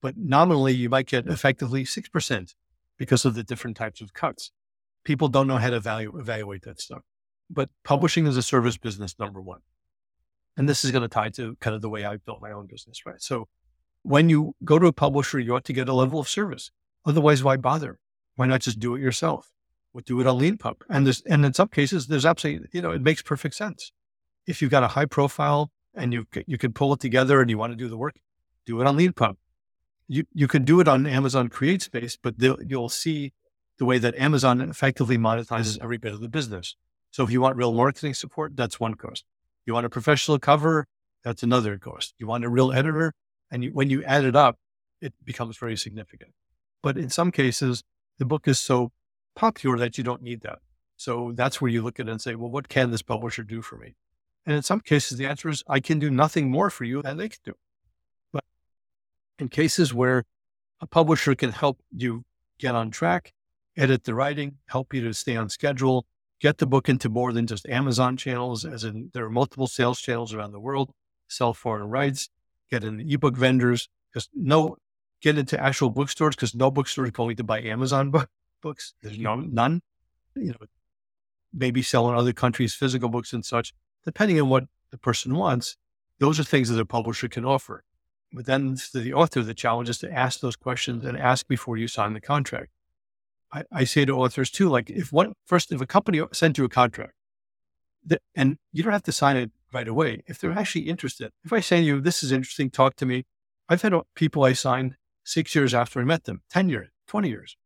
But 0.00 0.16
nominally, 0.16 0.74
you 0.74 0.88
might 0.88 1.06
get 1.06 1.26
effectively 1.26 1.84
6% 1.84 2.54
because 2.96 3.24
of 3.24 3.34
the 3.34 3.44
different 3.44 3.76
types 3.76 4.00
of 4.00 4.14
cuts. 4.14 4.50
People 5.04 5.28
don't 5.28 5.46
know 5.46 5.58
how 5.58 5.70
to 5.70 5.80
value, 5.80 6.18
evaluate 6.18 6.62
that 6.62 6.80
stuff. 6.80 7.02
But 7.50 7.70
publishing 7.84 8.26
is 8.26 8.36
a 8.36 8.42
service 8.42 8.76
business, 8.76 9.18
number 9.18 9.40
one. 9.40 9.60
And 10.56 10.68
this 10.68 10.84
is 10.84 10.90
going 10.90 11.02
to 11.02 11.08
tie 11.08 11.30
to 11.30 11.56
kind 11.60 11.74
of 11.74 11.82
the 11.82 11.88
way 11.88 12.04
I 12.04 12.16
built 12.16 12.42
my 12.42 12.50
own 12.50 12.66
business, 12.66 13.06
right? 13.06 13.22
So 13.22 13.48
when 14.02 14.28
you 14.28 14.54
go 14.64 14.78
to 14.78 14.86
a 14.86 14.92
publisher, 14.92 15.38
you 15.38 15.54
ought 15.54 15.64
to 15.64 15.72
get 15.72 15.88
a 15.88 15.94
level 15.94 16.20
of 16.20 16.28
service. 16.28 16.70
Otherwise, 17.06 17.44
why 17.44 17.56
bother? 17.56 17.98
Why 18.36 18.46
not 18.46 18.60
just 18.60 18.78
do 18.78 18.94
it 18.94 19.00
yourself? 19.00 19.52
We'll 19.92 20.02
do 20.04 20.20
it 20.20 20.26
on 20.26 20.38
LeanPub. 20.38 20.82
And 20.88 21.06
there's, 21.06 21.22
and 21.22 21.44
in 21.44 21.54
some 21.54 21.68
cases, 21.68 22.06
there's 22.06 22.26
absolutely, 22.26 22.68
you 22.72 22.82
know, 22.82 22.90
it 22.90 23.02
makes 23.02 23.22
perfect 23.22 23.54
sense. 23.54 23.92
If 24.46 24.60
you've 24.60 24.70
got 24.70 24.82
a 24.82 24.88
high 24.88 25.06
profile 25.06 25.70
and 25.94 26.12
you, 26.12 26.26
you 26.46 26.58
can 26.58 26.72
pull 26.72 26.92
it 26.92 27.00
together 27.00 27.40
and 27.40 27.48
you 27.48 27.58
want 27.58 27.72
to 27.72 27.76
do 27.76 27.88
the 27.88 27.96
work, 27.96 28.16
do 28.66 28.80
it 28.80 28.86
on 28.86 28.96
LeanPub. 28.96 29.36
You, 30.06 30.24
you 30.32 30.48
can 30.48 30.64
do 30.64 30.80
it 30.80 30.88
on 30.88 31.06
Amazon 31.06 31.48
CreateSpace, 31.48 32.18
but 32.22 32.34
you'll 32.68 32.88
see 32.88 33.32
the 33.78 33.84
way 33.84 33.98
that 33.98 34.14
Amazon 34.16 34.60
effectively 34.60 35.18
monetizes 35.18 35.78
every 35.82 35.98
bit 35.98 36.12
of 36.12 36.20
the 36.20 36.28
business. 36.28 36.76
So 37.10 37.24
if 37.24 37.30
you 37.30 37.40
want 37.40 37.56
real 37.56 37.72
marketing 37.72 38.14
support, 38.14 38.56
that's 38.56 38.78
one 38.78 38.94
cost. 38.94 39.24
You 39.66 39.74
want 39.74 39.86
a 39.86 39.90
professional 39.90 40.38
cover, 40.38 40.86
that's 41.24 41.42
another 41.42 41.78
cost. 41.78 42.14
You 42.18 42.26
want 42.26 42.44
a 42.44 42.48
real 42.48 42.72
editor, 42.72 43.14
and 43.50 43.64
you, 43.64 43.70
when 43.70 43.90
you 43.90 44.04
add 44.04 44.24
it 44.24 44.36
up, 44.36 44.56
it 45.00 45.14
becomes 45.24 45.56
very 45.56 45.76
significant. 45.76 46.32
But 46.82 46.96
in 46.96 47.10
some 47.10 47.30
cases, 47.30 47.82
the 48.18 48.24
book 48.24 48.48
is 48.48 48.58
so 48.58 48.92
popular 49.34 49.78
that 49.78 49.98
you 49.98 50.04
don't 50.04 50.22
need 50.22 50.42
that. 50.42 50.58
So 50.96 51.32
that's 51.34 51.60
where 51.60 51.70
you 51.70 51.82
look 51.82 52.00
at 52.00 52.08
it 52.08 52.10
and 52.10 52.20
say, 52.20 52.34
well, 52.34 52.50
what 52.50 52.68
can 52.68 52.90
this 52.90 53.02
publisher 53.02 53.42
do 53.42 53.62
for 53.62 53.76
me? 53.76 53.94
And 54.46 54.56
in 54.56 54.62
some 54.62 54.80
cases, 54.80 55.18
the 55.18 55.26
answer 55.26 55.48
is, 55.48 55.62
I 55.68 55.80
can 55.80 55.98
do 55.98 56.10
nothing 56.10 56.50
more 56.50 56.70
for 56.70 56.84
you 56.84 57.02
than 57.02 57.16
they 57.16 57.28
can 57.28 57.40
do. 57.44 57.54
But 58.32 58.44
in 59.38 59.48
cases 59.48 59.94
where 59.94 60.24
a 60.80 60.86
publisher 60.86 61.34
can 61.34 61.52
help 61.52 61.80
you 61.94 62.24
get 62.58 62.74
on 62.74 62.90
track, 62.90 63.32
edit 63.76 64.04
the 64.04 64.14
writing, 64.14 64.56
help 64.66 64.92
you 64.94 65.02
to 65.02 65.14
stay 65.14 65.36
on 65.36 65.48
schedule, 65.48 66.06
get 66.40 66.58
the 66.58 66.66
book 66.66 66.88
into 66.88 67.08
more 67.08 67.32
than 67.32 67.46
just 67.46 67.68
Amazon 67.68 68.16
channels, 68.16 68.64
as 68.64 68.84
in 68.84 69.10
there 69.12 69.24
are 69.24 69.30
multiple 69.30 69.66
sales 69.66 70.00
channels 70.00 70.32
around 70.32 70.52
the 70.52 70.60
world, 70.60 70.92
sell 71.28 71.52
foreign 71.52 71.90
rights, 71.90 72.28
get 72.70 72.84
in 72.84 73.00
ebook 73.00 73.36
vendors, 73.36 73.88
because 74.12 74.28
no, 74.34 74.76
get 75.20 75.38
into 75.38 75.60
actual 75.60 75.90
bookstores 75.90 76.36
because 76.36 76.54
no 76.54 76.70
bookstore 76.70 77.04
is 77.04 77.10
going 77.10 77.36
to 77.36 77.44
buy 77.44 77.60
Amazon 77.60 78.10
book, 78.10 78.28
books. 78.62 78.94
There's 79.02 79.18
no, 79.18 79.36
none. 79.36 79.82
You 80.34 80.52
know, 80.52 80.66
maybe 81.52 81.82
sell 81.82 82.08
in 82.08 82.16
other 82.16 82.32
countries 82.32 82.74
physical 82.74 83.08
books 83.08 83.32
and 83.32 83.44
such, 83.44 83.74
depending 84.04 84.40
on 84.40 84.48
what 84.48 84.64
the 84.90 84.98
person 84.98 85.34
wants. 85.34 85.76
Those 86.18 86.40
are 86.40 86.44
things 86.44 86.68
that 86.68 86.80
a 86.80 86.84
publisher 86.84 87.28
can 87.28 87.44
offer. 87.44 87.84
But 88.32 88.46
then 88.46 88.76
to 88.92 89.00
the 89.00 89.14
author, 89.14 89.42
the 89.42 89.54
challenge 89.54 89.88
is 89.88 89.98
to 89.98 90.12
ask 90.12 90.40
those 90.40 90.56
questions 90.56 91.04
and 91.04 91.16
ask 91.16 91.48
before 91.48 91.76
you 91.76 91.88
sign 91.88 92.12
the 92.12 92.20
contract. 92.20 92.70
I, 93.52 93.64
I 93.72 93.84
say 93.84 94.04
to 94.04 94.12
authors 94.12 94.50
too, 94.50 94.68
like 94.68 94.90
if 94.90 95.12
one 95.12 95.34
first, 95.46 95.72
if 95.72 95.80
a 95.80 95.86
company 95.86 96.20
sends 96.32 96.58
you 96.58 96.64
a 96.64 96.68
contract, 96.68 97.14
that, 98.06 98.22
and 98.34 98.58
you 98.72 98.82
don't 98.82 98.92
have 98.92 99.02
to 99.04 99.12
sign 99.12 99.36
it 99.36 99.50
right 99.72 99.88
away. 99.88 100.22
If 100.26 100.38
they're 100.38 100.52
actually 100.52 100.82
interested, 100.82 101.32
if 101.44 101.52
I 101.52 101.60
say 101.60 101.80
to 101.80 101.86
you, 101.86 102.00
this 102.00 102.22
is 102.22 102.32
interesting, 102.32 102.70
talk 102.70 102.96
to 102.96 103.06
me. 103.06 103.24
I've 103.68 103.82
had 103.82 103.94
people 104.14 104.44
I 104.44 104.52
signed 104.52 104.96
six 105.24 105.54
years 105.54 105.74
after 105.74 106.00
I 106.00 106.04
met 106.04 106.24
them, 106.24 106.42
10 106.50 106.68
years, 106.68 106.88
20 107.06 107.28
years. 107.28 107.56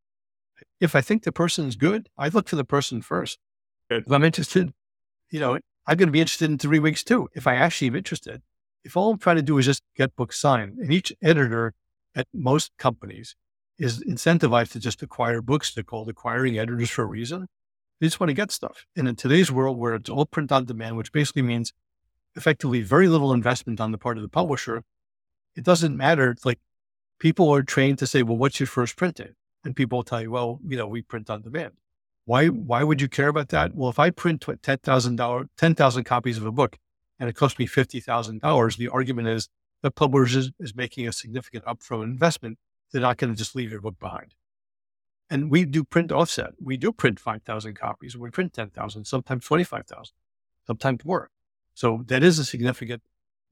If 0.80 0.96
I 0.96 1.00
think 1.00 1.22
the 1.22 1.32
person's 1.32 1.76
good, 1.76 2.08
I 2.18 2.28
look 2.28 2.48
for 2.48 2.56
the 2.56 2.64
person 2.64 3.02
first. 3.02 3.38
Good. 3.88 4.04
If 4.06 4.12
I'm 4.12 4.24
interested, 4.24 4.72
you 5.30 5.38
know, 5.38 5.58
I'm 5.86 5.96
going 5.96 6.08
to 6.08 6.12
be 6.12 6.20
interested 6.20 6.50
in 6.50 6.58
three 6.58 6.78
weeks 6.78 7.04
too. 7.04 7.28
If 7.34 7.46
I 7.46 7.54
actually 7.54 7.88
am 7.88 7.96
interested, 7.96 8.42
if 8.84 8.96
all 8.96 9.12
I'm 9.12 9.18
trying 9.18 9.36
to 9.36 9.42
do 9.42 9.58
is 9.58 9.66
just 9.66 9.82
get 9.96 10.16
books 10.16 10.40
signed, 10.40 10.78
and 10.78 10.92
each 10.92 11.12
editor 11.22 11.74
at 12.14 12.26
most 12.32 12.72
companies 12.78 13.36
is 13.78 14.02
incentivized 14.04 14.72
to 14.72 14.80
just 14.80 15.02
acquire 15.02 15.40
books. 15.40 15.74
They're 15.74 15.84
called 15.84 16.08
acquiring 16.08 16.58
editors 16.58 16.90
for 16.90 17.02
a 17.02 17.06
reason. 17.06 17.48
They 18.00 18.06
just 18.06 18.20
want 18.20 18.28
to 18.28 18.34
get 18.34 18.50
stuff. 18.50 18.86
And 18.96 19.08
in 19.08 19.16
today's 19.16 19.50
world 19.50 19.78
where 19.78 19.94
it's 19.94 20.10
all 20.10 20.26
print 20.26 20.52
on 20.52 20.64
demand, 20.64 20.96
which 20.96 21.12
basically 21.12 21.42
means 21.42 21.72
effectively 22.34 22.82
very 22.82 23.08
little 23.08 23.32
investment 23.32 23.80
on 23.80 23.92
the 23.92 23.98
part 23.98 24.16
of 24.16 24.22
the 24.22 24.28
publisher, 24.28 24.82
it 25.54 25.64
doesn't 25.64 25.96
matter. 25.96 26.36
Like 26.44 26.58
people 27.18 27.50
are 27.50 27.62
trained 27.62 27.98
to 27.98 28.06
say, 28.06 28.22
well, 28.22 28.36
what's 28.36 28.58
your 28.58 28.66
first 28.66 28.96
printing? 28.96 29.34
And 29.64 29.76
people 29.76 29.98
will 29.98 30.04
tell 30.04 30.20
you, 30.20 30.30
well, 30.30 30.58
you 30.66 30.76
know, 30.76 30.86
we 30.86 31.02
print 31.02 31.30
on 31.30 31.42
demand. 31.42 31.74
Why, 32.24 32.48
why 32.48 32.82
would 32.82 33.00
you 33.00 33.08
care 33.08 33.28
about 33.28 33.48
that? 33.50 33.74
Well, 33.74 33.90
if 33.90 33.98
I 33.98 34.10
print 34.10 34.40
$10,000, 34.40 35.48
10,000 35.56 36.04
copies 36.04 36.38
of 36.38 36.46
a 36.46 36.52
book 36.52 36.78
and 37.18 37.28
it 37.28 37.36
costs 37.36 37.58
me 37.58 37.66
$50,000, 37.66 38.76
the 38.76 38.88
argument 38.88 39.28
is 39.28 39.48
the 39.82 39.90
publisher 39.90 40.38
is, 40.38 40.50
is 40.58 40.74
making 40.74 41.06
a 41.06 41.12
significant 41.12 41.64
upfront 41.64 42.04
investment 42.04 42.58
they're 42.92 43.02
not 43.02 43.16
going 43.16 43.32
to 43.32 43.38
just 43.38 43.54
leave 43.54 43.70
your 43.70 43.80
book 43.80 43.98
behind. 43.98 44.34
And 45.30 45.50
we 45.50 45.64
do 45.64 45.82
print 45.82 46.12
offset. 46.12 46.50
We 46.60 46.76
do 46.76 46.92
print 46.92 47.18
5,000 47.18 47.74
copies. 47.74 48.16
We 48.16 48.30
print 48.30 48.52
10,000, 48.52 49.04
sometimes 49.06 49.44
25,000, 49.44 50.12
sometimes 50.66 51.04
more. 51.04 51.30
So 51.74 52.04
that 52.06 52.22
is 52.22 52.38
a 52.38 52.44
significant 52.44 53.02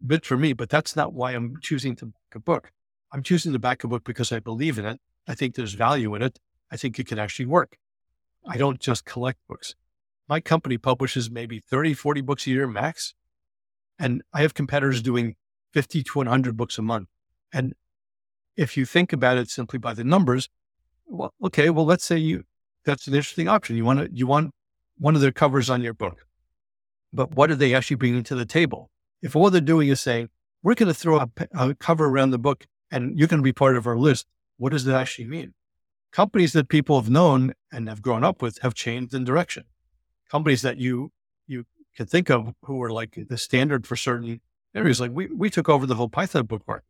bit 0.07 0.27
for 0.27 0.37
me, 0.37 0.53
but 0.53 0.69
that's 0.69 0.95
not 0.95 1.15
why 1.15 1.33
I'm 1.33 1.57
choosing 1.63 1.97
to 1.97 2.07
back 2.07 2.35
a 2.35 2.41
book. 2.41 2.73
I'm 3.13 3.23
choosing 3.23 3.53
to 3.53 3.59
back 3.59 3.83
a 3.83 3.89
book 3.89 4.05
because 4.05 4.31
I 4.31 4.41
believe 4.41 4.79
in 4.79 4.85
it. 4.85 5.01
I 5.27 5.35
think 5.35 5.55
there's 5.55 5.75
value 5.75 6.15
in 6.15 6.23
it. 6.23 6.39
I 6.71 6.77
think 6.77 6.99
it 6.99 7.07
can 7.07 7.19
actually 7.19 7.47
work. 7.47 7.77
I 8.47 8.57
don't 8.57 8.79
just 8.79 9.05
collect 9.05 9.39
books. 9.49 9.75
My 10.29 10.41
company 10.41 10.79
publishes 10.79 11.31
maybe 11.31 11.61
30, 11.61 11.95
40 11.95 12.21
books 12.21 12.47
a 12.47 12.51
year 12.51 12.67
max. 12.67 13.15
And 13.99 14.23
I 14.33 14.43
have 14.43 14.55
competitors 14.55 15.03
doing 15.03 15.35
50 15.73 16.03
to 16.03 16.19
100 16.19 16.57
books 16.57 16.79
a 16.79 16.83
month. 16.83 17.09
And 17.53 17.75
if 18.57 18.77
you 18.77 18.85
think 18.85 19.13
about 19.13 19.39
it 19.39 19.49
simply 19.51 19.79
by 19.79 19.95
the 19.95 20.05
numbers, 20.05 20.49
well, 21.07 21.35
okay, 21.45 21.71
well, 21.71 21.85
let's 21.85 22.05
say 22.05 22.19
you 22.19 22.45
that's 22.85 23.07
an 23.07 23.15
interesting 23.15 23.49
option. 23.49 23.77
You 23.77 23.85
want 23.85 24.01
to 24.01 24.09
you 24.13 24.27
want 24.27 24.53
one 24.99 25.15
of 25.15 25.21
their 25.21 25.33
covers 25.33 25.69
on 25.69 25.83
your 25.83 25.95
book, 25.95 26.27
but 27.13 27.35
what 27.35 27.51
are 27.51 27.57
they 27.57 27.75
actually 27.75 27.97
bringing 27.97 28.23
to 28.25 28.35
the 28.35 28.47
table? 28.47 28.91
If 29.23 29.37
all 29.37 29.51
they're 29.51 29.61
doing 29.61 29.89
is 29.89 30.01
saying 30.01 30.29
we're 30.63 30.75
going 30.75 30.89
to 30.89 30.95
throw 30.95 31.19
a, 31.19 31.29
a 31.53 31.75
cover 31.75 32.07
around 32.07 32.31
the 32.31 32.39
book 32.39 32.67
and 32.91 33.19
you're 33.19 33.29
going 33.29 33.41
to 33.41 33.45
be 33.45 33.53
part 33.53 33.77
of 33.77 33.87
our 33.87 33.99
list, 33.99 34.27
what 34.57 34.73
does 34.73 34.85
that 34.85 34.99
actually 34.99 35.27
mean? 35.27 35.55
Companies 36.13 36.53
that 36.53 36.69
people 36.69 37.01
have 37.01 37.11
known 37.11 37.53
and 37.73 37.89
have 37.89 38.03
grown 38.03 38.25
up 38.25 38.43
with 38.43 38.59
have 38.59 38.75
changed 38.75 39.15
in 39.15 39.25
direction. 39.25 39.65
Companies 40.31 40.63
that 40.63 40.79
you 40.79 41.13
you 41.47 41.65
can 41.97 42.07
think 42.07 42.31
of 42.31 42.55
who 42.63 42.77
were 42.77 42.91
like 42.91 43.19
the 43.29 43.39
standard 43.39 43.87
for 43.87 43.97
certain 43.97 44.41
areas, 44.75 45.01
like 45.01 45.11
we 45.13 45.27
we 45.27 45.51
took 45.51 45.69
over 45.69 45.87
the 45.87 45.97
whole 45.97 46.09
Python 46.09 46.47
book 46.47 46.63
market 46.67 46.85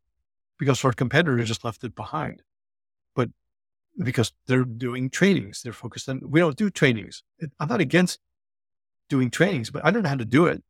because 0.60 0.84
our 0.84 0.92
competitors 0.92 1.48
just 1.48 1.64
left 1.64 1.82
it 1.82 1.96
behind. 1.96 2.42
But 3.16 3.30
because 3.98 4.32
they're 4.46 4.64
doing 4.64 5.08
trainings, 5.08 5.62
they're 5.62 5.72
focused 5.72 6.08
on, 6.08 6.20
we 6.22 6.38
don't 6.38 6.54
do 6.54 6.70
trainings. 6.70 7.24
I'm 7.58 7.68
not 7.68 7.80
against 7.80 8.20
doing 9.08 9.30
trainings, 9.30 9.70
but 9.70 9.84
I 9.84 9.90
don't 9.90 10.02
know 10.02 10.10
how 10.10 10.16
to 10.16 10.24
do 10.26 10.44
it. 10.46 10.62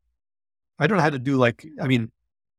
I 0.78 0.86
don't 0.86 0.96
know 0.96 1.02
how 1.02 1.10
to 1.10 1.18
do 1.18 1.36
like, 1.36 1.66
I 1.82 1.88
mean, 1.88 2.12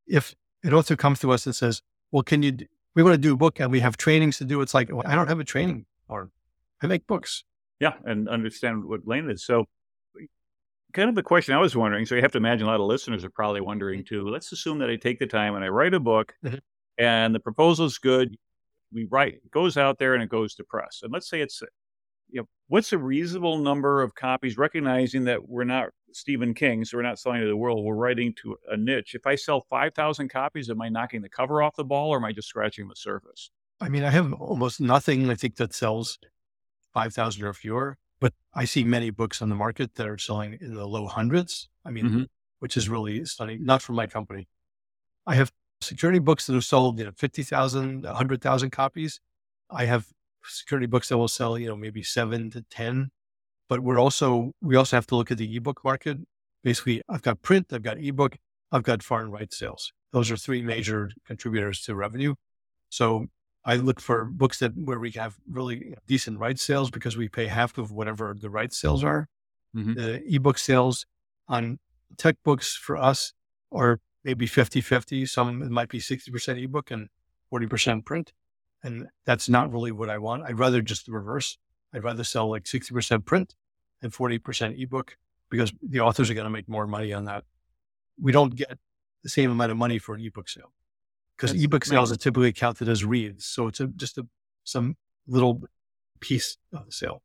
if 0.05 0.35
it 0.61 0.73
also 0.73 0.95
comes 0.97 1.19
to 1.21 1.31
us 1.31 1.45
and 1.45 1.55
says, 1.55 1.81
well, 2.11 2.21
can 2.21 2.43
you, 2.43 2.57
we 2.95 3.01
want 3.01 3.13
to 3.13 3.17
do 3.17 3.33
a 3.33 3.37
book 3.37 3.61
and 3.61 3.71
we 3.71 3.79
have 3.79 3.95
trainings 3.95 4.37
to 4.39 4.45
do. 4.45 4.59
It's 4.59 4.73
like, 4.73 4.89
well, 4.91 5.03
I 5.05 5.15
don't 5.15 5.29
have 5.29 5.39
a 5.39 5.45
training 5.45 5.85
or 6.09 6.29
I 6.83 6.87
make 6.87 7.07
books. 7.07 7.45
Yeah. 7.79 7.93
And 8.03 8.27
understand 8.27 8.83
what 8.83 9.07
lane 9.07 9.29
is. 9.29 9.45
So 9.45 9.65
kind 10.91 11.07
of 11.07 11.15
the 11.15 11.23
question 11.23 11.55
I 11.55 11.59
was 11.59 11.77
wondering. 11.77 12.05
So 12.05 12.15
you 12.15 12.21
have 12.21 12.33
to 12.33 12.37
imagine 12.37 12.67
a 12.67 12.69
lot 12.69 12.81
of 12.81 12.87
listeners 12.87 13.23
are 13.23 13.29
probably 13.29 13.61
wondering 13.61 14.03
too. 14.03 14.27
Let's 14.27 14.51
assume 14.51 14.79
that 14.79 14.89
I 14.89 14.97
take 14.97 15.19
the 15.19 15.27
time 15.27 15.55
and 15.55 15.63
I 15.63 15.69
write 15.69 15.93
a 15.93 15.99
book 16.01 16.33
mm-hmm 16.43 16.57
and 16.97 17.33
the 17.33 17.39
proposal 17.39 17.85
is 17.85 17.97
good. 17.97 18.37
We 18.93 19.05
write, 19.05 19.35
it 19.35 19.51
goes 19.51 19.77
out 19.77 19.99
there 19.99 20.13
and 20.13 20.23
it 20.23 20.29
goes 20.29 20.55
to 20.55 20.63
press. 20.63 20.99
And 21.03 21.13
let's 21.13 21.29
say 21.29 21.41
it's, 21.41 21.61
you 22.29 22.41
know, 22.41 22.47
what's 22.67 22.93
a 22.93 22.97
reasonable 22.97 23.57
number 23.57 24.01
of 24.01 24.15
copies, 24.15 24.57
recognizing 24.57 25.25
that 25.25 25.47
we're 25.47 25.63
not 25.63 25.89
Stephen 26.13 26.53
King, 26.53 26.83
so 26.83 26.97
we're 26.97 27.03
not 27.03 27.19
selling 27.19 27.41
to 27.41 27.47
the 27.47 27.55
world, 27.55 27.83
we're 27.85 27.95
writing 27.95 28.33
to 28.41 28.57
a 28.69 28.77
niche. 28.77 29.15
If 29.15 29.25
I 29.25 29.35
sell 29.35 29.61
5,000 29.69 30.29
copies, 30.29 30.69
am 30.69 30.81
I 30.81 30.89
knocking 30.89 31.21
the 31.21 31.29
cover 31.29 31.61
off 31.61 31.75
the 31.75 31.85
ball 31.85 32.09
or 32.09 32.17
am 32.17 32.25
I 32.25 32.31
just 32.31 32.49
scratching 32.49 32.87
the 32.87 32.95
surface? 32.95 33.51
I 33.79 33.89
mean, 33.89 34.03
I 34.03 34.09
have 34.11 34.31
almost 34.33 34.79
nothing, 34.79 35.29
I 35.29 35.35
think, 35.35 35.55
that 35.55 35.73
sells 35.73 36.19
5,000 36.93 37.43
or 37.43 37.53
fewer, 37.53 37.97
but 38.19 38.33
I 38.53 38.65
see 38.65 38.83
many 38.83 39.09
books 39.09 39.41
on 39.41 39.49
the 39.49 39.55
market 39.55 39.95
that 39.95 40.07
are 40.07 40.17
selling 40.17 40.57
in 40.59 40.75
the 40.75 40.87
low 40.87 41.07
hundreds. 41.07 41.69
I 41.83 41.91
mean, 41.91 42.05
mm-hmm. 42.05 42.23
which 42.59 42.77
is 42.77 42.89
really 42.89 43.25
stunning, 43.25 43.63
not 43.65 43.81
for 43.81 43.93
my 43.93 44.05
company. 44.05 44.47
I 45.25 45.35
have 45.35 45.51
security 45.81 46.19
books 46.19 46.47
that 46.47 46.53
have 46.53 46.63
sold, 46.63 46.99
you 46.99 47.05
know, 47.05 47.11
50,000, 47.15 48.03
100,000 48.03 48.69
copies. 48.69 49.19
I 49.69 49.85
have 49.85 50.07
security 50.43 50.87
books 50.87 51.09
that 51.09 51.17
will 51.17 51.27
sell, 51.27 51.57
you 51.57 51.67
know, 51.67 51.75
maybe 51.75 52.03
seven 52.03 52.49
to 52.51 52.63
10. 52.69 53.11
But 53.67 53.81
we're 53.81 53.99
also, 53.99 54.53
we 54.61 54.75
also 54.75 54.97
have 54.97 55.07
to 55.07 55.15
look 55.15 55.31
at 55.31 55.37
the 55.37 55.55
ebook 55.55 55.83
market. 55.83 56.17
Basically, 56.63 57.01
I've 57.09 57.21
got 57.21 57.41
print, 57.41 57.67
I've 57.71 57.83
got 57.83 57.97
ebook, 57.97 58.37
I've 58.71 58.83
got 58.83 59.01
foreign 59.01 59.31
rights 59.31 59.57
sales. 59.57 59.93
Those 60.11 60.29
are 60.29 60.37
three 60.37 60.61
major 60.61 61.09
contributors 61.25 61.81
to 61.83 61.95
revenue. 61.95 62.35
So 62.89 63.27
I 63.63 63.75
look 63.75 63.99
for 63.99 64.25
books 64.25 64.59
that 64.59 64.73
where 64.75 64.99
we 64.99 65.11
have 65.11 65.37
really 65.49 65.95
decent 66.07 66.39
rights 66.39 66.63
sales 66.63 66.91
because 66.91 67.15
we 67.15 67.29
pay 67.29 67.47
half 67.47 67.77
of 67.77 67.91
whatever 67.91 68.35
the 68.37 68.49
rights 68.49 68.77
sales 68.77 69.03
are. 69.03 69.27
Mm-hmm. 69.75 69.93
The 69.93 70.35
ebook 70.35 70.57
sales 70.57 71.05
on 71.47 71.79
tech 72.17 72.35
books 72.43 72.75
for 72.75 72.97
us 72.97 73.33
are 73.71 73.99
maybe 74.23 74.47
50 74.47 74.81
50. 74.81 75.25
Some 75.25 75.61
it 75.61 75.71
might 75.71 75.89
be 75.89 75.99
60% 75.99 76.63
ebook 76.63 76.91
and 76.91 77.09
40% 77.51 78.05
print. 78.05 78.33
And 78.83 79.07
that's 79.25 79.47
not 79.47 79.71
really 79.71 79.91
what 79.91 80.09
I 80.09 80.17
want. 80.17 80.43
I'd 80.43 80.57
rather 80.57 80.81
just 80.81 81.05
the 81.05 81.11
reverse. 81.11 81.57
I'd 81.93 82.03
rather 82.03 82.23
sell 82.23 82.49
like 82.49 82.63
60% 82.63 83.25
print 83.25 83.55
and 84.01 84.11
40% 84.11 84.81
ebook 84.81 85.17
because 85.49 85.73
the 85.81 85.99
authors 85.99 86.29
are 86.29 86.33
going 86.33 86.45
to 86.45 86.49
make 86.49 86.67
more 86.69 86.87
money 86.87 87.13
on 87.13 87.25
that. 87.25 87.43
We 88.19 88.31
don't 88.31 88.55
get 88.55 88.77
the 89.23 89.29
same 89.29 89.51
amount 89.51 89.71
of 89.71 89.77
money 89.77 89.99
for 89.99 90.15
an 90.15 90.21
ebook 90.21 90.49
sale. 90.49 90.73
because 91.37 91.53
ebook 91.63 91.85
sales 91.85 92.11
are 92.11 92.15
typically 92.15 92.53
counted 92.53 92.87
as 92.87 93.03
reads. 93.03 93.45
So 93.45 93.67
it's 93.67 93.79
a, 93.79 93.87
just 93.87 94.17
a, 94.17 94.27
some 94.63 94.95
little 95.27 95.61
piece 96.19 96.57
of 96.73 96.85
the 96.85 96.91
sale. 96.91 97.21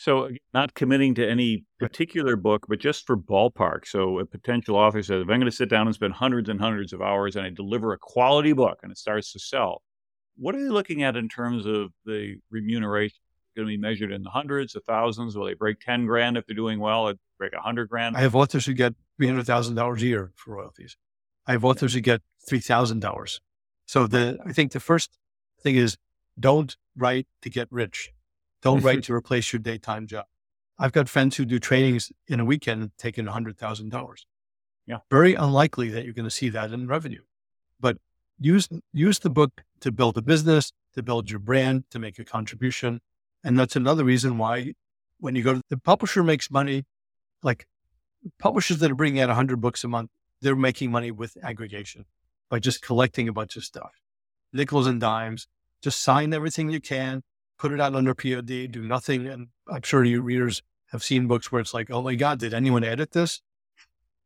So, 0.00 0.30
not 0.54 0.74
committing 0.74 1.16
to 1.16 1.28
any 1.28 1.64
particular 1.80 2.36
book, 2.36 2.66
but 2.68 2.78
just 2.78 3.04
for 3.04 3.16
ballpark. 3.16 3.84
So, 3.84 4.20
a 4.20 4.24
potential 4.24 4.76
author 4.76 5.02
says, 5.02 5.22
if 5.22 5.28
I'm 5.28 5.40
going 5.40 5.50
to 5.50 5.50
sit 5.50 5.68
down 5.68 5.88
and 5.88 5.94
spend 5.94 6.12
hundreds 6.12 6.48
and 6.48 6.60
hundreds 6.60 6.92
of 6.92 7.02
hours 7.02 7.34
and 7.34 7.44
I 7.44 7.50
deliver 7.50 7.92
a 7.92 7.98
quality 7.98 8.52
book 8.52 8.78
and 8.84 8.92
it 8.92 8.98
starts 8.98 9.32
to 9.32 9.40
sell, 9.40 9.82
what 10.36 10.54
are 10.54 10.62
they 10.62 10.70
looking 10.70 11.02
at 11.02 11.16
in 11.16 11.28
terms 11.28 11.66
of 11.66 11.90
the 12.06 12.36
remuneration? 12.48 13.18
Going 13.56 13.66
to 13.66 13.70
be 13.70 13.76
measured 13.76 14.12
in 14.12 14.22
the 14.22 14.30
hundreds, 14.30 14.74
the 14.74 14.80
thousands? 14.80 15.36
Will 15.36 15.46
they 15.46 15.54
break 15.54 15.80
10 15.80 16.06
grand 16.06 16.36
if 16.36 16.46
they're 16.46 16.54
doing 16.54 16.78
well? 16.78 17.12
break 17.36 17.52
a 17.52 17.60
hundred 17.60 17.88
grand? 17.88 18.16
I 18.16 18.20
have 18.20 18.36
authors 18.36 18.66
who 18.66 18.74
get 18.74 18.94
$300,000 19.20 19.96
a 19.96 20.06
year 20.06 20.30
for 20.36 20.54
royalties. 20.54 20.96
I 21.44 21.52
have 21.52 21.64
authors 21.64 21.94
who 21.94 22.00
get 22.00 22.22
$3,000. 22.48 23.40
So 23.86 24.06
the, 24.06 24.38
I 24.46 24.52
think 24.52 24.70
the 24.70 24.80
first 24.80 25.18
thing 25.60 25.74
is 25.74 25.96
don't 26.38 26.76
write 26.96 27.26
to 27.42 27.50
get 27.50 27.66
rich. 27.72 28.12
Don't 28.62 28.82
write 28.82 28.98
mm-hmm. 28.98 29.12
to 29.12 29.14
replace 29.14 29.52
your 29.52 29.60
daytime 29.60 30.06
job. 30.06 30.26
I've 30.78 30.92
got 30.92 31.08
friends 31.08 31.36
who 31.36 31.44
do 31.44 31.58
trainings 31.58 32.12
in 32.26 32.40
a 32.40 32.44
weekend 32.44 32.92
taking 32.98 33.26
$100,000. 33.26 34.24
Yeah. 34.86 34.98
Very 35.10 35.34
unlikely 35.34 35.90
that 35.90 36.04
you're 36.04 36.14
going 36.14 36.24
to 36.24 36.30
see 36.30 36.48
that 36.50 36.72
in 36.72 36.86
revenue. 36.86 37.22
But 37.80 37.98
use 38.38 38.68
use 38.92 39.18
the 39.18 39.30
book 39.30 39.62
to 39.80 39.92
build 39.92 40.16
a 40.16 40.22
business, 40.22 40.72
to 40.94 41.02
build 41.02 41.30
your 41.30 41.40
brand, 41.40 41.84
to 41.90 41.98
make 41.98 42.18
a 42.18 42.24
contribution. 42.24 43.00
And 43.44 43.58
that's 43.58 43.76
another 43.76 44.04
reason 44.04 44.38
why 44.38 44.74
when 45.20 45.34
you 45.34 45.42
go 45.42 45.54
to 45.54 45.62
the 45.68 45.76
publisher 45.76 46.22
makes 46.22 46.50
money, 46.50 46.84
like 47.42 47.66
publishers 48.38 48.78
that 48.78 48.90
are 48.90 48.96
bringing 48.96 49.20
out 49.20 49.28
100 49.28 49.60
books 49.60 49.84
a 49.84 49.88
month, 49.88 50.10
they're 50.40 50.56
making 50.56 50.90
money 50.90 51.10
with 51.10 51.36
aggregation 51.42 52.04
by 52.48 52.58
just 52.58 52.82
collecting 52.82 53.28
a 53.28 53.32
bunch 53.32 53.56
of 53.56 53.64
stuff, 53.64 53.92
nickels 54.52 54.86
and 54.86 55.00
dimes. 55.00 55.46
Just 55.82 56.00
sign 56.02 56.32
everything 56.32 56.70
you 56.70 56.80
can, 56.80 57.22
put 57.58 57.72
it 57.72 57.80
out 57.80 57.94
under 57.94 58.14
POD, 58.14 58.70
do 58.70 58.82
nothing. 58.82 59.26
And 59.26 59.48
I'm 59.68 59.82
sure 59.82 60.04
your 60.04 60.22
readers 60.22 60.62
have 60.92 61.02
seen 61.02 61.26
books 61.26 61.52
where 61.52 61.60
it's 61.60 61.74
like, 61.74 61.90
oh 61.90 62.02
my 62.02 62.14
God, 62.14 62.38
did 62.38 62.54
anyone 62.54 62.84
edit 62.84 63.12
this? 63.12 63.42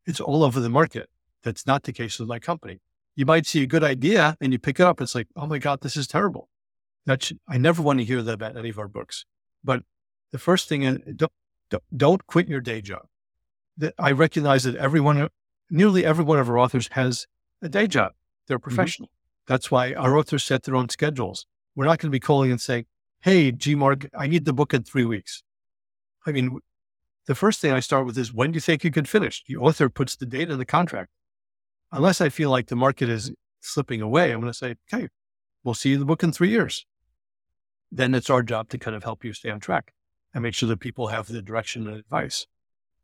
It's 0.07 0.21
all 0.21 0.45
over 0.45 0.61
the 0.61 0.69
market. 0.69 1.09
That's 1.43 1.67
not 1.67 1.83
the 1.83 1.93
case 1.93 2.19
with 2.19 2.29
my 2.29 2.39
company. 2.39 2.81
You 3.17 3.27
might 3.27 3.47
see 3.47 3.63
a 3.63 3.67
good 3.67 3.85
idea 3.85 4.37
and 4.41 4.53
you 4.53 4.59
pick 4.59 4.81
it 4.81 4.85
up. 4.85 5.01
It's 5.01 5.15
like, 5.15 5.29
oh 5.37 5.47
my 5.47 5.59
God, 5.59 5.81
this 5.81 5.97
is 5.97 6.07
terrible. 6.07 6.49
That 7.07 7.23
should, 7.23 7.41
I 7.49 7.59
never 7.59 7.83
want 7.83 7.99
to 7.99 8.05
hear 8.05 8.23
that 8.23 8.33
about 8.33 8.57
any 8.57 8.69
of 8.69 8.79
our 8.79 8.89
books. 8.89 9.25
But 9.65 9.83
the 10.31 10.39
first 10.39 10.69
thing, 10.69 10.83
is 10.83 10.99
don't, 11.17 11.33
don't, 11.69 11.83
don't 11.95 12.27
quit 12.27 12.49
your 12.49 12.61
day 12.61 12.81
job. 12.81 13.07
I 13.99 14.13
recognize 14.13 14.65
that 14.65 14.77
everyone, 14.77 15.29
nearly 15.71 16.05
every 16.05 16.25
one 16.25 16.39
of 16.39 16.49
our 16.49 16.59
authors 16.59 16.89
has 16.93 17.27
a 17.61 17.69
day 17.69 17.87
job. 17.87 18.13
They're 18.47 18.59
mm-hmm. 18.59 18.63
professional. 18.63 19.09
Mm-hmm. 19.09 19.53
That's 19.53 19.71
why 19.71 19.95
our 19.95 20.17
authors 20.17 20.45
set 20.45 20.63
their 20.63 20.77
own 20.77 20.89
schedules. 20.89 21.47
We're 21.75 21.87
not 21.87 21.99
going 21.99 22.11
to 22.11 22.17
be 22.17 22.21
calling 22.21 22.51
and 22.51 22.61
saying, 22.61 22.87
Hey, 23.23 23.53
G 23.53 23.77
Mark, 23.77 24.09
I 24.19 24.27
need 24.27 24.47
the 24.47 24.53
book 24.53 24.75
in 24.75 24.83
three 24.83 25.05
weeks. 25.05 25.45
I 26.27 26.33
mean, 26.33 26.59
the 27.29 27.37
first 27.37 27.61
thing 27.61 27.71
I 27.71 27.79
start 27.79 28.05
with 28.05 28.19
is 28.19 28.35
when 28.35 28.51
do 28.51 28.57
you 28.57 28.61
think 28.61 28.83
you 28.83 28.91
could 28.91 29.09
finish? 29.09 29.45
The 29.47 29.57
author 29.57 29.89
puts 29.89 30.17
the 30.17 30.27
date 30.27 30.51
in 30.51 30.59
the 30.59 30.65
contract. 30.65 31.09
Unless 31.93 32.21
I 32.21 32.31
feel 32.31 32.51
like 32.51 32.67
the 32.67 32.75
market 32.75 33.09
is 33.09 33.31
slipping 33.61 34.01
away, 34.01 34.33
I'm 34.33 34.41
going 34.41 34.53
to 34.53 34.59
say, 34.59 34.75
okay, 34.93 35.07
we'll 35.63 35.75
see 35.75 35.95
the 35.95 36.05
book 36.05 36.25
in 36.25 36.33
three 36.33 36.49
years. 36.49 36.85
Then 37.93 38.13
it's 38.13 38.29
our 38.29 38.43
job 38.43 38.69
to 38.71 38.79
kind 38.79 38.97
of 38.97 39.05
help 39.05 39.25
you 39.25 39.33
stay 39.33 39.51
on 39.51 39.61
track 39.61 39.93
and 40.35 40.43
make 40.43 40.55
sure 40.55 40.69
that 40.69 40.81
people 40.81 41.07
have 41.07 41.29
the 41.29 41.43
direction 41.43 41.87
and 41.87 41.97
advice. 41.97 42.49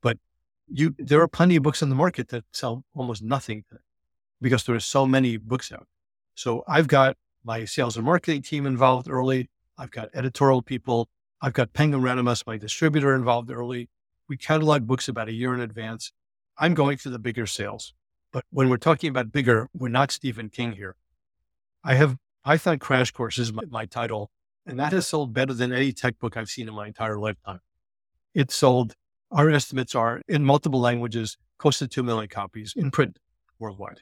But 0.03 0.19
you, 0.67 0.97
there 0.99 1.21
are 1.21 1.29
plenty 1.29 1.55
of 1.55 1.63
books 1.63 1.81
on 1.81 1.91
the 1.91 1.95
market 1.95 2.31
that 2.31 2.43
sell 2.53 2.85
almost 2.93 3.23
nothing 3.23 3.63
because 4.43 4.65
there 4.65 4.75
are 4.75 4.81
so 4.81 5.07
many 5.07 5.37
books 5.37 5.71
out. 5.71 5.87
So 6.35 6.65
I've 6.67 6.89
got 6.89 7.17
my 7.45 7.67
sales 7.67 7.97
and 7.97 8.05
marketing 8.05 8.43
team 8.43 8.67
involved 8.67 9.09
early. 9.09 9.49
I've 9.79 9.91
got 9.91 10.11
editorial 10.13 10.63
people. 10.63 11.09
I've 11.41 11.53
got 11.53 11.73
Penguin 11.73 12.03
Random 12.03 12.35
my 12.47 12.59
distributor, 12.59 13.15
involved 13.15 13.51
early. 13.51 13.89
We 14.29 14.37
catalog 14.37 14.87
books 14.87 15.09
about 15.09 15.29
a 15.29 15.33
year 15.33 15.55
in 15.55 15.61
advance. 15.61 16.13
I'm 16.59 16.75
going 16.75 16.99
for 16.99 17.11
the 17.11 17.19
bigger 17.19 17.47
sales. 17.47 17.95
But 18.33 18.45
when 18.51 18.69
we're 18.69 18.77
talking 18.77 19.09
about 19.09 19.33
bigger, 19.33 19.69
we're 19.73 19.89
not 19.89 20.11
Stephen 20.11 20.51
King 20.51 20.73
here. 20.73 20.97
I 21.85 21.95
have 21.95 22.19
Python 22.45 22.79
Crash 22.79 23.13
Course 23.13 23.39
is 23.39 23.53
my, 23.53 23.63
my 23.71 23.87
title, 23.87 24.31
and 24.67 24.79
that 24.79 24.93
has 24.93 25.07
sold 25.07 25.33
better 25.33 25.55
than 25.55 25.73
any 25.73 25.93
tech 25.93 26.19
book 26.19 26.37
I've 26.37 26.49
seen 26.49 26.69
in 26.69 26.75
my 26.75 26.89
entire 26.89 27.19
lifetime. 27.19 27.61
It 28.35 28.51
sold, 28.51 28.97
our 29.31 29.49
estimates 29.49 29.95
are 29.95 30.23
in 30.29 30.45
multiple 30.45 30.81
languages, 30.81 31.39
close 31.57 31.79
to 31.79 31.89
2 31.89 32.03
million 32.03 32.29
copies 32.29 32.75
in 32.77 32.91
print 32.91 33.19
worldwide. 33.59 34.01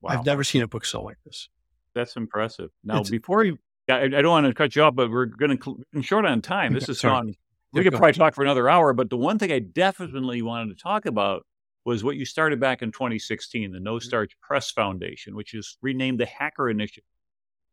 Wow. 0.00 0.10
I've 0.10 0.26
never 0.26 0.44
seen 0.44 0.62
a 0.62 0.68
book 0.68 0.84
sell 0.84 1.04
like 1.04 1.18
this. 1.24 1.48
That's 1.94 2.14
impressive. 2.14 2.70
Now, 2.84 3.00
it's, 3.00 3.10
before 3.10 3.44
you, 3.44 3.58
I, 3.88 4.04
I, 4.04 4.08
don't 4.08 4.28
want 4.28 4.46
to 4.46 4.54
cut 4.54 4.76
you 4.76 4.82
off, 4.82 4.94
but 4.94 5.10
we're 5.10 5.26
going 5.26 5.58
to 5.58 6.02
short 6.02 6.24
on 6.24 6.42
time. 6.42 6.74
This 6.74 6.88
is 6.88 7.00
gone. 7.00 7.34
We 7.72 7.82
could 7.82 7.92
probably 7.92 8.12
talk 8.12 8.34
for 8.34 8.42
another 8.42 8.68
hour, 8.68 8.92
but 8.92 9.10
the 9.10 9.16
one 9.16 9.38
thing 9.38 9.52
I 9.52 9.58
definitely 9.58 10.42
wanted 10.42 10.76
to 10.76 10.82
talk 10.82 11.06
about 11.06 11.44
was 11.84 12.04
what 12.04 12.16
you 12.16 12.24
started 12.24 12.60
back 12.60 12.82
in 12.82 12.92
2016, 12.92 13.72
the 13.72 13.80
No 13.80 13.94
mm-hmm. 13.94 14.06
Starch 14.06 14.32
Press 14.40 14.70
Foundation, 14.70 15.34
which 15.34 15.54
is 15.54 15.76
renamed 15.80 16.20
the 16.20 16.26
Hacker 16.26 16.68
Initiative. 16.68 17.04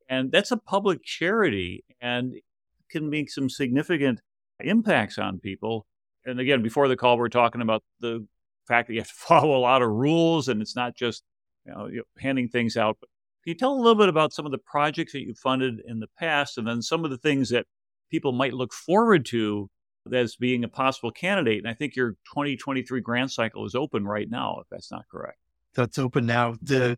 And 0.10 0.32
that's 0.32 0.52
a 0.52 0.58
public 0.58 1.04
charity 1.04 1.84
and 2.02 2.36
can 2.90 3.10
make 3.10 3.32
some 3.32 3.50
significant 3.50 4.22
impacts 4.60 5.18
on 5.18 5.40
people. 5.40 5.86
And 6.26 6.40
again, 6.40 6.62
before 6.62 6.88
the 6.88 6.96
call, 6.96 7.18
we 7.18 7.26
are 7.26 7.30
talking 7.30 7.62
about 7.62 7.84
the 8.00 8.26
fact 8.68 8.88
that 8.88 8.94
you 8.94 9.00
have 9.00 9.10
to 9.10 9.14
follow 9.18 9.58
a 9.58 9.60
lot 9.60 9.82
of 9.82 9.90
rules 9.90 10.48
and 10.48 10.62
it's 10.62 10.76
not 10.76 10.96
just 10.96 11.24
you 11.66 11.74
know, 11.74 11.90
handing 12.20 12.48
things 12.48 12.78
out. 12.78 12.98
But 13.00 13.10
can 13.46 13.52
you 13.52 13.56
tell 13.56 13.74
a 13.74 13.78
little 13.78 13.94
bit 13.94 14.10
about 14.10 14.34
some 14.34 14.48
of 14.48 14.52
the 14.52 14.58
projects 14.58 15.14
that 15.14 15.22
you 15.22 15.36
funded 15.36 15.80
in 15.86 16.00
the 16.00 16.08
past 16.18 16.58
and 16.58 16.68
then 16.68 16.82
some 16.82 17.06
of 17.06 17.12
the 17.12 17.18
things 17.18 17.50
that 17.50 17.68
people 18.10 18.32
might 18.32 18.54
look 18.54 18.74
forward 18.74 19.24
to 19.28 19.70
as 20.12 20.36
being 20.36 20.64
a 20.64 20.68
possible 20.68 21.12
candidate? 21.12 21.60
And 21.60 21.68
I 21.68 21.76
think 21.76 21.96
your 21.96 22.14
2023 22.34 23.02
grant 23.02 23.32
cycle 23.32 23.64
is 23.64 23.76
open 23.76 24.06
right 24.06 24.28
now, 24.28 24.58
if 24.62 24.68
that's 24.72 24.90
not 24.92 25.04
correct. 25.12 25.38
That's 25.76 26.00
open 26.00 26.26
now. 26.26 26.56
The 26.60 26.98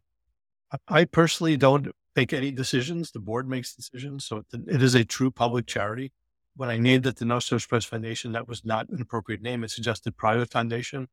I 0.87 1.03
personally 1.03 1.57
don't 1.57 1.89
make 2.15 2.31
any 2.31 2.51
decisions. 2.51 3.11
The 3.11 3.19
board 3.19 3.49
makes 3.49 3.75
decisions. 3.75 4.23
So 4.23 4.43
it 4.53 4.81
is 4.81 4.95
a 4.95 5.03
true 5.03 5.31
public 5.31 5.67
charity. 5.67 6.13
When 6.55 6.69
I 6.69 6.77
named 6.77 7.05
it 7.07 7.17
the 7.17 7.25
No 7.25 7.39
Starch 7.39 7.67
Press 7.67 7.83
Foundation, 7.83 8.31
that 8.31 8.47
was 8.47 8.63
not 8.63 8.87
an 8.87 9.01
appropriate 9.01 9.41
name. 9.41 9.65
It 9.65 9.71
suggested 9.71 10.15
private 10.15 10.49
foundation. 10.49 11.09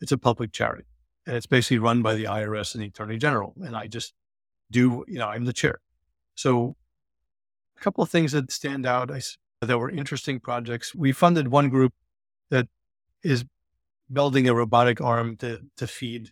It's 0.00 0.12
a 0.12 0.18
public 0.18 0.52
charity 0.52 0.84
and 1.26 1.36
it's 1.36 1.46
basically 1.46 1.78
run 1.78 2.02
by 2.02 2.14
the 2.14 2.24
IRS 2.24 2.74
and 2.74 2.82
the 2.82 2.88
Attorney 2.88 3.18
General. 3.18 3.52
And 3.62 3.76
I 3.76 3.88
just 3.88 4.14
do, 4.70 5.04
you 5.08 5.18
know, 5.18 5.28
I'm 5.28 5.44
the 5.44 5.52
chair. 5.52 5.80
So 6.34 6.76
a 7.76 7.80
couple 7.80 8.02
of 8.02 8.10
things 8.10 8.32
that 8.32 8.50
stand 8.50 8.86
out 8.86 9.10
I, 9.10 9.20
that 9.60 9.78
were 9.78 9.90
interesting 9.90 10.40
projects. 10.40 10.94
We 10.94 11.12
funded 11.12 11.48
one 11.48 11.68
group 11.68 11.92
that 12.50 12.68
is 13.22 13.44
building 14.12 14.48
a 14.48 14.54
robotic 14.54 15.00
arm 15.00 15.36
to, 15.38 15.60
to 15.76 15.86
feed 15.86 16.30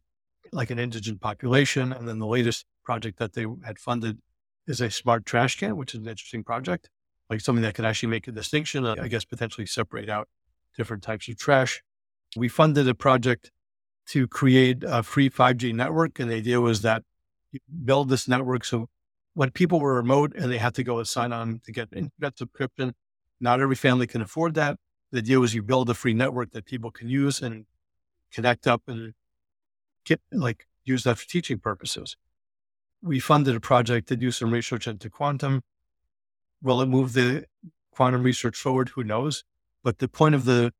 like 0.52 0.70
an 0.70 0.78
indigent 0.78 1.20
population. 1.20 1.92
And 1.92 2.08
then 2.08 2.18
the 2.18 2.26
latest 2.26 2.66
project 2.84 3.18
that 3.18 3.32
they 3.32 3.46
had 3.64 3.78
funded 3.78 4.18
is 4.66 4.80
a 4.80 4.90
smart 4.90 5.26
trash 5.26 5.58
can, 5.58 5.76
which 5.76 5.94
is 5.94 6.00
an 6.00 6.08
interesting 6.08 6.44
project, 6.44 6.88
like 7.28 7.40
something 7.40 7.62
that 7.62 7.74
can 7.74 7.84
actually 7.84 8.10
make 8.10 8.28
a 8.28 8.32
distinction, 8.32 8.86
uh, 8.86 8.94
I 9.00 9.08
guess, 9.08 9.24
potentially 9.24 9.66
separate 9.66 10.08
out 10.08 10.28
different 10.76 11.02
types 11.02 11.28
of 11.28 11.36
trash. 11.36 11.82
We 12.36 12.48
funded 12.48 12.88
a 12.88 12.94
project 12.94 13.50
to 14.06 14.26
create 14.26 14.84
a 14.86 15.02
free 15.02 15.30
5G 15.30 15.74
network. 15.74 16.18
And 16.18 16.30
the 16.30 16.36
idea 16.36 16.60
was 16.60 16.82
that 16.82 17.02
build 17.84 18.08
this 18.08 18.28
network 18.28 18.64
so 18.64 18.88
when 19.34 19.50
people 19.50 19.80
were 19.80 19.94
remote 19.94 20.32
and 20.36 20.50
they 20.50 20.58
had 20.58 20.74
to 20.74 20.84
go 20.84 20.98
and 20.98 21.06
sign 21.06 21.32
on 21.32 21.60
to 21.64 21.72
get 21.72 21.88
internet 21.92 22.38
subscription, 22.38 22.94
not 23.40 23.60
every 23.60 23.76
family 23.76 24.06
can 24.06 24.22
afford 24.22 24.54
that. 24.54 24.78
The 25.10 25.18
idea 25.18 25.40
was 25.40 25.54
you 25.54 25.62
build 25.62 25.90
a 25.90 25.94
free 25.94 26.14
network 26.14 26.52
that 26.52 26.64
people 26.64 26.90
can 26.90 27.08
use 27.08 27.42
and 27.42 27.66
connect 28.32 28.66
up 28.66 28.82
and 28.86 29.14
get 30.04 30.20
like 30.32 30.66
use 30.84 31.04
that 31.04 31.18
for 31.18 31.26
teaching 31.26 31.58
purposes. 31.58 32.16
We 33.02 33.20
funded 33.20 33.54
a 33.54 33.60
project 33.60 34.08
to 34.08 34.16
do 34.16 34.30
some 34.30 34.50
research 34.50 34.86
into 34.86 35.10
quantum. 35.10 35.62
Will 36.62 36.80
it 36.80 36.86
move 36.86 37.12
the 37.12 37.44
quantum 37.90 38.22
research 38.22 38.56
forward? 38.56 38.90
Who 38.90 39.04
knows? 39.04 39.44
But 39.82 39.98
the 39.98 40.08
point 40.08 40.34
of 40.34 40.44
the 40.44 40.72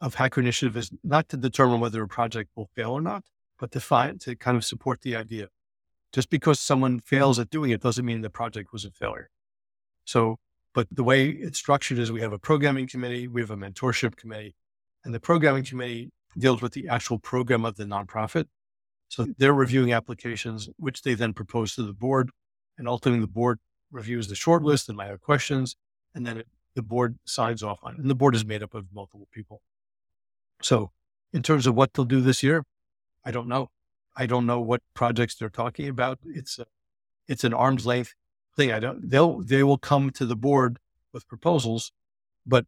of 0.00 0.14
Hacker 0.14 0.40
Initiative 0.40 0.76
is 0.76 0.90
not 1.04 1.28
to 1.28 1.36
determine 1.36 1.80
whether 1.80 2.02
a 2.02 2.08
project 2.08 2.50
will 2.56 2.68
fail 2.74 2.90
or 2.90 3.00
not, 3.00 3.24
but 3.58 3.70
to 3.72 3.80
find 3.80 4.20
to 4.22 4.34
kind 4.34 4.56
of 4.56 4.64
support 4.64 5.02
the 5.02 5.14
idea. 5.14 5.48
Just 6.12 6.30
because 6.30 6.60
someone 6.60 7.00
fails 7.00 7.36
mm-hmm. 7.36 7.42
at 7.42 7.50
doing 7.50 7.70
it 7.70 7.80
doesn't 7.80 8.04
mean 8.04 8.20
the 8.20 8.30
project 8.30 8.72
was 8.72 8.84
a 8.84 8.90
failure. 8.90 9.30
So, 10.04 10.36
but 10.74 10.88
the 10.90 11.04
way 11.04 11.28
it's 11.28 11.58
structured 11.58 11.98
is 11.98 12.10
we 12.10 12.20
have 12.20 12.32
a 12.32 12.38
programming 12.38 12.86
committee, 12.86 13.28
we 13.28 13.40
have 13.40 13.50
a 13.50 13.56
mentorship 13.56 14.16
committee, 14.16 14.54
and 15.04 15.14
the 15.14 15.20
programming 15.20 15.64
committee 15.64 16.10
deals 16.36 16.62
with 16.62 16.72
the 16.72 16.88
actual 16.88 17.18
program 17.18 17.64
of 17.64 17.76
the 17.76 17.84
nonprofit. 17.84 18.46
So 19.08 19.26
they're 19.36 19.52
reviewing 19.52 19.92
applications, 19.92 20.68
which 20.78 21.02
they 21.02 21.14
then 21.14 21.34
propose 21.34 21.74
to 21.74 21.82
the 21.82 21.92
board. 21.92 22.30
And 22.78 22.88
ultimately, 22.88 23.20
the 23.20 23.26
board 23.26 23.58
reviews 23.90 24.28
the 24.28 24.34
shortlist 24.34 24.88
and 24.88 24.96
might 24.96 25.08
have 25.08 25.20
questions. 25.20 25.76
And 26.14 26.26
then 26.26 26.38
it, 26.38 26.48
the 26.74 26.82
board 26.82 27.18
signs 27.26 27.62
off 27.62 27.80
on 27.82 27.94
it. 27.94 27.98
And 27.98 28.08
the 28.08 28.14
board 28.14 28.34
is 28.34 28.46
made 28.46 28.62
up 28.62 28.72
of 28.72 28.86
multiple 28.92 29.28
people. 29.30 29.60
So, 30.62 30.92
in 31.32 31.42
terms 31.42 31.66
of 31.66 31.74
what 31.74 31.92
they'll 31.92 32.06
do 32.06 32.22
this 32.22 32.42
year, 32.42 32.64
I 33.24 33.30
don't 33.30 33.48
know. 33.48 33.68
I 34.16 34.26
don't 34.26 34.46
know 34.46 34.60
what 34.60 34.82
projects 34.94 35.34
they're 35.36 35.48
talking 35.48 35.88
about. 35.88 36.18
It's 36.24 36.58
uh, 36.58 36.64
it's 37.28 37.44
an 37.44 37.54
arm's 37.54 37.86
length 37.86 38.14
thing. 38.56 38.72
I 38.72 38.80
don't, 38.80 39.08
they'll, 39.08 39.40
they 39.40 39.62
will 39.62 39.78
come 39.78 40.10
to 40.10 40.26
the 40.26 40.36
board 40.36 40.78
with 41.12 41.26
proposals, 41.28 41.92
but 42.46 42.66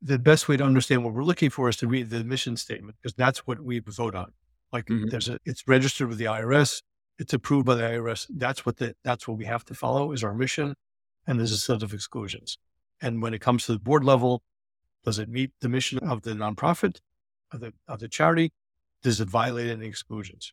the 0.00 0.18
best 0.18 0.48
way 0.48 0.56
to 0.56 0.64
understand 0.64 1.04
what 1.04 1.14
we're 1.14 1.24
looking 1.24 1.50
for 1.50 1.68
is 1.68 1.76
to 1.76 1.86
read 1.86 2.10
the 2.10 2.24
mission 2.24 2.56
statement 2.56 2.96
because 3.00 3.14
that's 3.14 3.46
what 3.46 3.60
we 3.60 3.78
vote 3.78 4.14
on. 4.14 4.32
Like 4.72 4.86
mm-hmm. 4.86 5.08
there's 5.08 5.28
a, 5.28 5.38
it's 5.44 5.68
registered 5.68 6.08
with 6.08 6.18
the 6.18 6.24
IRS. 6.24 6.82
It's 7.18 7.32
approved 7.32 7.66
by 7.66 7.76
the 7.76 7.82
IRS. 7.82 8.26
That's 8.30 8.66
what 8.66 8.78
the, 8.78 8.96
that's 9.04 9.28
what 9.28 9.38
we 9.38 9.44
have 9.44 9.64
to 9.66 9.74
follow 9.74 10.12
is 10.12 10.24
our 10.24 10.34
mission. 10.34 10.74
And 11.26 11.38
there's 11.38 11.52
a 11.52 11.58
set 11.58 11.82
of 11.82 11.94
exclusions. 11.94 12.58
And 13.00 13.22
when 13.22 13.34
it 13.34 13.40
comes 13.40 13.66
to 13.66 13.72
the 13.72 13.78
board 13.78 14.02
level, 14.02 14.42
does 15.04 15.18
it 15.18 15.28
meet 15.28 15.52
the 15.60 15.68
mission 15.68 15.98
of 16.00 16.22
the 16.22 16.32
nonprofit, 16.32 17.00
of 17.52 17.60
the, 17.60 17.72
of 17.86 18.00
the 18.00 18.08
charity? 18.08 18.52
Does 19.02 19.20
it 19.20 19.28
violate 19.28 19.70
any 19.70 19.86
exclusions? 19.86 20.52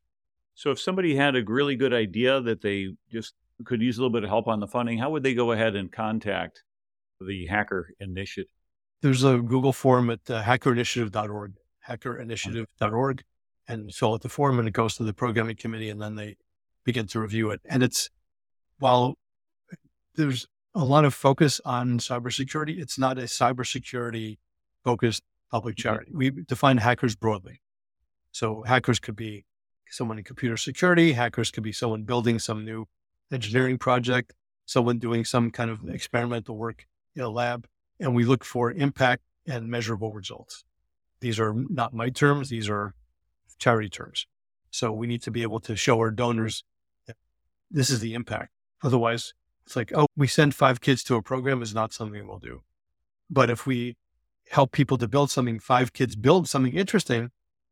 So 0.56 0.72
if 0.72 0.80
somebody 0.80 1.16
had 1.16 1.36
a 1.36 1.44
really 1.44 1.76
good 1.76 1.94
idea 1.94 2.42
that 2.42 2.62
they 2.62 2.96
just 3.12 3.34
could 3.64 3.82
use 3.82 3.98
a 3.98 4.02
little 4.02 4.12
bit 4.12 4.24
of 4.24 4.30
help 4.30 4.48
on 4.48 4.60
the 4.60 4.68
funding, 4.68 4.98
how 4.98 5.10
would 5.12 5.24
they 5.24 5.34
go 5.34 5.52
ahead 5.52 5.76
and 5.76 5.92
contact 5.92 6.64
the 7.22 7.48
Hacker 7.48 7.94
Initiative? 8.00 8.52
There's 9.02 9.24
a 9.24 9.38
Google 9.38 9.72
form 9.72 10.10
at 10.10 10.30
uh, 10.30 10.44
hackerinitiative.org, 10.44 11.54
hackerinitiative.org, 11.88 13.24
and 13.68 13.94
fill 13.94 14.14
out 14.14 14.22
the 14.22 14.30
form 14.30 14.60
and 14.60 14.68
it 14.68 14.72
goes 14.72 14.96
to 14.98 15.04
the 15.04 15.14
programming 15.14 15.56
committee 15.56 15.90
and 15.90 16.02
then 16.02 16.16
they 16.16 16.36
begin 16.84 17.08
to 17.08 17.20
review 17.20 17.52
it. 17.52 17.62
And 17.66 17.84
it's, 17.84 18.10
while 18.80 19.16
there's 20.16 20.48
a 20.76 20.84
lot 20.84 21.06
of 21.06 21.14
focus 21.14 21.62
on 21.64 22.00
cybersecurity, 22.00 22.80
it's 22.80 22.98
not 23.00 23.18
a 23.18 23.24
cybersecurity 23.24 24.38
focused 24.84 25.24
public 25.52 25.76
mm-hmm. 25.76 25.82
charity. 25.90 26.12
We 26.14 26.32
define 26.32 26.78
hackers 26.78 27.16
broadly. 27.16 27.62
So 28.32 28.64
hackers 28.64 29.00
could 29.00 29.16
be 29.16 29.46
someone 29.90 30.18
in 30.18 30.24
computer 30.24 30.58
security, 30.58 31.14
hackers 31.14 31.52
could 31.52 31.64
be 31.64 31.72
someone 31.72 32.04
building 32.04 32.40
some 32.40 32.64
new 32.64 32.86
engineering 33.32 33.78
project, 33.78 34.34
someone 34.66 35.00
doing 35.00 35.26
some 35.26 35.52
kind 35.52 35.72
of 35.72 35.88
experimental 35.90 36.58
work 36.58 36.86
in 37.16 37.24
a 37.24 37.30
lab 37.30 37.68
and 38.00 38.16
we 38.16 38.24
look 38.24 38.46
for 38.46 38.72
impact 38.72 39.24
and 39.48 39.68
measurable 39.68 40.14
results. 40.14 40.64
These 41.22 41.40
are 41.40 41.54
not 41.54 41.94
my 41.94 42.10
terms, 42.10 42.50
these 42.50 42.70
are 42.70 42.94
charity 43.58 43.90
terms. 43.90 44.26
So 44.72 44.92
we 44.92 45.08
need 45.08 45.24
to 45.24 45.32
be 45.32 45.42
able 45.42 45.60
to 45.62 45.76
show 45.76 45.98
our 45.98 46.12
donors 46.12 46.64
this 47.72 47.90
is 47.90 48.00
the 48.00 48.14
impact. 48.14 48.52
Otherwise, 48.84 49.34
it's 49.66 49.76
like, 49.76 49.92
oh, 49.94 50.08
we 50.16 50.28
send 50.28 50.56
five 50.56 50.82
kids 50.82 51.04
to 51.04 51.16
a 51.16 51.22
program 51.22 51.62
is 51.62 51.76
not 51.76 51.94
something 51.94 52.28
we'll 52.28 52.40
do. 52.40 52.64
But 53.30 53.50
if 53.50 53.68
we 53.68 53.98
help 54.50 54.72
people 54.72 54.98
to 54.98 55.08
build 55.08 55.30
something, 55.30 55.60
five 55.60 55.94
kids 55.94 56.16
build 56.16 56.50
something 56.50 56.74
interesting 56.74 57.30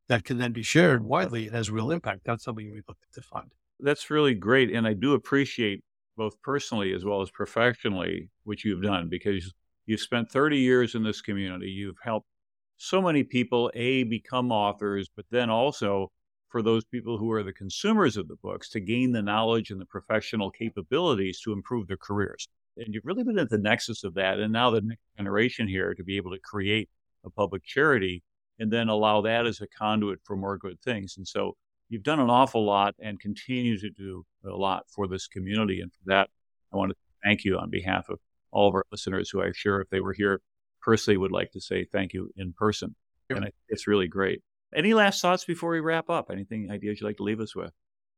that 0.10 0.24
can 0.24 0.38
then 0.38 0.54
be 0.54 0.64
shared 0.64 1.04
widely 1.04 1.48
and 1.48 1.56
has 1.56 1.70
real 1.70 1.92
impact, 1.92 2.22
that's 2.26 2.44
something 2.44 2.72
we 2.72 2.82
look 2.88 2.98
to 3.14 3.22
fund. 3.22 3.52
That's 3.80 4.10
really 4.10 4.34
great. 4.34 4.72
And 4.74 4.88
I 4.88 4.94
do 4.94 5.14
appreciate 5.14 5.84
both 6.16 6.42
personally 6.42 6.94
as 6.94 7.06
well 7.06 7.22
as 7.22 7.30
professionally 7.30 8.30
what 8.44 8.64
you've 8.64 8.82
done 8.82 9.08
because 9.10 9.54
You've 9.88 10.02
spent 10.02 10.30
30 10.30 10.58
years 10.58 10.96
in 10.96 11.04
this 11.04 11.22
community. 11.22 11.70
You've 11.70 12.00
helped 12.04 12.28
so 12.76 13.02
many 13.02 13.24
people, 13.24 13.72
A, 13.74 14.04
become 14.04 14.52
authors, 14.52 15.10
but 15.16 15.26
then 15.32 15.50
also 15.50 16.12
for 16.50 16.62
those 16.62 16.84
people 16.84 17.18
who 17.18 17.32
are 17.32 17.42
the 17.42 17.54
consumers 17.54 18.18
of 18.18 18.28
the 18.28 18.36
books 18.36 18.70
to 18.72 18.82
gain 18.82 19.14
the 19.14 19.22
knowledge 19.22 19.72
and 19.72 19.80
the 19.80 19.86
professional 19.86 20.52
capabilities 20.52 21.40
to 21.42 21.54
improve 21.54 21.88
their 21.88 21.98
careers. 21.98 22.50
And 22.76 22.94
you've 22.94 23.06
really 23.06 23.24
been 23.24 23.40
at 23.40 23.50
the 23.50 23.58
nexus 23.58 24.04
of 24.04 24.14
that. 24.16 24.40
And 24.40 24.52
now 24.52 24.70
the 24.70 24.82
next 24.82 25.02
generation 25.18 25.70
here 25.70 25.94
to 25.94 26.04
be 26.04 26.18
able 26.18 26.32
to 26.32 26.40
create 26.40 26.90
a 27.24 27.30
public 27.30 27.64
charity 27.64 28.24
and 28.60 28.72
then 28.72 28.90
allow 28.90 29.22
that 29.22 29.46
as 29.46 29.62
a 29.62 29.68
conduit 29.68 30.20
for 30.24 30.36
more 30.36 30.58
good 30.58 30.80
things. 30.82 31.16
And 31.18 31.28
so 31.28 31.56
you've 31.90 32.04
done 32.04 32.20
an 32.20 32.30
awful 32.30 32.66
lot 32.66 32.96
and 33.00 33.20
continue 33.20 33.78
to 33.80 33.90
do 33.90 34.26
a 34.46 34.50
lot 34.50 34.86
for 34.90 35.08
this 35.08 35.28
community. 35.28 35.82
And 35.82 35.92
for 35.92 36.02
that, 36.06 36.30
I 36.74 36.78
want 36.78 36.92
to 36.92 36.98
thank 37.24 37.44
you 37.44 37.58
on 37.58 37.70
behalf 37.70 38.10
of 38.10 38.20
all 38.52 38.68
of 38.68 38.76
our 38.76 38.86
listeners 38.92 39.30
who 39.30 39.42
I'm 39.42 39.54
sure 39.54 39.82
if 39.82 39.90
they 39.90 40.00
were 40.00 40.14
here 40.14 40.42
personally 40.82 41.18
would 41.18 41.32
like 41.32 41.52
to 41.52 41.62
say 41.62 41.86
thank 41.86 42.14
you 42.14 42.32
in 42.36 42.54
person. 42.54 42.96
Sure. 43.30 43.38
And 43.38 43.52
it's 43.70 43.88
really 43.88 44.08
great. 44.08 44.42
Any 44.76 44.94
last 44.94 45.22
thoughts 45.22 45.46
before 45.46 45.72
we 45.72 45.80
wrap 45.80 46.10
up? 46.10 46.30
Anything, 46.32 46.70
ideas 46.72 47.00
you'd 47.00 47.08
like 47.08 47.18
to 47.18 47.24
leave 47.24 47.40
us 47.40 47.56
with? 47.56 47.72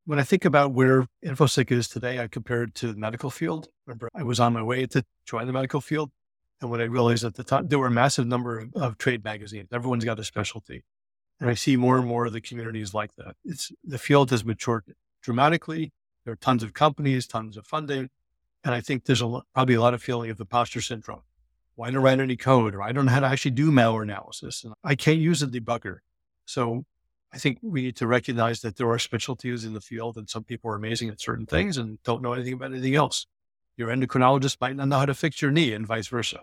When 0.05 0.19
I 0.19 0.23
think 0.23 0.45
about 0.45 0.73
where 0.73 1.07
InfoSec 1.23 1.71
is 1.71 1.87
today, 1.87 2.19
I 2.19 2.27
compare 2.27 2.63
it 2.63 2.73
to 2.75 2.93
the 2.93 2.99
medical 2.99 3.29
field. 3.29 3.67
Remember, 3.85 4.09
I 4.15 4.23
was 4.23 4.39
on 4.39 4.53
my 4.53 4.63
way 4.63 4.87
to 4.87 5.03
join 5.25 5.45
the 5.45 5.53
medical 5.53 5.81
field. 5.81 6.09
And 6.61 6.69
when 6.69 6.81
I 6.81 6.85
realized 6.85 7.23
at 7.23 7.35
the 7.35 7.43
time, 7.43 7.67
there 7.67 7.79
were 7.79 7.87
a 7.87 7.91
massive 7.91 8.27
number 8.27 8.59
of, 8.59 8.73
of 8.75 8.97
trade 8.97 9.23
magazines. 9.23 9.69
Everyone's 9.71 10.05
got 10.05 10.19
a 10.19 10.23
specialty. 10.23 10.83
And 11.39 11.49
I 11.49 11.53
see 11.53 11.77
more 11.77 11.97
and 11.97 12.05
more 12.05 12.25
of 12.25 12.33
the 12.33 12.41
communities 12.41 12.93
like 12.93 13.15
that. 13.15 13.35
It's 13.45 13.71
the 13.83 13.97
field 13.97 14.29
has 14.31 14.43
matured 14.43 14.83
dramatically. 15.21 15.93
There 16.25 16.33
are 16.33 16.37
tons 16.37 16.63
of 16.63 16.73
companies, 16.73 17.27
tons 17.27 17.55
of 17.55 17.65
funding. 17.65 18.09
And 18.63 18.75
I 18.75 18.81
think 18.81 19.05
there's 19.05 19.21
a, 19.21 19.41
probably 19.53 19.75
a 19.75 19.81
lot 19.81 19.93
of 19.93 20.03
feeling 20.03 20.29
of 20.29 20.37
the 20.37 20.43
imposter 20.43 20.81
syndrome. 20.81 21.21
Why 21.75 21.87
don't 21.87 22.01
I 22.01 22.03
write 22.03 22.19
any 22.19 22.35
code? 22.35 22.75
Or 22.75 22.81
I 22.81 22.91
don't 22.91 23.05
know 23.05 23.11
how 23.13 23.21
to 23.21 23.27
actually 23.27 23.51
do 23.51 23.71
malware 23.71 24.03
analysis. 24.03 24.65
And 24.65 24.73
I 24.83 24.95
can't 24.95 25.19
use 25.19 25.41
a 25.41 25.47
debugger. 25.47 25.99
So 26.45 26.83
I 27.31 27.37
think 27.37 27.59
we 27.61 27.83
need 27.83 27.95
to 27.97 28.07
recognize 28.07 28.59
that 28.61 28.75
there 28.75 28.89
are 28.89 28.99
specialties 28.99 29.63
in 29.63 29.73
the 29.73 29.81
field 29.81 30.17
and 30.17 30.29
some 30.29 30.43
people 30.43 30.71
are 30.71 30.75
amazing 30.75 31.09
at 31.09 31.21
certain 31.21 31.45
things 31.45 31.77
and 31.77 32.01
don't 32.03 32.21
know 32.21 32.33
anything 32.33 32.53
about 32.53 32.71
anything 32.71 32.95
else. 32.95 33.27
Your 33.77 33.89
endocrinologist 33.89 34.57
might 34.59 34.75
not 34.75 34.89
know 34.89 34.99
how 34.99 35.05
to 35.05 35.13
fix 35.13 35.41
your 35.41 35.51
knee 35.51 35.71
and 35.73 35.87
vice 35.87 36.07
versa. 36.07 36.41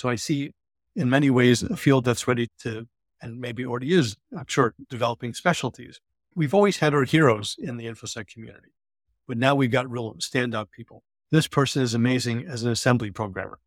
So 0.00 0.08
I 0.08 0.14
see 0.14 0.52
in 0.96 1.10
many 1.10 1.28
ways 1.28 1.62
a 1.62 1.76
field 1.76 2.06
that's 2.06 2.26
ready 2.26 2.48
to, 2.60 2.88
and 3.20 3.38
maybe 3.38 3.66
already 3.66 3.92
is, 3.92 4.16
I'm 4.34 4.46
sure, 4.48 4.74
developing 4.88 5.34
specialties. 5.34 6.00
We've 6.34 6.54
always 6.54 6.78
had 6.78 6.94
our 6.94 7.04
heroes 7.04 7.54
in 7.58 7.76
the 7.76 7.84
InfoSec 7.84 8.26
community, 8.32 8.70
but 9.28 9.36
now 9.36 9.54
we've 9.54 9.70
got 9.70 9.90
real 9.90 10.14
standout 10.14 10.70
people. 10.70 11.02
This 11.30 11.46
person 11.46 11.82
is 11.82 11.92
amazing 11.92 12.46
as 12.46 12.62
an 12.62 12.70
assembly 12.70 13.10
programmer. 13.10 13.58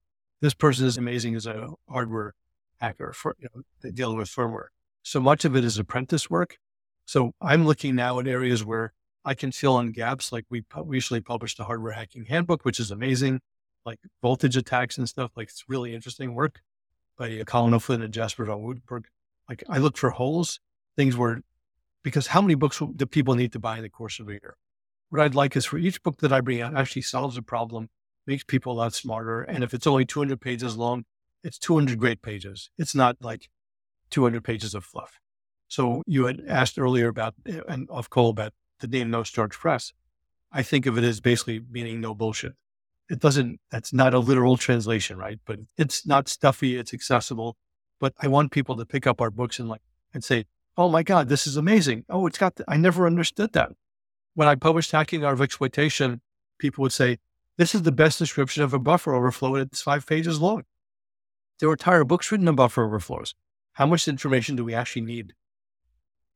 This 0.42 0.56
person 0.56 0.88
is 0.88 0.98
amazing 0.98 1.36
as 1.36 1.46
a 1.46 1.70
hardware 1.88 2.34
hacker 2.82 3.14
for 3.14 3.36
you 3.38 3.50
know, 3.54 3.92
dealing 3.92 4.18
with 4.18 4.28
firmware. 4.28 4.70
So 5.04 5.20
much 5.20 5.46
of 5.46 5.56
it 5.56 5.64
is 5.64 5.78
apprentice 5.78 6.32
work. 6.32 6.58
So 7.06 7.34
I'm 7.42 7.68
looking 7.68 7.94
now 7.94 8.18
at 8.20 8.28
areas 8.28 8.66
where 8.66 8.94
I 9.24 9.36
can 9.36 9.52
fill 9.52 9.78
in 9.78 9.92
gaps. 9.92 10.32
Like 10.32 10.46
we 10.50 10.64
recently 10.76 11.22
published 11.22 11.60
a 11.60 11.66
hardware 11.66 11.94
hacking 11.94 12.26
handbook, 12.26 12.66
which 12.66 12.80
is 12.80 12.90
amazing, 12.90 13.40
like 13.86 14.00
voltage 14.22 14.58
attacks 14.58 14.98
and 14.98 15.08
stuff. 15.08 15.32
Like 15.36 15.50
it's 15.50 15.66
really 15.68 15.94
interesting 15.94 16.36
work 16.36 16.62
by 17.18 17.44
Colin 17.46 17.74
O'Flynn 17.74 18.02
and 18.02 18.14
Jasper 18.14 18.46
Van 18.46 18.58
Woudenberg. 18.58 19.06
Like 19.50 19.64
I 19.70 19.78
look 19.78 19.98
for 19.98 20.12
holes, 20.12 20.60
things 20.96 21.18
where, 21.18 21.42
because 22.04 22.28
how 22.28 22.42
many 22.42 22.56
books 22.56 22.82
do 22.96 23.06
people 23.06 23.36
need 23.36 23.52
to 23.54 23.60
buy 23.60 23.78
in 23.78 23.84
the 23.84 23.90
course 23.90 24.20
of 24.20 24.28
a 24.30 24.34
year? 24.34 24.58
what 25.14 25.22
I'd 25.22 25.36
like 25.36 25.56
is 25.56 25.66
for 25.66 25.78
each 25.78 26.02
book 26.02 26.18
that 26.22 26.34
I 26.34 26.42
bring 26.42 26.60
out 26.60 26.76
actually 26.76 27.04
solves 27.04 27.38
a 27.38 27.44
problem, 27.44 27.90
makes 28.26 28.44
people 28.44 28.74
a 28.74 28.80
lot 28.80 28.96
smarter. 28.96 29.44
And 29.44 29.64
if 29.64 29.72
it's 29.72 29.86
only 29.86 30.06
200 30.06 30.42
pages 30.42 30.76
long, 30.76 31.06
it's 31.44 31.60
200 31.60 32.00
great 32.00 32.24
pages. 32.24 32.72
It's 32.80 32.96
not 32.96 33.18
like 33.22 33.48
200 34.10 34.44
pages 34.44 34.74
of 34.74 34.84
fluff. 34.84 35.20
So 35.68 36.02
you 36.08 36.26
had 36.26 36.42
asked 36.48 36.80
earlier 36.80 37.10
about, 37.10 37.36
eh, 37.46 37.60
and 37.68 37.88
of 37.92 38.10
Cole 38.10 38.32
about 38.32 38.54
the 38.80 38.88
name 38.88 39.12
No 39.12 39.22
Starch 39.22 39.54
Press. 39.54 39.94
I 40.52 40.64
think 40.64 40.88
of 40.88 40.98
it 40.98 41.04
as 41.04 41.22
basically 41.22 41.62
meaning 41.70 42.02
no 42.02 42.16
bullshit. 42.16 42.54
It 43.10 43.20
doesn't, 43.20 43.60
that's 43.70 43.94
not 43.94 44.14
a 44.14 44.20
literal 44.20 44.58
translation, 44.58 45.18
right? 45.18 45.40
But 45.46 45.60
it's 45.78 46.06
not 46.06 46.28
stuffy, 46.28 46.78
it's 46.78 46.94
accessible. 46.94 47.58
But 48.00 48.14
I 48.22 48.28
want 48.28 48.52
people 48.52 48.76
to 48.78 48.86
pick 48.86 49.06
up 49.06 49.22
our 49.22 49.32
books 49.32 49.60
and 49.60 49.70
like, 49.70 49.82
and 50.14 50.24
say, 50.24 50.46
oh 50.78 50.90
my 50.90 51.04
God, 51.04 51.30
this 51.30 51.46
is 51.46 51.58
amazing. 51.58 52.06
Oh, 52.10 52.26
it's 52.28 52.38
got, 52.38 52.60
I 52.68 52.78
never 52.78 53.06
understood 53.06 53.54
that 53.54 53.72
when 54.36 54.48
I 54.48 54.56
published 54.56 54.92
Hacking 54.92 55.24
Art 55.24 55.34
of 55.34 55.42
Exploitation, 55.42 56.22
people 56.58 56.82
would 56.82 56.92
say, 56.92 57.20
this 57.58 57.76
is 57.76 57.84
the 57.84 57.92
best 57.92 58.18
description 58.18 58.64
of 58.64 58.74
a 58.74 58.80
buffer 58.80 59.14
overflow, 59.14 59.56
and 59.56 59.72
it's 59.72 59.82
five 59.82 60.06
pages 60.08 60.42
long. 60.42 60.64
There 61.60 61.70
were 61.70 61.76
entire 61.76 62.04
books 62.04 62.32
written 62.32 62.48
on 62.48 62.56
buffer 62.56 62.84
overflows. 62.84 63.36
How 63.74 63.86
much 63.86 64.08
information 64.08 64.56
do 64.56 64.66
we 64.66 64.74
actually 64.74 65.04
need? 65.04 65.34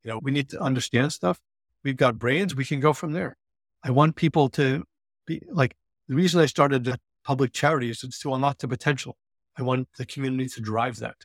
You 0.03 0.11
know, 0.11 0.19
we 0.21 0.31
need 0.31 0.49
to 0.49 0.61
understand 0.61 1.13
stuff. 1.13 1.39
We've 1.83 1.97
got 1.97 2.19
brains. 2.19 2.55
We 2.55 2.65
can 2.65 2.79
go 2.79 2.93
from 2.93 3.13
there. 3.13 3.35
I 3.83 3.91
want 3.91 4.15
people 4.15 4.49
to 4.49 4.83
be 5.25 5.41
like 5.51 5.75
the 6.07 6.15
reason 6.15 6.39
I 6.39 6.45
started 6.45 6.87
a 6.87 6.97
public 7.23 7.53
charity 7.53 7.89
is 7.89 7.99
to 7.99 8.33
unlock 8.33 8.59
the 8.59 8.67
potential. 8.67 9.17
I 9.57 9.63
want 9.63 9.87
the 9.97 10.05
community 10.05 10.49
to 10.49 10.61
drive 10.61 10.97
that. 10.99 11.15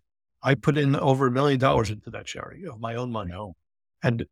I 0.43 0.55
put 0.55 0.77
in 0.77 0.97
over 0.97 1.27
a 1.29 1.31
million 1.31 1.61
dollars 1.61 1.91
into 1.91 2.11
that 2.11 2.27
charity 2.27 2.67
of 2.67 2.81
my 2.81 2.97
own 2.97 3.13
money. 3.13 3.33
And 4.03 4.27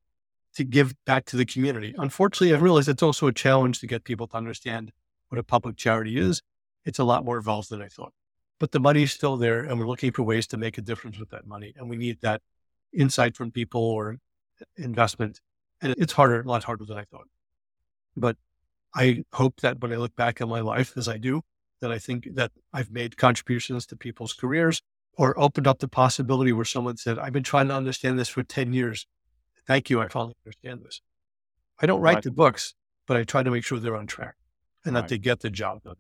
to 0.55 0.64
give 0.64 0.94
back 1.05 1.26
to 1.26 1.36
the 1.36 1.44
community. 1.44 1.94
Unfortunately, 1.96 2.55
I 2.55 2.59
realize 2.59 2.88
it's 2.88 3.03
also 3.03 3.26
a 3.26 3.32
challenge 3.32 3.80
to 3.80 3.86
get 3.86 4.05
people 4.05 4.26
to 4.28 4.36
understand 4.36 4.92
what 5.28 5.38
a 5.38 5.42
public 5.42 5.76
charity 5.76 6.18
is. 6.18 6.42
It's 6.84 6.98
a 6.98 7.05
lot 7.05 7.24
more 7.24 7.36
involved 7.36 7.70
than 7.70 7.82
I 7.82 7.88
thought. 7.88 8.12
But 8.59 8.72
the 8.72 8.80
money 8.80 9.05
is 9.05 9.12
still 9.12 9.36
there, 9.36 9.61
and 9.61 9.78
we're 9.78 9.86
looking 9.86 10.12
for 10.12 10.22
ways 10.22 10.46
to 10.48 10.57
make 10.57 10.76
a 10.76 10.82
difference 10.82 11.18
with 11.18 11.30
that 11.30 11.46
money. 11.46 11.72
And 11.76 11.88
we 11.88 11.96
need 11.96 12.20
that 12.22 12.42
insight 12.92 13.36
from 13.36 13.51
people 13.51 13.82
or 13.82 14.18
investment. 14.76 15.40
And 15.80 15.94
it's 15.96 16.12
harder, 16.12 16.40
a 16.40 16.44
lot 16.44 16.64
harder 16.64 16.84
than 16.84 16.98
I 16.98 17.05
thought. 17.05 17.28
But 18.16 18.36
I 18.95 19.24
hope 19.32 19.61
that 19.61 19.80
when 19.80 19.93
I 19.93 19.97
look 19.97 20.16
back 20.16 20.41
on 20.41 20.49
my 20.49 20.61
life, 20.61 20.97
as 20.97 21.09
I 21.09 21.16
do, 21.16 21.43
that 21.80 21.93
I 21.93 21.99
think 21.99 22.28
that 22.34 22.53
I've 22.72 22.91
made 22.91 23.16
contributions 23.16 23.86
to 23.86 23.97
people's 23.97 24.32
careers 24.32 24.82
or 25.16 25.38
opened 25.38 25.66
up 25.66 25.78
the 25.78 25.88
possibility 25.88 26.53
where 26.53 26.64
someone 26.64 26.97
said, 26.97 27.18
I've 27.18 27.32
been 27.32 27.43
trying 27.43 27.68
to 27.68 27.74
understand 27.74 28.18
this 28.18 28.28
for 28.28 28.43
10 28.43 28.72
years 28.72 29.07
Thank 29.70 29.88
you. 29.88 30.01
I 30.01 30.09
finally 30.09 30.34
understand 30.45 30.80
this. 30.84 31.01
I 31.80 31.86
don't 31.86 32.01
write 32.01 32.16
right. 32.16 32.24
the 32.24 32.32
books, 32.32 32.74
but 33.07 33.16
I 33.16 33.22
try 33.22 33.45
to 33.45 33.53
make 33.53 33.64
sure 33.64 33.78
they're 33.78 33.97
on 33.97 34.09
track 34.09 34.34
and 34.84 34.97
Right. 34.97 35.03
that 35.03 35.09
they 35.09 35.18
get 35.18 35.41
the 35.41 35.51
job 35.51 35.84
done. 35.84 35.95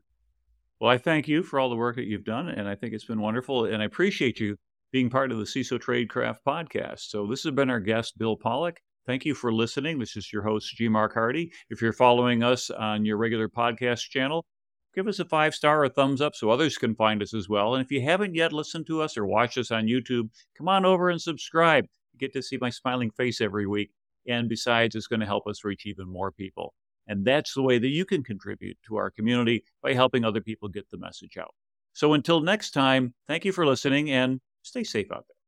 Well, 0.80 0.90
I 0.90 0.98
thank 0.98 1.28
you 1.28 1.44
for 1.44 1.60
all 1.60 1.70
the 1.70 1.76
work 1.76 1.94
that 1.94 2.06
you've 2.06 2.24
done, 2.24 2.48
and 2.48 2.66
I 2.68 2.74
think 2.74 2.94
it's 2.94 3.04
been 3.04 3.20
wonderful. 3.20 3.66
And 3.66 3.80
I 3.80 3.84
appreciate 3.84 4.40
you 4.40 4.56
being 4.90 5.08
part 5.08 5.30
of 5.30 5.38
the 5.38 5.44
CISO 5.44 5.78
Tradecraft 5.78 6.38
podcast. 6.44 7.10
So 7.10 7.28
this 7.28 7.44
has 7.44 7.52
been 7.52 7.70
our 7.70 7.78
guest, 7.78 8.18
Bill 8.18 8.36
Pollock. 8.36 8.80
Thank 9.06 9.24
you 9.24 9.34
for 9.34 9.52
listening. 9.52 9.98
This 9.98 10.16
is 10.16 10.32
your 10.32 10.42
host, 10.42 10.76
G. 10.76 10.88
Mark 10.88 11.14
Hardy. 11.14 11.52
If 11.70 11.80
you're 11.80 11.92
following 11.92 12.42
us 12.42 12.70
on 12.70 13.04
your 13.04 13.16
regular 13.16 13.48
podcast 13.48 14.08
channel, 14.10 14.44
give 14.94 15.08
us 15.08 15.18
a 15.18 15.24
five 15.24 15.54
star 15.54 15.82
or 15.84 15.88
thumbs 15.88 16.20
up 16.20 16.34
so 16.34 16.50
others 16.50 16.76
can 16.76 16.94
find 16.94 17.22
us 17.22 17.32
as 17.32 17.48
well. 17.48 17.74
And 17.74 17.84
if 17.84 17.90
you 17.90 18.02
haven't 18.02 18.34
yet 18.34 18.52
listened 18.52 18.86
to 18.88 19.00
us 19.00 19.16
or 19.16 19.26
watched 19.26 19.58
us 19.58 19.70
on 19.70 19.86
YouTube, 19.86 20.28
come 20.56 20.68
on 20.68 20.84
over 20.84 21.08
and 21.08 21.20
subscribe. 21.20 21.86
You 22.12 22.18
get 22.18 22.32
to 22.34 22.42
see 22.42 22.58
my 22.60 22.70
smiling 22.70 23.10
face 23.10 23.40
every 23.40 23.66
week. 23.66 23.90
And 24.28 24.48
besides, 24.48 24.94
it's 24.94 25.06
going 25.06 25.20
to 25.20 25.26
help 25.26 25.46
us 25.46 25.64
reach 25.64 25.86
even 25.86 26.06
more 26.06 26.30
people. 26.30 26.74
And 27.06 27.24
that's 27.24 27.54
the 27.54 27.62
way 27.62 27.78
that 27.78 27.88
you 27.88 28.04
can 28.04 28.22
contribute 28.22 28.76
to 28.86 28.96
our 28.96 29.10
community 29.10 29.64
by 29.82 29.94
helping 29.94 30.24
other 30.24 30.40
people 30.40 30.68
get 30.68 30.88
the 30.90 30.98
message 30.98 31.38
out. 31.38 31.54
So 31.94 32.12
until 32.12 32.40
next 32.40 32.70
time, 32.70 33.14
thank 33.26 33.44
you 33.44 33.52
for 33.52 33.66
listening 33.66 34.10
and 34.10 34.40
stay 34.62 34.84
safe 34.84 35.10
out 35.10 35.24
there. 35.26 35.39